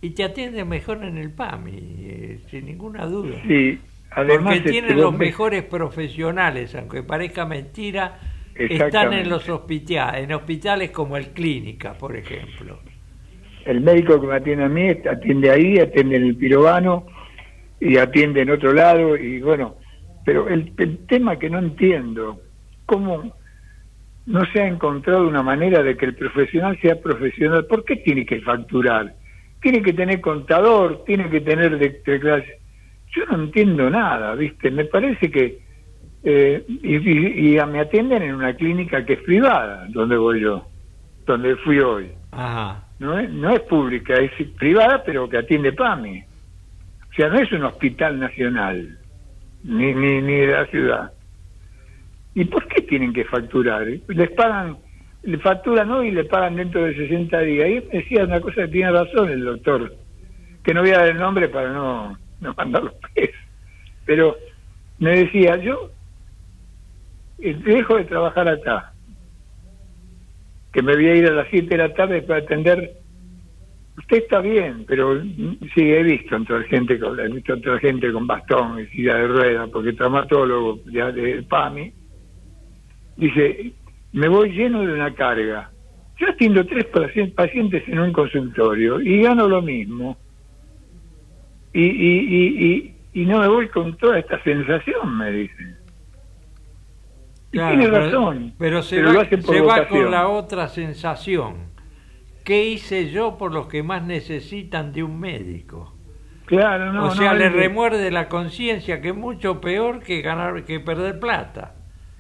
y 0.01 0.11
te 0.11 0.24
atienden 0.24 0.68
mejor 0.70 1.03
en 1.03 1.18
el 1.18 1.34
PAMI, 1.34 1.72
eh, 1.78 2.39
sin 2.49 2.65
ninguna 2.65 3.05
duda. 3.07 3.45
Sí, 3.47 3.80
además 4.11 4.55
Porque 4.55 4.57
este, 4.57 4.70
tienen 4.70 4.99
los 4.99 5.13
mejores 5.15 5.63
profesionales, 5.63 6.76
aunque 6.76 7.03
parezca 7.03 7.45
mentira, 7.45 8.20
están 8.68 9.13
en 9.13 9.30
los 9.30 9.49
hospitales, 9.49 10.24
en 10.26 10.34
hospitales 10.34 10.91
como 10.91 11.18
el 11.18 11.34
Clínica, 11.34 11.97
por 11.97 12.15
ejemplo. 12.15 12.84
El 13.68 13.82
médico 13.82 14.20
que 14.22 14.28
me 14.28 14.36
atiende 14.36 14.63
a 14.63 14.70
mí 14.70 14.89
atiende 14.89 15.51
ahí, 15.51 15.78
atiende 15.78 16.15
en 16.15 16.24
el 16.24 16.38
pirobano 16.38 17.05
y 17.82 17.97
atiende 17.97 18.41
en 18.41 18.51
otro 18.51 18.72
lado 18.74 19.18
y 19.18 19.41
bueno, 19.41 19.76
pero 20.26 20.47
el, 20.47 20.74
el 20.78 21.05
tema 21.05 21.38
que 21.38 21.49
no 21.49 21.59
entiendo, 21.59 22.39
¿cómo 22.86 23.36
no 24.26 24.45
se 24.53 24.61
ha 24.61 24.68
encontrado 24.68 25.28
una 25.28 25.43
manera 25.43 25.84
de 25.84 25.97
que 25.97 26.05
el 26.05 26.15
profesional 26.15 26.80
sea 26.82 26.95
profesional? 27.01 27.65
¿Por 27.65 27.84
qué 27.84 27.97
tiene 27.97 28.26
que 28.26 28.39
facturar? 28.41 29.15
Tiene 29.61 29.82
que 29.82 29.93
tener 29.93 30.22
contador, 30.22 31.03
tiene 31.05 31.30
que 31.30 31.41
tener 31.41 31.78
de, 31.78 32.01
clase. 32.20 32.61
Yo 33.15 33.26
no 33.26 33.43
entiendo 33.43 33.89
nada, 33.89 34.34
¿viste? 34.36 34.72
Me 34.72 34.86
parece 34.86 35.30
que... 35.30 35.59
eh, 36.24 36.63
y, 36.68 36.95
y- 36.95 37.55
y 37.57 37.65
me 37.65 37.80
atienden 37.82 38.24
en 38.24 38.36
una 38.36 38.55
clínica 38.55 39.05
que 39.05 39.13
es 39.13 39.22
privada, 39.24 39.88
donde 39.89 40.18
voy 40.18 40.41
yo, 40.41 40.68
donde 41.26 41.55
fui 41.57 41.80
hoy 41.80 42.11
Ajá. 42.32 42.86
No 42.99 43.19
es, 43.19 43.29
no 43.29 43.51
es 43.51 43.59
pública, 43.61 44.15
es 44.15 44.31
privada, 44.57 45.03
pero 45.03 45.29
que 45.29 45.37
atiende 45.37 45.73
PAMI. 45.73 46.23
O 47.11 47.13
sea, 47.15 47.29
no 47.29 47.39
es 47.39 47.51
un 47.51 47.63
hospital 47.63 48.19
nacional, 48.19 48.97
ni, 49.63 49.93
ni, 49.93 50.21
ni 50.21 50.33
de 50.33 50.47
la 50.47 50.65
ciudad. 50.67 51.11
¿Y 52.35 52.45
por 52.45 52.67
qué 52.67 52.81
tienen 52.83 53.13
que 53.13 53.25
facturar? 53.25 53.87
Les 54.07 54.31
pagan, 54.31 54.77
le 55.23 55.37
facturan 55.39 55.89
hoy 55.91 56.09
y 56.09 56.11
le 56.11 56.25
pagan 56.25 56.55
dentro 56.55 56.83
de 56.83 56.95
60 56.95 57.39
días. 57.39 57.69
Y 57.69 57.87
me 57.87 57.99
decía 57.99 58.23
una 58.23 58.39
cosa 58.39 58.61
que 58.63 58.67
tiene 58.67 58.91
razón 58.91 59.29
el 59.29 59.43
doctor, 59.43 59.95
que 60.63 60.73
no 60.73 60.81
voy 60.81 60.91
a 60.91 60.99
dar 60.99 61.07
el 61.07 61.17
nombre 61.17 61.49
para 61.49 61.71
no, 61.71 62.17
no 62.39 62.53
mandarlo 62.53 62.93
preso. 63.13 63.33
Pero 64.05 64.37
me 64.99 65.23
decía, 65.23 65.57
yo 65.57 65.91
eh, 67.39 67.55
dejo 67.63 67.97
de 67.97 68.05
trabajar 68.05 68.47
acá, 68.47 68.93
que 70.78 70.84
me 70.84 70.93
voy 70.93 71.07
a 71.07 71.15
ir 71.15 71.25
a 71.25 71.32
las 71.32 71.47
7 71.49 71.69
de 71.69 71.78
la 71.78 71.91
tarde 71.91 72.21
para 72.21 72.41
atender. 72.41 72.97
Usted 73.97 74.17
está 74.17 74.41
bien, 74.41 74.86
pero 74.88 75.19
sí, 75.73 75.82
he 75.82 76.03
visto 76.03 76.36
otra 76.36 76.61
gente 76.65 76.99
con, 76.99 77.19
he 77.19 77.28
visto 77.30 77.55
otra 77.55 77.80
gente 77.80 78.11
con 78.11 78.28
bastón 78.28 78.80
y 78.82 78.86
silla 78.86 79.15
de 79.15 79.28
ruedas, 79.28 79.69
porque 79.71 79.93
traumatólogo 79.93 80.80
ya 80.91 81.11
de 81.11 81.41
PAMI. 81.49 81.91
dice, 83.15 83.71
me 84.13 84.28
voy 84.28 84.51
lleno 84.51 84.86
de 84.86 84.93
una 84.93 85.11
carga. 85.15 85.71
Yo 86.19 86.30
atiendo 86.30 86.63
tres 86.67 86.86
pacientes 87.36 87.82
en 87.88 87.97
un 87.97 88.13
consultorio 88.13 89.01
y 89.01 89.23
gano 89.23 89.47
lo 89.47 89.63
mismo. 89.63 90.15
Y, 91.73 91.86
y, 91.86 92.19
y, 92.36 92.95
y, 93.13 93.25
no 93.25 93.39
me 93.39 93.47
voy 93.47 93.67
con 93.69 93.97
toda 93.97 94.19
esta 94.19 94.39
sensación, 94.43 95.17
me 95.17 95.32
dicen. 95.32 95.76
Tiene 97.51 97.87
razón. 97.87 98.53
Pero 98.57 98.81
se, 98.81 99.01
va, 99.01 99.25
se 99.25 99.61
va 99.61 99.87
con 99.87 100.11
la 100.11 100.27
otra 100.27 100.67
sensación. 100.67 101.71
¿Qué 102.43 102.65
hice 102.65 103.11
yo 103.11 103.37
por 103.37 103.53
los 103.53 103.67
que 103.67 103.83
más 103.83 104.03
necesitan 104.03 104.93
de 104.93 105.03
un 105.03 105.19
médico? 105.19 105.93
Claro, 106.45 106.93
no. 106.93 107.07
O 107.07 107.11
sea, 107.11 107.33
le 107.33 107.49
remuerde 107.49 108.09
la 108.09 108.29
conciencia, 108.29 109.01
que 109.01 109.09
es 109.09 109.15
mucho 109.15 109.59
peor 109.59 109.99
que 109.99 110.21
ganar, 110.21 110.63
que 110.63 110.79
perder 110.79 111.19
plata. 111.19 111.75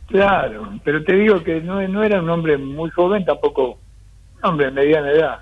Claro, 0.07 0.73
pero 0.83 1.03
te 1.03 1.15
digo 1.15 1.43
que 1.43 1.61
no, 1.61 1.85
no 1.87 2.03
era 2.03 2.21
un 2.21 2.29
hombre 2.29 2.57
muy 2.57 2.89
joven, 2.89 3.23
tampoco 3.23 3.79
un 4.37 4.49
hombre 4.49 4.65
de 4.67 4.71
mediana 4.71 5.11
edad. 5.11 5.39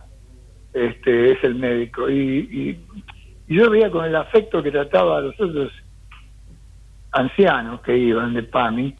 Este 0.73 1.31
es 1.31 1.43
el 1.43 1.55
médico 1.55 2.09
y, 2.09 2.77
y, 3.47 3.53
yo 3.53 3.69
veía 3.69 3.89
con 3.89 4.05
el 4.05 4.15
afecto 4.15 4.61
que 4.61 4.71
trataba 4.71 5.17
a 5.17 5.21
los 5.21 5.39
otros 5.39 5.71
ancianos 7.11 7.81
que 7.81 7.97
iban 7.97 8.33
de 8.33 8.43
PAMI, 8.43 8.95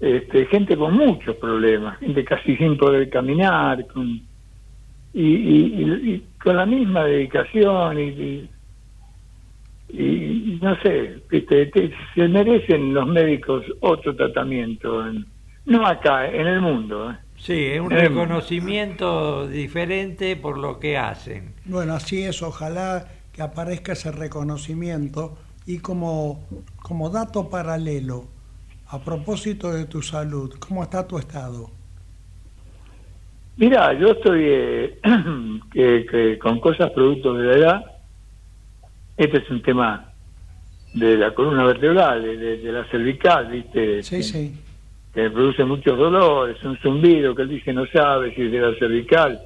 este, 0.00 0.46
gente 0.46 0.76
con 0.76 0.94
muchos 0.94 1.36
problemas, 1.36 1.98
gente 1.98 2.24
casi 2.24 2.56
sin 2.56 2.76
poder 2.76 3.08
caminar, 3.10 3.86
con, 3.88 4.20
y, 5.12 6.22
con 6.42 6.56
la 6.56 6.66
misma 6.66 7.04
dedicación 7.04 7.98
y, 7.98 8.48
y 9.88 10.58
no 10.60 10.76
sé, 10.80 11.22
se 12.14 12.28
merecen 12.28 12.94
los 12.94 13.06
médicos 13.06 13.64
otro 13.80 14.14
tratamiento, 14.16 15.04
no 15.66 15.86
acá, 15.86 16.26
en 16.28 16.46
el 16.46 16.60
mundo. 16.60 17.10
¿eh? 17.10 17.16
Sí, 17.36 17.66
es 17.66 17.80
un 17.80 17.90
reconocimiento 17.90 19.46
diferente 19.46 20.36
por 20.36 20.58
lo 20.58 20.78
que 20.78 20.96
hacen. 20.96 21.54
Bueno, 21.64 21.94
así 21.94 22.22
es, 22.22 22.42
ojalá 22.42 23.06
que 23.32 23.42
aparezca 23.42 23.92
ese 23.92 24.12
reconocimiento 24.12 25.36
y 25.66 25.78
como, 25.78 26.44
como 26.82 27.10
dato 27.10 27.48
paralelo, 27.48 28.26
a 28.88 28.98
propósito 28.98 29.72
de 29.72 29.86
tu 29.86 30.02
salud, 30.02 30.54
¿cómo 30.58 30.82
está 30.82 31.06
tu 31.06 31.18
estado? 31.18 31.70
Mira, 33.56 33.92
yo 33.94 34.08
estoy 34.08 34.44
eh, 34.46 34.98
que, 35.72 36.38
con 36.40 36.60
cosas 36.60 36.90
producto 36.90 37.34
de 37.34 37.46
la 37.46 37.56
edad, 37.56 37.84
este 39.16 39.38
es 39.38 39.50
un 39.50 39.62
tema 39.62 40.12
de 40.92 41.16
la 41.16 41.34
columna 41.34 41.64
vertebral, 41.64 42.22
de, 42.22 42.72
la 42.72 42.84
cervical, 42.90 43.48
¿viste? 43.48 44.02
Sí, 44.02 44.22
sí. 44.22 44.54
Que 45.12 45.30
produce 45.30 45.64
muchos 45.64 45.96
dolores, 45.96 46.62
un 46.64 46.76
zumbido 46.78 47.34
que 47.34 47.42
él 47.42 47.48
dice 47.48 47.72
no 47.72 47.86
sabe 47.86 48.34
si 48.34 48.42
es 48.42 48.52
de 48.52 48.60
la 48.60 48.78
cervical. 48.78 49.40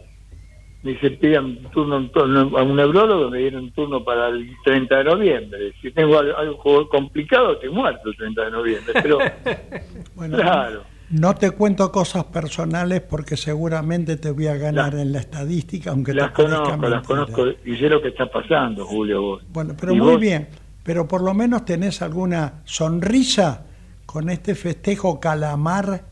Me 0.89 0.95
dice, 0.95 1.11
pidan 1.11 1.59
turno 1.71 1.97
a 1.97 2.63
un 2.63 2.77
neurólogo, 2.77 3.29
me 3.29 3.41
dieron 3.41 3.65
un 3.65 3.73
turno 3.73 4.03
para 4.03 4.29
el 4.29 4.49
30 4.65 4.97
de 4.97 5.05
noviembre. 5.05 5.75
Si 5.83 5.91
tengo 5.91 6.19
algo, 6.19 6.89
complicado, 6.89 7.59
te 7.59 7.69
muerto 7.69 8.09
el 8.09 8.17
30 8.17 8.45
de 8.47 8.51
noviembre. 8.51 8.95
Pero, 9.03 9.19
bueno, 10.15 10.39
claro. 10.39 10.85
No 11.11 11.35
te 11.35 11.51
cuento 11.51 11.93
cosas 11.93 12.25
personales 12.25 13.03
porque 13.03 13.37
seguramente 13.37 14.17
te 14.17 14.31
voy 14.31 14.47
a 14.47 14.57
ganar 14.57 14.95
en 14.95 15.13
la 15.13 15.19
estadística, 15.19 15.91
aunque 15.91 16.15
las 16.15 16.33
te 16.33 16.43
conozco, 16.45 16.89
las 16.89 17.07
conozco 17.07 17.49
y 17.67 17.77
sé 17.77 17.91
lo 17.91 18.01
que 18.01 18.09
está 18.09 18.25
pasando, 18.25 18.87
Julio. 18.87 19.21
Vos. 19.21 19.43
Bueno, 19.53 19.75
pero 19.79 19.95
muy 19.95 20.17
bien. 20.17 20.49
Pero 20.85 21.07
por 21.07 21.21
lo 21.21 21.35
menos 21.35 21.67
tenés 21.67 22.01
alguna 22.01 22.63
sonrisa 22.65 23.67
con 24.07 24.31
este 24.31 24.55
festejo 24.55 25.21
calamar 25.21 26.05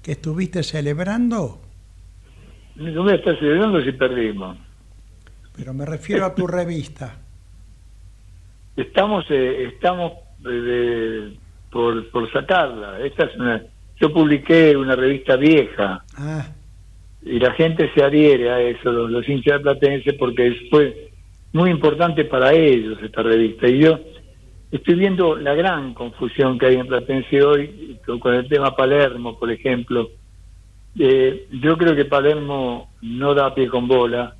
que 0.00 0.12
estuviste 0.12 0.62
celebrando. 0.62 1.62
No 2.80 3.02
voy 3.02 3.12
a 3.12 3.16
estar 3.16 3.38
celebrando 3.38 3.82
si 3.82 3.92
perdimos. 3.92 4.56
Pero 5.56 5.72
me 5.74 5.86
refiero 5.86 6.26
a 6.26 6.34
tu 6.34 6.46
revista. 6.48 7.16
Estamos, 8.76 9.24
eh, 9.30 9.70
estamos 9.74 10.12
eh, 10.50 11.36
por, 11.70 12.10
por 12.10 12.32
sacarla. 12.32 13.00
Esta 13.00 13.24
es 13.24 13.36
una 13.36 13.62
yo 14.00 14.12
publiqué 14.12 14.76
una 14.76 14.96
revista 14.96 15.36
vieja 15.36 16.02
ah. 16.16 16.48
y 17.22 17.38
la 17.38 17.52
gente 17.52 17.90
se 17.94 18.02
adhiere 18.02 18.50
a 18.50 18.60
eso, 18.60 18.90
los, 18.90 19.28
hinchas 19.28 19.58
de 19.58 19.60
Platense, 19.60 20.14
porque 20.14 20.68
fue 20.70 21.10
muy 21.52 21.70
importante 21.70 22.24
para 22.24 22.52
ellos 22.54 22.98
esta 23.02 23.22
revista. 23.22 23.68
Y 23.68 23.78
yo 23.78 24.00
estoy 24.72 24.94
viendo 24.94 25.36
la 25.36 25.54
gran 25.54 25.92
confusión 25.92 26.58
que 26.58 26.66
hay 26.66 26.76
en 26.76 26.86
Platense 26.86 27.42
hoy 27.42 27.98
con, 28.18 28.34
el 28.34 28.48
tema 28.48 28.74
Palermo, 28.74 29.38
por 29.38 29.50
ejemplo. 29.50 30.10
Eh, 30.98 31.46
yo 31.62 31.76
creo 31.76 31.94
que 31.94 32.04
Palermo 32.04 32.90
no 33.02 33.34
da 33.34 33.54
pie 33.54 33.68
con 33.68 33.86
bola, 33.86 34.34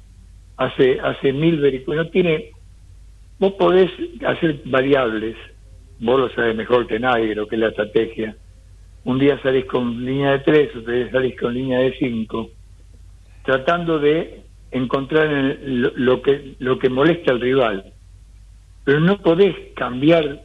hace, 0.57 1.01
hace 1.01 1.33
mil 1.33 1.61
vericuetos, 1.61 2.11
tiene, 2.11 2.51
vos 3.39 3.53
podés 3.53 3.91
hacer 4.27 4.63
variables, 4.65 5.37
vos 6.01 6.21
lo 6.21 6.29
sabés 6.31 6.57
mejor 6.57 6.87
que 6.87 6.99
nadie, 6.99 7.35
lo 7.35 7.47
que 7.47 7.57
es 7.57 7.61
la 7.61 7.69
estrategia. 7.69 8.37
Un 9.05 9.19
día 9.19 9.41
salís 9.43 9.65
con 9.65 10.05
línea 10.05 10.33
de 10.33 10.39
tres, 10.41 10.77
otro 10.77 10.93
día 10.93 11.11
salís 11.11 11.39
con 11.39 11.55
línea 11.55 11.79
de 11.79 11.97
cinco, 11.99 12.51
tratando 13.45 13.99
de 13.99 14.43
encontrar 14.71 15.59
lo, 15.65 16.21
que, 16.21 16.57
lo 16.59 16.79
que 16.79 16.91
molesta 16.91 17.33
al 17.33 17.41
rival. 17.41 17.93
Pero 18.85 19.01
no 19.01 19.19
podés 19.19 19.55
cambiar 19.75 20.43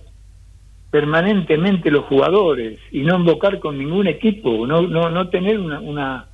permanentemente 0.95 1.91
los 1.91 2.05
jugadores 2.05 2.79
y 2.89 3.01
no 3.01 3.17
invocar 3.17 3.59
con 3.59 3.77
ningún 3.77 4.07
equipo, 4.07 4.65
no, 4.65 4.83
no, 4.83 5.09
no 5.09 5.27
tener 5.27 5.59
una, 5.59 5.81
una 5.81 6.27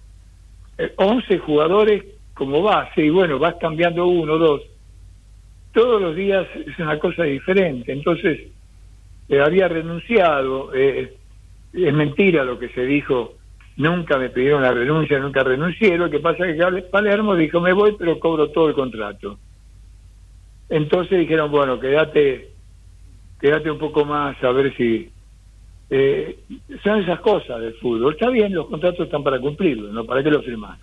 11 0.98 1.34
eh, 1.34 1.40
jugadores 1.40 2.04
como 2.36 2.62
base 2.62 3.04
y 3.04 3.10
bueno, 3.10 3.40
vas 3.40 3.56
cambiando 3.60 4.06
uno, 4.06 4.38
dos. 4.38 4.62
Todos 5.74 6.00
los 6.00 6.16
días 6.16 6.46
es 6.56 6.78
una 6.78 7.00
cosa 7.00 7.24
diferente. 7.24 7.92
Entonces, 7.92 8.40
eh, 9.30 9.42
había 9.42 9.68
renunciado. 9.68 10.72
Eh, 10.76 11.12
es 11.74 11.94
mentira 11.96 12.44
lo 12.44 12.60
que 12.60 12.70
se 12.70 12.86
dijo, 12.86 13.38
nunca 13.78 14.20
me 14.20 14.30
pidieron 14.30 14.62
la 14.62 14.74
renuncia, 14.74 15.18
nunca 15.18 15.44
renuncié, 15.44 15.98
lo 15.98 16.12
que 16.12 16.20
pasa 16.20 16.48
es 16.48 16.56
que 16.56 16.82
Palermo 16.84 17.36
dijo, 17.36 17.60
me 17.62 17.74
voy, 17.74 17.96
pero 17.98 18.20
cobro 18.20 18.52
todo 18.52 18.68
el 18.68 18.76
contrato. 18.76 19.40
Entonces 20.70 21.18
dijeron, 21.18 21.50
bueno, 21.50 21.80
quédate, 21.80 22.52
quédate 23.42 23.72
un 23.72 23.80
poco 23.80 24.06
más 24.06 24.42
a 24.44 24.52
ver 24.52 24.76
si... 24.78 25.10
Eh, 25.90 26.40
son 26.84 27.02
esas 27.02 27.20
cosas 27.20 27.60
del 27.60 27.74
fútbol. 27.74 28.14
Está 28.14 28.30
bien, 28.30 28.54
los 28.54 28.68
contratos 28.68 29.08
están 29.08 29.24
para 29.24 29.42
cumplirlos, 29.42 29.92
¿no? 29.92 30.06
¿Para 30.06 30.24
qué 30.24 30.30
los 30.30 30.46
firmás? 30.46 30.80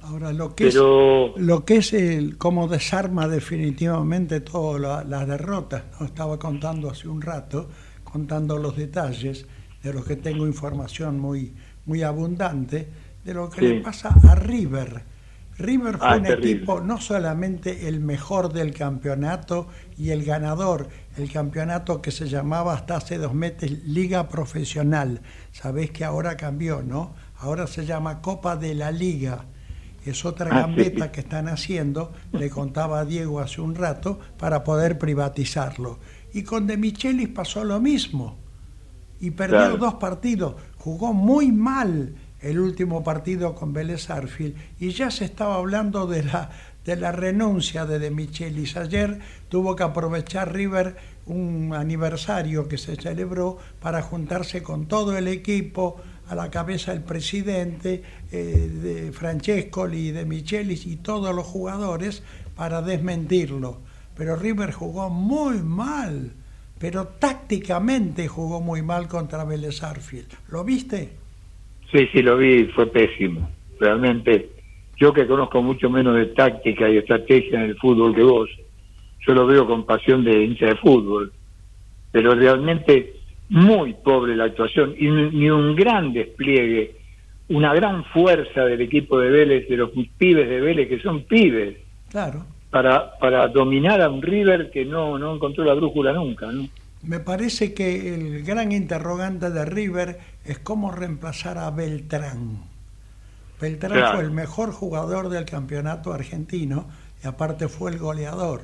Ahora, 0.00 0.32
lo 0.32 0.56
que 0.56 0.66
Pero... 0.66 1.36
es, 1.36 1.42
lo 1.42 1.64
que 1.64 1.76
es 1.76 1.92
el, 1.92 2.36
cómo 2.38 2.66
desarma 2.66 3.28
definitivamente 3.28 4.40
todas 4.40 5.06
las 5.06 5.28
derrotas, 5.28 5.84
¿no? 6.00 6.06
Estaba 6.06 6.40
contando 6.40 6.90
hace 6.90 7.06
un 7.06 7.22
rato, 7.22 7.68
contando 8.02 8.58
los 8.58 8.76
detalles 8.76 9.46
de 9.80 9.92
los 9.92 10.04
que 10.04 10.16
tengo 10.16 10.44
información 10.44 11.20
muy, 11.20 11.52
muy 11.86 12.02
abundante, 12.02 12.88
de 13.24 13.34
lo 13.34 13.48
que 13.48 13.60
le 13.60 13.80
pasa 13.80 14.12
a 14.28 14.34
River. 14.34 15.11
River 15.58 15.98
fue 15.98 16.06
ah, 16.08 16.16
un 16.16 16.26
equipo 16.26 16.80
no 16.80 17.00
solamente 17.00 17.88
el 17.88 18.00
mejor 18.00 18.52
del 18.52 18.72
campeonato 18.72 19.68
y 19.98 20.10
el 20.10 20.24
ganador, 20.24 20.88
el 21.16 21.30
campeonato 21.30 22.00
que 22.00 22.10
se 22.10 22.28
llamaba 22.28 22.74
hasta 22.74 22.96
hace 22.96 23.18
dos 23.18 23.34
meses 23.34 23.84
Liga 23.84 24.28
Profesional. 24.28 25.20
Sabés 25.52 25.90
que 25.90 26.04
ahora 26.04 26.36
cambió, 26.36 26.82
¿no? 26.82 27.14
Ahora 27.38 27.66
se 27.66 27.84
llama 27.84 28.22
Copa 28.22 28.56
de 28.56 28.74
la 28.74 28.90
Liga. 28.90 29.44
Es 30.04 30.24
otra 30.24 30.50
ah, 30.52 30.60
gambeta 30.62 31.12
que 31.12 31.20
están 31.20 31.48
haciendo, 31.48 32.12
le 32.32 32.50
contaba 32.50 33.00
a 33.00 33.04
Diego 33.04 33.40
hace 33.40 33.60
un 33.60 33.74
rato, 33.74 34.18
para 34.38 34.64
poder 34.64 34.98
privatizarlo. 34.98 35.98
Y 36.32 36.42
con 36.42 36.66
De 36.66 36.76
Michelis 36.76 37.28
pasó 37.28 37.62
lo 37.62 37.78
mismo 37.78 38.38
y 39.20 39.30
perdió 39.30 39.76
dos 39.76 39.94
partidos. 39.94 40.56
Jugó 40.78 41.12
muy 41.12 41.52
mal 41.52 42.14
el 42.42 42.58
último 42.58 43.02
partido 43.02 43.54
con 43.54 43.72
Vélez 43.72 44.10
Arfield 44.10 44.56
y 44.78 44.90
ya 44.90 45.10
se 45.10 45.24
estaba 45.24 45.56
hablando 45.56 46.06
de 46.06 46.24
la, 46.24 46.50
de 46.84 46.96
la 46.96 47.12
renuncia 47.12 47.86
de 47.86 47.98
De 47.98 48.10
Michelis. 48.10 48.76
Ayer 48.76 49.20
tuvo 49.48 49.76
que 49.76 49.84
aprovechar 49.84 50.52
River 50.52 50.96
un 51.26 51.72
aniversario 51.74 52.68
que 52.68 52.78
se 52.78 52.96
celebró 52.96 53.58
para 53.80 54.02
juntarse 54.02 54.62
con 54.62 54.86
todo 54.86 55.16
el 55.16 55.28
equipo, 55.28 56.00
a 56.28 56.34
la 56.34 56.50
cabeza 56.50 56.92
el 56.92 57.02
presidente 57.02 58.02
eh, 58.30 58.36
de 58.36 59.12
Francescoli, 59.12 60.12
de 60.12 60.24
Michelis 60.24 60.86
y 60.86 60.96
todos 60.96 61.34
los 61.34 61.46
jugadores 61.46 62.22
para 62.56 62.82
desmentirlo. 62.82 63.80
Pero 64.16 64.36
River 64.36 64.72
jugó 64.72 65.10
muy 65.10 65.58
mal 65.58 66.32
pero 66.82 67.06
tácticamente 67.06 68.26
jugó 68.26 68.60
muy 68.60 68.82
mal 68.82 69.06
contra 69.06 69.44
Vélez 69.44 69.84
Arfield. 69.84 70.32
¿Lo 70.48 70.64
viste? 70.64 71.21
Sí, 71.92 72.08
sí, 72.10 72.22
lo 72.22 72.38
vi, 72.38 72.64
fue 72.74 72.86
pésimo. 72.86 73.50
Realmente, 73.78 74.48
yo 74.96 75.12
que 75.12 75.26
conozco 75.26 75.62
mucho 75.62 75.90
menos 75.90 76.16
de 76.16 76.26
táctica 76.26 76.88
y 76.88 76.96
estrategia 76.96 77.58
en 77.58 77.70
el 77.70 77.76
fútbol 77.76 78.14
que 78.14 78.22
vos, 78.22 78.48
yo 79.26 79.34
lo 79.34 79.46
veo 79.46 79.66
con 79.66 79.84
pasión 79.84 80.24
de 80.24 80.42
hincha 80.42 80.66
de 80.66 80.76
fútbol. 80.76 81.32
Pero 82.10 82.34
realmente 82.34 83.14
muy 83.50 83.92
pobre 83.94 84.34
la 84.34 84.44
actuación 84.44 84.94
y 84.98 85.08
ni 85.08 85.50
un 85.50 85.76
gran 85.76 86.12
despliegue, 86.14 86.96
una 87.48 87.74
gran 87.74 88.04
fuerza 88.06 88.64
del 88.64 88.80
equipo 88.80 89.18
de 89.20 89.30
Vélez, 89.30 89.68
de 89.68 89.76
los 89.76 89.90
pibes 90.16 90.48
de 90.48 90.60
Vélez, 90.60 90.88
que 90.88 91.00
son 91.00 91.24
pibes. 91.24 91.76
Claro. 92.10 92.46
Para, 92.70 93.18
para 93.18 93.48
dominar 93.48 94.00
a 94.00 94.08
un 94.08 94.22
River 94.22 94.70
que 94.70 94.86
no, 94.86 95.18
no 95.18 95.34
encontró 95.34 95.62
la 95.64 95.74
brújula 95.74 96.14
nunca, 96.14 96.50
¿no? 96.50 96.66
Me 97.02 97.18
parece 97.18 97.74
que 97.74 98.14
el 98.14 98.44
gran 98.44 98.72
interrogante 98.72 99.50
de 99.50 99.64
River 99.64 100.18
es 100.44 100.58
cómo 100.58 100.90
reemplazar 100.90 101.58
a 101.58 101.70
Beltrán. 101.70 102.64
Beltrán 103.60 104.14
fue 104.14 104.24
el 104.24 104.30
mejor 104.32 104.72
jugador 104.72 105.28
del 105.28 105.44
campeonato 105.44 106.12
argentino 106.12 106.86
y 107.22 107.26
aparte 107.28 107.68
fue 107.68 107.92
el 107.92 107.98
goleador. 107.98 108.62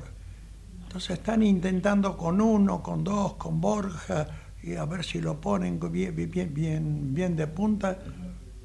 Entonces 0.83 1.19
están 1.19 1.43
intentando 1.43 2.17
con 2.17 2.41
uno, 2.41 2.81
con 2.81 3.03
dos, 3.03 3.35
con 3.35 3.61
Borja, 3.61 4.27
y 4.61 4.75
a 4.75 4.85
ver 4.85 5.05
si 5.05 5.21
lo 5.21 5.39
ponen 5.39 5.79
bien, 5.91 6.15
bien, 6.15 6.53
bien, 6.53 7.13
bien 7.13 7.35
de 7.35 7.47
punta. 7.47 7.97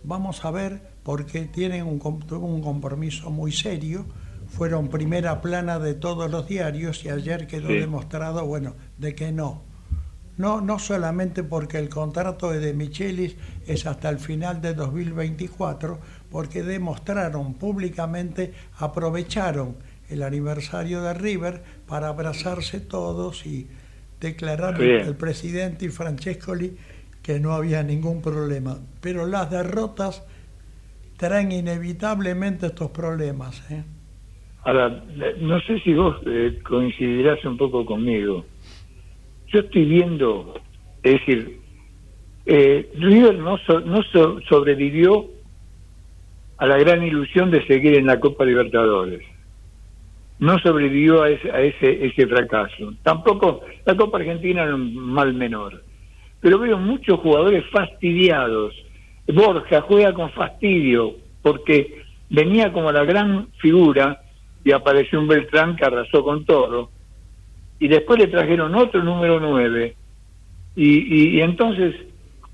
Vamos 0.02 0.44
a 0.44 0.50
ver, 0.50 0.80
porque 1.02 1.42
tienen 1.44 1.86
un, 1.86 2.00
un 2.02 2.62
compromiso 2.62 3.30
muy 3.30 3.52
serio. 3.52 4.04
Fueron 4.48 4.88
primera 4.88 5.40
plana 5.40 5.78
de 5.78 5.94
todos 5.94 6.30
los 6.30 6.48
diarios 6.48 7.04
y 7.04 7.10
ayer 7.10 7.46
quedó 7.46 7.68
demostrado, 7.68 8.44
bueno, 8.46 8.74
de 8.98 9.14
que 9.14 9.30
no. 9.30 9.62
No, 10.36 10.60
no 10.60 10.78
solamente 10.78 11.44
porque 11.44 11.78
el 11.78 11.88
contrato 11.88 12.50
de 12.50 12.74
Michelis 12.74 13.36
es 13.66 13.86
hasta 13.86 14.08
el 14.10 14.18
final 14.18 14.60
de 14.60 14.74
2024, 14.74 15.98
porque 16.30 16.62
demostraron 16.62 17.54
públicamente, 17.54 18.52
aprovecharon 18.78 19.76
el 20.08 20.22
aniversario 20.22 21.02
de 21.02 21.14
River 21.14 21.62
para 21.86 22.08
abrazarse 22.08 22.80
todos 22.80 23.46
y 23.46 23.68
declarar 24.20 24.80
el 24.80 25.14
presidente 25.16 25.86
y 25.86 25.88
Francescoli 25.88 26.76
que 27.22 27.40
no 27.40 27.52
había 27.52 27.82
ningún 27.82 28.20
problema. 28.20 28.78
Pero 29.00 29.26
las 29.26 29.50
derrotas 29.50 30.26
traen 31.16 31.52
inevitablemente 31.52 32.66
estos 32.66 32.90
problemas. 32.90 33.70
¿eh? 33.70 33.82
Ahora, 34.64 35.02
no 35.40 35.60
sé 35.60 35.80
si 35.80 35.94
vos 35.94 36.16
eh, 36.26 36.58
coincidirás 36.62 37.42
un 37.44 37.56
poco 37.56 37.86
conmigo. 37.86 38.44
Yo 39.54 39.60
estoy 39.60 39.84
viendo, 39.84 40.54
es 41.02 41.12
decir, 41.12 41.60
eh, 42.44 42.90
River 42.96 43.38
no, 43.38 43.56
no 43.86 44.02
sobrevivió 44.48 45.30
a 46.58 46.66
la 46.66 46.76
gran 46.76 47.02
ilusión 47.02 47.50
de 47.50 47.66
seguir 47.66 47.96
en 47.96 48.06
la 48.06 48.20
Copa 48.20 48.44
Libertadores 48.44 49.22
no 50.38 50.58
sobrevivió 50.58 51.22
a 51.22 51.30
ese, 51.30 51.50
a 51.50 51.60
ese, 51.60 52.06
ese 52.06 52.26
fracaso. 52.26 52.92
Tampoco 53.02 53.62
la 53.84 53.96
Copa 53.96 54.18
Argentina 54.18 54.62
era 54.62 54.74
un 54.74 54.94
mal 54.94 55.32
menor. 55.34 55.82
Pero 56.40 56.58
veo 56.58 56.76
muchos 56.76 57.20
jugadores 57.20 57.64
fastidiados. 57.70 58.74
Borja 59.26 59.80
juega 59.82 60.12
con 60.12 60.30
fastidio 60.30 61.14
porque 61.42 62.02
venía 62.28 62.72
como 62.72 62.92
la 62.92 63.04
gran 63.04 63.48
figura 63.58 64.20
y 64.64 64.72
apareció 64.72 65.20
un 65.20 65.28
Beltrán 65.28 65.76
que 65.76 65.84
arrasó 65.84 66.22
con 66.22 66.44
todo. 66.44 66.90
Y 67.78 67.88
después 67.88 68.18
le 68.18 68.28
trajeron 68.28 68.74
otro 68.74 69.02
número 69.02 69.40
9. 69.40 69.96
Y, 70.76 71.36
y 71.36 71.40
entonces 71.40 71.94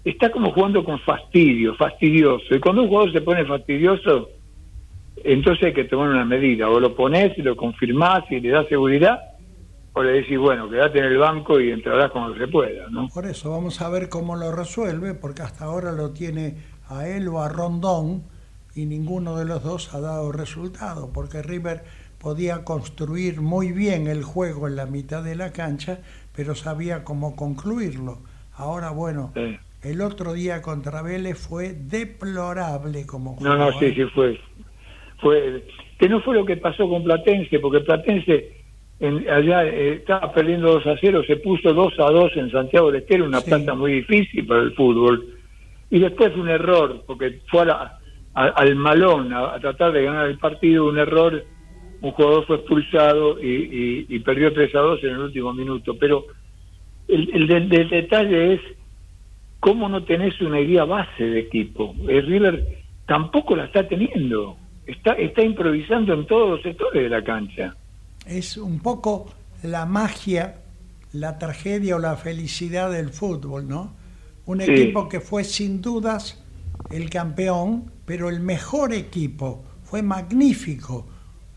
está 0.04 0.30
como 0.30 0.52
jugando 0.52 0.84
con 0.84 0.98
fastidio, 1.00 1.74
fastidioso. 1.74 2.54
Y 2.54 2.60
cuando 2.60 2.82
un 2.82 2.88
jugador 2.88 3.12
se 3.12 3.20
pone 3.20 3.44
fastidioso, 3.44 4.30
entonces 5.24 5.66
hay 5.66 5.72
que 5.74 5.84
tomar 5.84 6.08
una 6.08 6.24
medida, 6.24 6.68
o 6.68 6.80
lo 6.80 6.94
pones 6.94 7.36
y 7.36 7.42
lo 7.42 7.56
confirmás 7.56 8.22
y 8.30 8.40
le 8.40 8.50
das 8.50 8.66
seguridad, 8.68 9.20
o 9.92 10.02
le 10.02 10.12
decís, 10.12 10.38
bueno, 10.38 10.70
quédate 10.70 10.98
en 10.98 11.04
el 11.06 11.18
banco 11.18 11.60
y 11.60 11.70
entrarás 11.70 12.10
cuando 12.10 12.36
se 12.38 12.48
pueda, 12.48 12.88
¿no? 12.90 13.08
Por 13.08 13.26
eso, 13.26 13.50
vamos 13.50 13.80
a 13.80 13.88
ver 13.90 14.08
cómo 14.08 14.36
lo 14.36 14.52
resuelve, 14.52 15.14
porque 15.14 15.42
hasta 15.42 15.64
ahora 15.64 15.92
lo 15.92 16.10
tiene 16.10 16.56
a 16.88 17.06
él 17.06 17.28
o 17.28 17.42
a 17.42 17.48
Rondón, 17.48 18.22
y 18.74 18.86
ninguno 18.86 19.36
de 19.36 19.44
los 19.44 19.64
dos 19.64 19.92
ha 19.94 20.00
dado 20.00 20.30
resultado, 20.32 21.10
porque 21.12 21.42
River 21.42 21.82
podía 22.20 22.64
construir 22.64 23.40
muy 23.40 23.72
bien 23.72 24.06
el 24.06 24.22
juego 24.22 24.68
en 24.68 24.76
la 24.76 24.86
mitad 24.86 25.22
de 25.22 25.36
la 25.36 25.52
cancha, 25.52 26.00
pero 26.34 26.54
sabía 26.54 27.04
cómo 27.04 27.34
concluirlo. 27.34 28.18
Ahora, 28.54 28.90
bueno, 28.90 29.32
el 29.82 30.00
otro 30.00 30.34
día 30.34 30.60
contra 30.60 31.02
Vélez 31.02 31.38
fue 31.38 31.72
deplorable 31.72 33.06
como 33.06 33.36
juego. 33.36 33.56
No, 33.56 33.70
no, 33.70 33.78
sí, 33.78 33.94
sí 33.94 34.04
fue 34.14 34.38
fue 35.20 35.64
que 35.98 36.08
no 36.08 36.20
fue 36.20 36.34
lo 36.34 36.46
que 36.46 36.56
pasó 36.56 36.88
con 36.88 37.04
Platense, 37.04 37.58
porque 37.58 37.80
Platense 37.80 38.52
en, 39.00 39.28
allá 39.28 39.64
eh, 39.64 39.94
estaba 39.94 40.32
perdiendo 40.32 40.72
2 40.72 40.86
a 40.86 40.96
0, 41.00 41.22
se 41.26 41.36
puso 41.36 41.72
2 41.72 41.92
a 41.98 42.10
2 42.10 42.32
en 42.36 42.50
Santiago 42.50 42.90
del 42.90 43.02
Estero, 43.02 43.24
una 43.24 43.40
planta 43.40 43.74
muy 43.74 43.92
difícil 43.92 44.46
para 44.46 44.62
el 44.62 44.74
fútbol. 44.74 45.36
Y 45.90 45.98
después 45.98 46.34
un 46.36 46.48
error, 46.48 47.02
porque 47.06 47.40
fue 47.50 47.66
al 48.34 48.76
malón 48.76 49.32
a, 49.32 49.58
tratar 49.58 49.92
de 49.92 50.04
ganar 50.04 50.26
el 50.26 50.38
partido, 50.38 50.86
un 50.86 50.98
error, 50.98 51.44
un 52.02 52.12
jugador 52.12 52.46
fue 52.46 52.56
expulsado 52.56 53.38
y, 53.42 54.18
perdió 54.20 54.52
3 54.52 54.74
a 54.74 54.78
2 54.78 55.04
en 55.04 55.10
el 55.10 55.18
último 55.18 55.52
minuto. 55.52 55.96
Pero 55.98 56.26
el, 57.08 57.50
el, 57.50 57.68
detalle 57.68 58.54
es 58.54 58.60
cómo 59.60 59.88
no 59.88 60.04
tenés 60.04 60.40
una 60.40 60.60
idea 60.60 60.84
base 60.84 61.24
de 61.24 61.40
equipo. 61.40 61.94
El 62.08 62.26
River 62.26 62.78
tampoco 63.06 63.56
la 63.56 63.64
está 63.64 63.86
teniendo 63.86 64.56
está, 64.90 65.12
está 65.12 65.42
improvisando 65.42 66.14
en 66.14 66.26
todos 66.26 66.50
los 66.50 66.62
sectores 66.62 67.02
de 67.02 67.08
la 67.08 67.22
cancha. 67.22 67.76
Es 68.26 68.56
un 68.56 68.80
poco 68.80 69.26
la 69.62 69.86
magia, 69.86 70.62
la 71.12 71.38
tragedia 71.38 71.96
o 71.96 71.98
la 71.98 72.16
felicidad 72.16 72.90
del 72.90 73.10
fútbol, 73.10 73.68
¿no? 73.68 73.94
Un 74.46 74.60
equipo 74.60 75.08
que 75.08 75.20
fue 75.20 75.44
sin 75.44 75.80
dudas 75.80 76.42
el 76.90 77.08
campeón, 77.08 77.92
pero 78.04 78.28
el 78.28 78.40
mejor 78.40 78.92
equipo, 78.92 79.64
fue 79.82 80.02
magnífico 80.02 81.06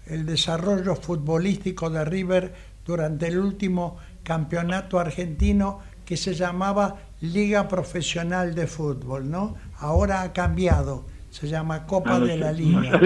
el 0.08 0.26
desarrollo 0.26 0.96
futbolístico 0.96 1.90
de 1.90 2.06
River 2.06 2.54
durante 2.86 3.28
el 3.28 3.40
último 3.40 3.98
campeonato 4.24 5.00
argentino 5.00 5.80
que 6.06 6.18
se 6.18 6.34
llamaba 6.34 6.98
Liga 7.22 7.68
Profesional 7.68 8.54
de 8.54 8.68
Fútbol, 8.68 9.30
¿no? 9.30 9.56
Ahora 9.80 10.22
ha 10.22 10.34
cambiado 10.34 11.06
se 11.34 11.48
llama 11.48 11.86
Copa 11.88 12.20
de 12.20 12.38
la 12.38 12.52
Liga. 12.52 13.00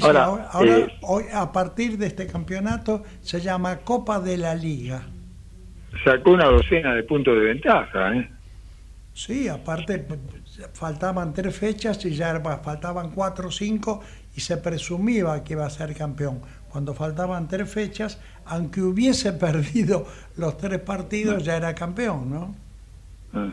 ahora, 0.00 0.48
eh, 0.64 0.86
hoy, 1.02 1.24
a 1.34 1.50
partir 1.50 1.98
de 1.98 2.06
este 2.06 2.26
campeonato 2.28 3.02
se 3.20 3.40
llama 3.40 3.78
Copa 3.78 4.20
de 4.20 4.38
la 4.38 4.54
Liga. 4.54 5.02
Sacó 6.04 6.30
una 6.30 6.46
docena 6.46 6.94
de 6.94 7.02
puntos 7.02 7.36
de 7.36 7.44
ventaja, 7.46 8.14
¿eh? 8.14 8.30
Sí, 9.12 9.48
aparte 9.48 10.06
faltaban 10.72 11.32
tres 11.32 11.56
fechas 11.56 12.04
y 12.04 12.14
ya 12.14 12.38
faltaban 12.62 13.10
cuatro 13.10 13.48
o 13.48 13.50
cinco 13.50 14.02
y 14.36 14.40
se 14.40 14.58
presumía 14.58 15.42
que 15.42 15.54
iba 15.54 15.66
a 15.66 15.70
ser 15.70 15.94
campeón. 15.94 16.40
Cuando 16.68 16.94
faltaban 16.94 17.48
tres 17.48 17.70
fechas, 17.72 18.22
aunque 18.44 18.82
hubiese 18.82 19.32
perdido 19.46 20.06
los 20.36 20.58
tres 20.58 20.78
partidos, 20.80 21.42
ya 21.42 21.56
era 21.56 21.74
campeón, 21.74 22.30
¿no? 22.30 22.54
Ah. 23.32 23.52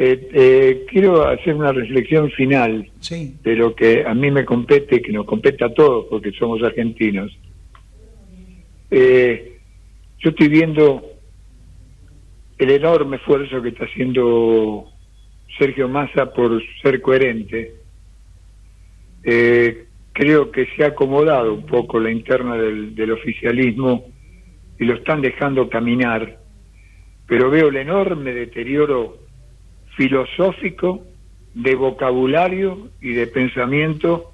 Eh, 0.00 0.28
eh, 0.32 0.86
quiero 0.88 1.26
hacer 1.26 1.56
una 1.56 1.72
reflexión 1.72 2.30
final 2.30 2.88
de 3.10 3.56
lo 3.56 3.74
que 3.74 4.04
a 4.06 4.14
mí 4.14 4.30
me 4.30 4.44
compete, 4.44 5.02
que 5.02 5.10
nos 5.10 5.26
compete 5.26 5.64
a 5.64 5.74
todos 5.74 6.06
porque 6.08 6.30
somos 6.30 6.62
argentinos. 6.62 7.36
Eh, 8.92 9.58
yo 10.20 10.30
estoy 10.30 10.46
viendo 10.46 11.02
el 12.58 12.70
enorme 12.70 13.16
esfuerzo 13.16 13.60
que 13.60 13.70
está 13.70 13.86
haciendo 13.86 14.88
Sergio 15.58 15.88
Massa 15.88 16.32
por 16.32 16.62
ser 16.80 17.00
coherente. 17.02 17.74
Creo 20.18 20.50
que 20.50 20.66
se 20.74 20.82
ha 20.82 20.88
acomodado 20.88 21.54
un 21.54 21.64
poco 21.64 22.00
la 22.00 22.10
interna 22.10 22.56
del, 22.56 23.12
oficialismo 23.12 24.06
y 24.76 24.84
lo 24.84 24.94
están 24.94 25.22
dejando 25.22 25.68
caminar, 25.68 26.38
pero 27.24 27.48
veo 27.50 27.68
el 27.68 27.76
enorme 27.76 28.32
deterioro 28.32 29.18
filosófico, 29.96 31.04
de 31.54 31.76
vocabulario 31.76 32.88
y 33.00 33.12
de 33.12 33.28
pensamiento 33.28 34.32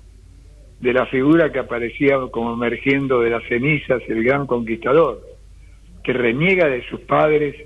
de 0.80 0.94
la 0.94 1.04
figura 1.04 1.52
que 1.52 1.58
aparecía 1.58 2.16
como 2.30 2.54
emergiendo 2.54 3.20
de 3.20 3.30
las 3.30 3.44
cenizas, 3.44 4.00
el 4.08 4.24
gran 4.24 4.46
conquistador, 4.46 5.20
que 6.02 6.14
reniega 6.14 6.66
de 6.66 6.82
sus 6.88 7.00
padres, 7.00 7.56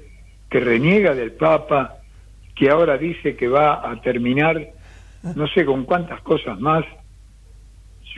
que 0.51 0.59
reniega 0.59 1.15
del 1.15 1.33
Papa, 1.33 1.99
que 2.57 2.69
ahora 2.69 2.99
dice 2.99 3.37
que 3.37 3.47
va 3.47 3.89
a 3.89 4.01
terminar 4.01 4.71
no 5.37 5.47
sé 5.47 5.65
con 5.65 5.85
cuántas 5.85 6.21
cosas 6.23 6.59
más. 6.59 6.85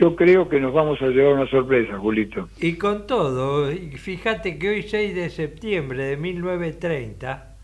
Yo 0.01 0.15
creo 0.15 0.49
que 0.49 0.59
nos 0.59 0.73
vamos 0.73 0.99
a 1.03 1.09
llevar 1.09 1.33
una 1.33 1.47
sorpresa, 1.47 1.95
Julito. 1.99 2.49
Y 2.59 2.73
con 2.73 3.05
todo, 3.05 3.71
fíjate 3.97 4.57
que 4.57 4.69
hoy 4.69 4.81
6 4.81 5.13
de 5.13 5.29
septiembre 5.29 6.03
de 6.05 6.17
1930, 6.17 7.55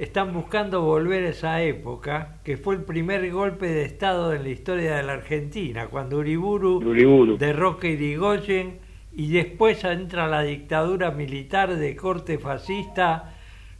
están 0.00 0.32
buscando 0.32 0.82
volver 0.82 1.26
a 1.26 1.28
esa 1.28 1.62
época, 1.62 2.38
que 2.42 2.56
fue 2.56 2.74
el 2.74 2.82
primer 2.82 3.30
golpe 3.30 3.68
de 3.68 3.84
Estado 3.84 4.34
en 4.34 4.42
la 4.42 4.48
historia 4.48 4.96
de 4.96 5.04
la 5.04 5.12
Argentina, 5.12 5.86
cuando 5.86 6.18
Uriburu, 6.18 6.78
Uriburu. 6.78 7.38
derroca 7.38 7.86
Irigoyen 7.86 8.80
y 9.14 9.30
después 9.30 9.84
entra 9.84 10.26
la 10.26 10.42
dictadura 10.42 11.12
militar 11.12 11.76
de 11.76 11.94
corte 11.94 12.38
fascista 12.38 13.36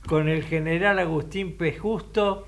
con 0.07 0.29
el 0.29 0.45
general 0.45 1.01
Agustín 1.01 1.57
P. 1.57 1.77
Justo 1.77 2.47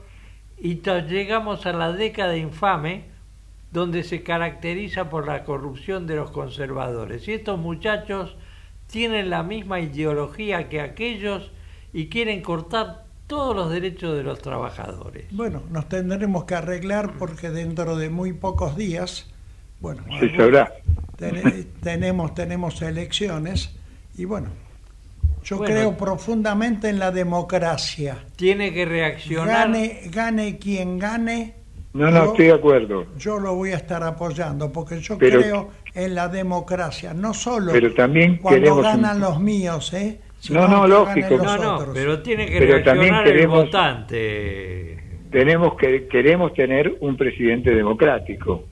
y 0.57 0.83
llegamos 1.09 1.67
a 1.67 1.73
la 1.73 1.93
década 1.93 2.37
infame 2.37 3.12
donde 3.73 4.03
se 4.05 4.23
caracteriza 4.23 5.09
por 5.11 5.27
la 5.27 5.45
corrupción 5.45 6.07
de 6.07 6.17
los 6.17 6.31
conservadores. 6.31 7.27
Y 7.29 7.33
estos 7.33 7.59
muchachos 7.59 8.37
tienen 8.87 9.31
la 9.31 9.43
misma 9.43 9.81
ideología 9.81 10.69
que 10.69 10.81
aquellos 10.81 11.51
y 11.93 12.09
quieren 12.09 12.43
cortar 12.43 13.05
todos 13.27 13.57
los 13.57 13.71
derechos 13.71 14.15
de 14.17 14.23
los 14.23 14.41
trabajadores. 14.41 15.25
Bueno, 15.31 15.63
nos 15.71 15.89
tendremos 15.89 16.45
que 16.45 16.55
arreglar 16.55 17.15
porque 17.19 17.49
dentro 17.51 17.97
de 17.97 18.11
muy 18.11 18.35
pocos 18.35 18.77
días, 18.77 19.27
bueno, 19.81 20.05
Se 20.21 20.37
sabrá. 20.37 20.71
tenemos, 21.81 22.35
tenemos 22.35 22.83
elecciones 22.83 23.75
y 24.19 24.27
bueno, 24.27 24.49
yo 25.45 25.57
Bueno. 25.59 25.75
creo 25.75 25.97
profundamente 25.97 26.89
en 26.91 26.99
la 26.99 27.11
democracia. 27.11 28.19
Tiene 28.37 28.73
que 28.73 28.85
reaccionar. 28.85 29.69
Gane, 29.69 30.01
gane 30.11 30.59
quien 30.59 30.99
gane, 30.99 31.55
No, 31.95 32.11
no, 32.11 32.25
yo- 32.25 32.31
estoy 32.31 32.47
de 32.47 32.53
acuerdo. 32.53 33.07
yo 33.19 33.39
lo 33.39 33.55
voy 33.55 33.73
a 33.73 33.77
estar 33.77 34.03
apoyando 34.03 34.73
porque 34.73 35.01
yo 35.01 35.19
Pero- 35.19 35.41
creo 35.41 35.71
en 35.95 36.15
la 36.15 36.29
democracia, 36.29 37.13
no 37.13 37.35
solo 37.35 37.71
Pero 37.73 37.93
también 37.93 38.39
cuando 38.39 38.77
un- 38.77 38.83
ganan 38.83 39.21
los 39.21 39.39
míos, 39.41 39.93
¿eh? 39.93 40.19
No, 40.51 40.67
no, 40.67 40.87
lógico. 40.89 41.37
No, 41.37 41.57
no, 41.57 41.93
pero 41.93 42.21
tiene 42.23 42.47
que 42.47 42.59
Pero 42.59 42.83
también 42.83 43.15
queremos- 43.23 43.59
el 43.61 43.65
votante. 43.67 44.99
Tenemos 45.31 45.77
que 45.77 46.09
queremos 46.09 46.53
tener 46.55 46.97
un 47.01 47.17
presidente 47.17 47.75
democrático. 47.75 48.65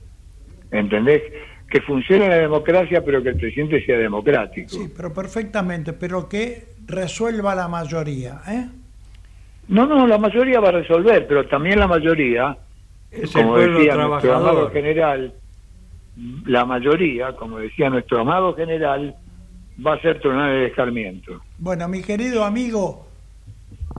¿Entendés? 0.71 1.21
Que 1.69 1.81
funcione 1.81 2.27
la 2.27 2.37
democracia, 2.37 3.03
pero 3.05 3.23
que 3.23 3.29
el 3.29 3.35
presidente 3.37 3.85
sea 3.85 3.97
democrático. 3.97 4.69
Sí, 4.69 4.91
pero 4.95 5.13
perfectamente, 5.13 5.93
pero 5.93 6.27
que 6.27 6.65
resuelva 6.87 7.55
la 7.55 7.67
mayoría, 7.67 8.41
¿eh? 8.47 8.67
No, 9.69 9.85
no, 9.85 10.05
la 10.07 10.17
mayoría 10.17 10.59
va 10.59 10.69
a 10.69 10.73
resolver, 10.73 11.25
pero 11.27 11.47
también 11.47 11.79
la 11.79 11.87
mayoría, 11.87 12.57
Es 13.11 13.35
el 13.35 13.41
como 13.41 13.53
pueblo 13.53 13.79
decía 13.79 13.95
nuestro 13.95 14.35
amado 14.35 14.51
trabajador. 14.51 14.71
general, 14.71 15.33
la 16.45 16.65
mayoría, 16.65 17.35
como 17.35 17.59
decía 17.59 17.89
nuestro 17.89 18.21
amado 18.21 18.55
general, 18.55 19.15
va 19.85 19.95
a 19.95 20.01
ser 20.01 20.19
tronar 20.19 20.51
el 20.51 20.67
escarmiento. 20.67 21.41
Bueno, 21.57 21.87
mi 21.87 22.01
querido 22.01 22.45
amigo, 22.45 23.07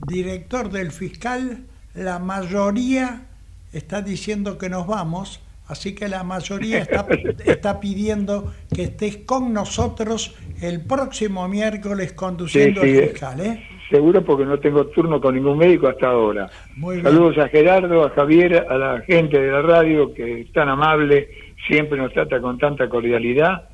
director 0.06 0.70
del 0.70 0.92
fiscal, 0.92 1.64
la 1.94 2.18
mayoría 2.18 3.26
está 3.72 4.02
diciendo 4.02 4.58
que 4.58 4.68
nos 4.68 4.86
vamos, 4.86 5.40
así 5.66 5.94
que 5.94 6.08
la 6.08 6.22
mayoría 6.24 6.78
está, 6.78 7.06
está 7.44 7.80
pidiendo 7.80 8.52
que 8.74 8.84
estés 8.84 9.18
con 9.18 9.52
nosotros 9.52 10.34
el 10.60 10.80
próximo 10.82 11.48
miércoles 11.48 12.12
conduciendo 12.12 12.82
Sí, 12.82 12.90
sí, 12.90 12.96
el 12.96 13.08
fiscal, 13.10 13.40
¿eh? 13.40 13.68
Seguro 13.92 14.24
porque 14.24 14.46
no 14.46 14.58
tengo 14.58 14.86
turno 14.86 15.20
con 15.20 15.34
ningún 15.34 15.58
médico 15.58 15.86
hasta 15.86 16.08
ahora. 16.08 16.48
Muy 16.76 16.96
bien. 16.96 17.04
Saludos 17.04 17.36
a 17.36 17.48
Gerardo, 17.48 18.06
a 18.06 18.08
Javier, 18.08 18.64
a 18.66 18.78
la 18.78 19.00
gente 19.02 19.38
de 19.38 19.52
la 19.52 19.60
radio 19.60 20.14
que 20.14 20.40
es 20.40 20.52
tan 20.52 20.70
amable, 20.70 21.28
siempre 21.66 21.98
nos 21.98 22.10
trata 22.10 22.40
con 22.40 22.56
tanta 22.56 22.88
cordialidad. 22.88 23.68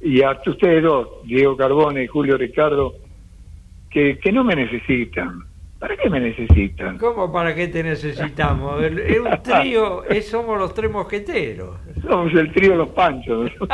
Y 0.00 0.20
a 0.22 0.32
ustedes 0.44 0.82
dos, 0.82 1.08
Diego 1.24 1.56
Carbone 1.56 2.02
y 2.02 2.08
Julio 2.08 2.36
Ricardo, 2.36 2.94
que, 3.88 4.18
que 4.18 4.32
no 4.32 4.42
me 4.42 4.56
necesitan. 4.56 5.44
¿Para 5.82 5.96
qué 5.96 6.08
me 6.08 6.20
necesitan? 6.20 6.96
¿Cómo 6.96 7.32
para 7.32 7.56
qué 7.56 7.66
te 7.66 7.82
necesitamos? 7.82 8.80
El- 8.84 9.00
Es 9.00 9.18
un 9.18 9.42
trío, 9.42 10.04
es- 10.04 10.28
somos 10.28 10.56
los 10.56 10.72
tres 10.74 10.88
mosqueteros. 10.92 11.76
Somos 12.08 12.32
el 12.34 12.52
trío 12.52 12.76
Los 12.76 12.90
Panchos. 12.90 13.50
Lo 13.58 13.66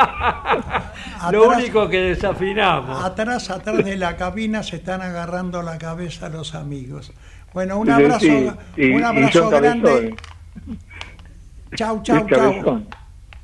Atrás- 1.45 1.59
único 1.59 1.87
que 1.91 2.01
desafinamos. 2.01 3.05
Atrás, 3.05 3.51
atrás 3.51 3.85
de 3.85 3.97
la 3.99 4.17
cabina 4.17 4.63
se 4.63 4.77
están 4.77 5.03
agarrando 5.03 5.61
la 5.63 5.77
cabeza 5.77 6.31
los 6.31 6.55
amigos. 6.55 7.13
Bueno, 7.53 7.79
un 7.79 7.91
abrazo, 7.91 8.21
sí, 8.21 8.49
un 8.91 9.05
abrazo 9.05 9.51
grande. 9.51 10.15
Chau, 11.77 12.03
chau, 12.03 12.27
chau. 12.27 12.83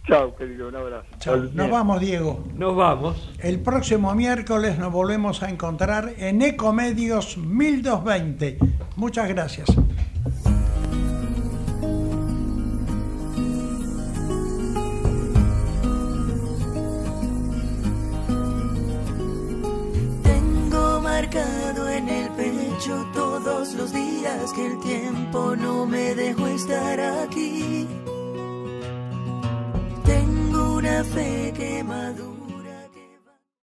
Chao, 0.07 0.35
querido, 0.37 0.69
un 0.69 0.77
abrazo. 0.77 1.07
Chau. 1.19 1.49
Nos 1.55 1.71
vamos, 1.71 1.99
Diego. 1.99 2.45
Nos 2.57 2.77
vamos. 2.77 3.33
El 3.39 3.61
próximo 3.61 4.15
miércoles 4.15 4.79
nos 4.79 4.93
volvemos 4.93 5.43
a 5.43 5.49
encontrar 5.49 6.13
en 6.19 6.43
Ecomedios 6.43 7.39
1220. 7.39 8.59
Muchas 8.97 9.29
gracias. 9.29 9.67
Tengo 20.23 21.01
marcado 21.01 21.89
en 21.89 22.09
el 22.11 22.29
pecho 22.33 23.07
todos 23.15 23.73
los 23.73 23.91
días 23.91 24.53
que 24.55 24.67
el 24.67 24.79
tiempo 24.81 25.57
no 25.57 25.87
me 25.87 26.15
dejó 26.15 26.47
estar 26.49 27.01
aquí. 27.01 27.89
Tengo 30.85 32.34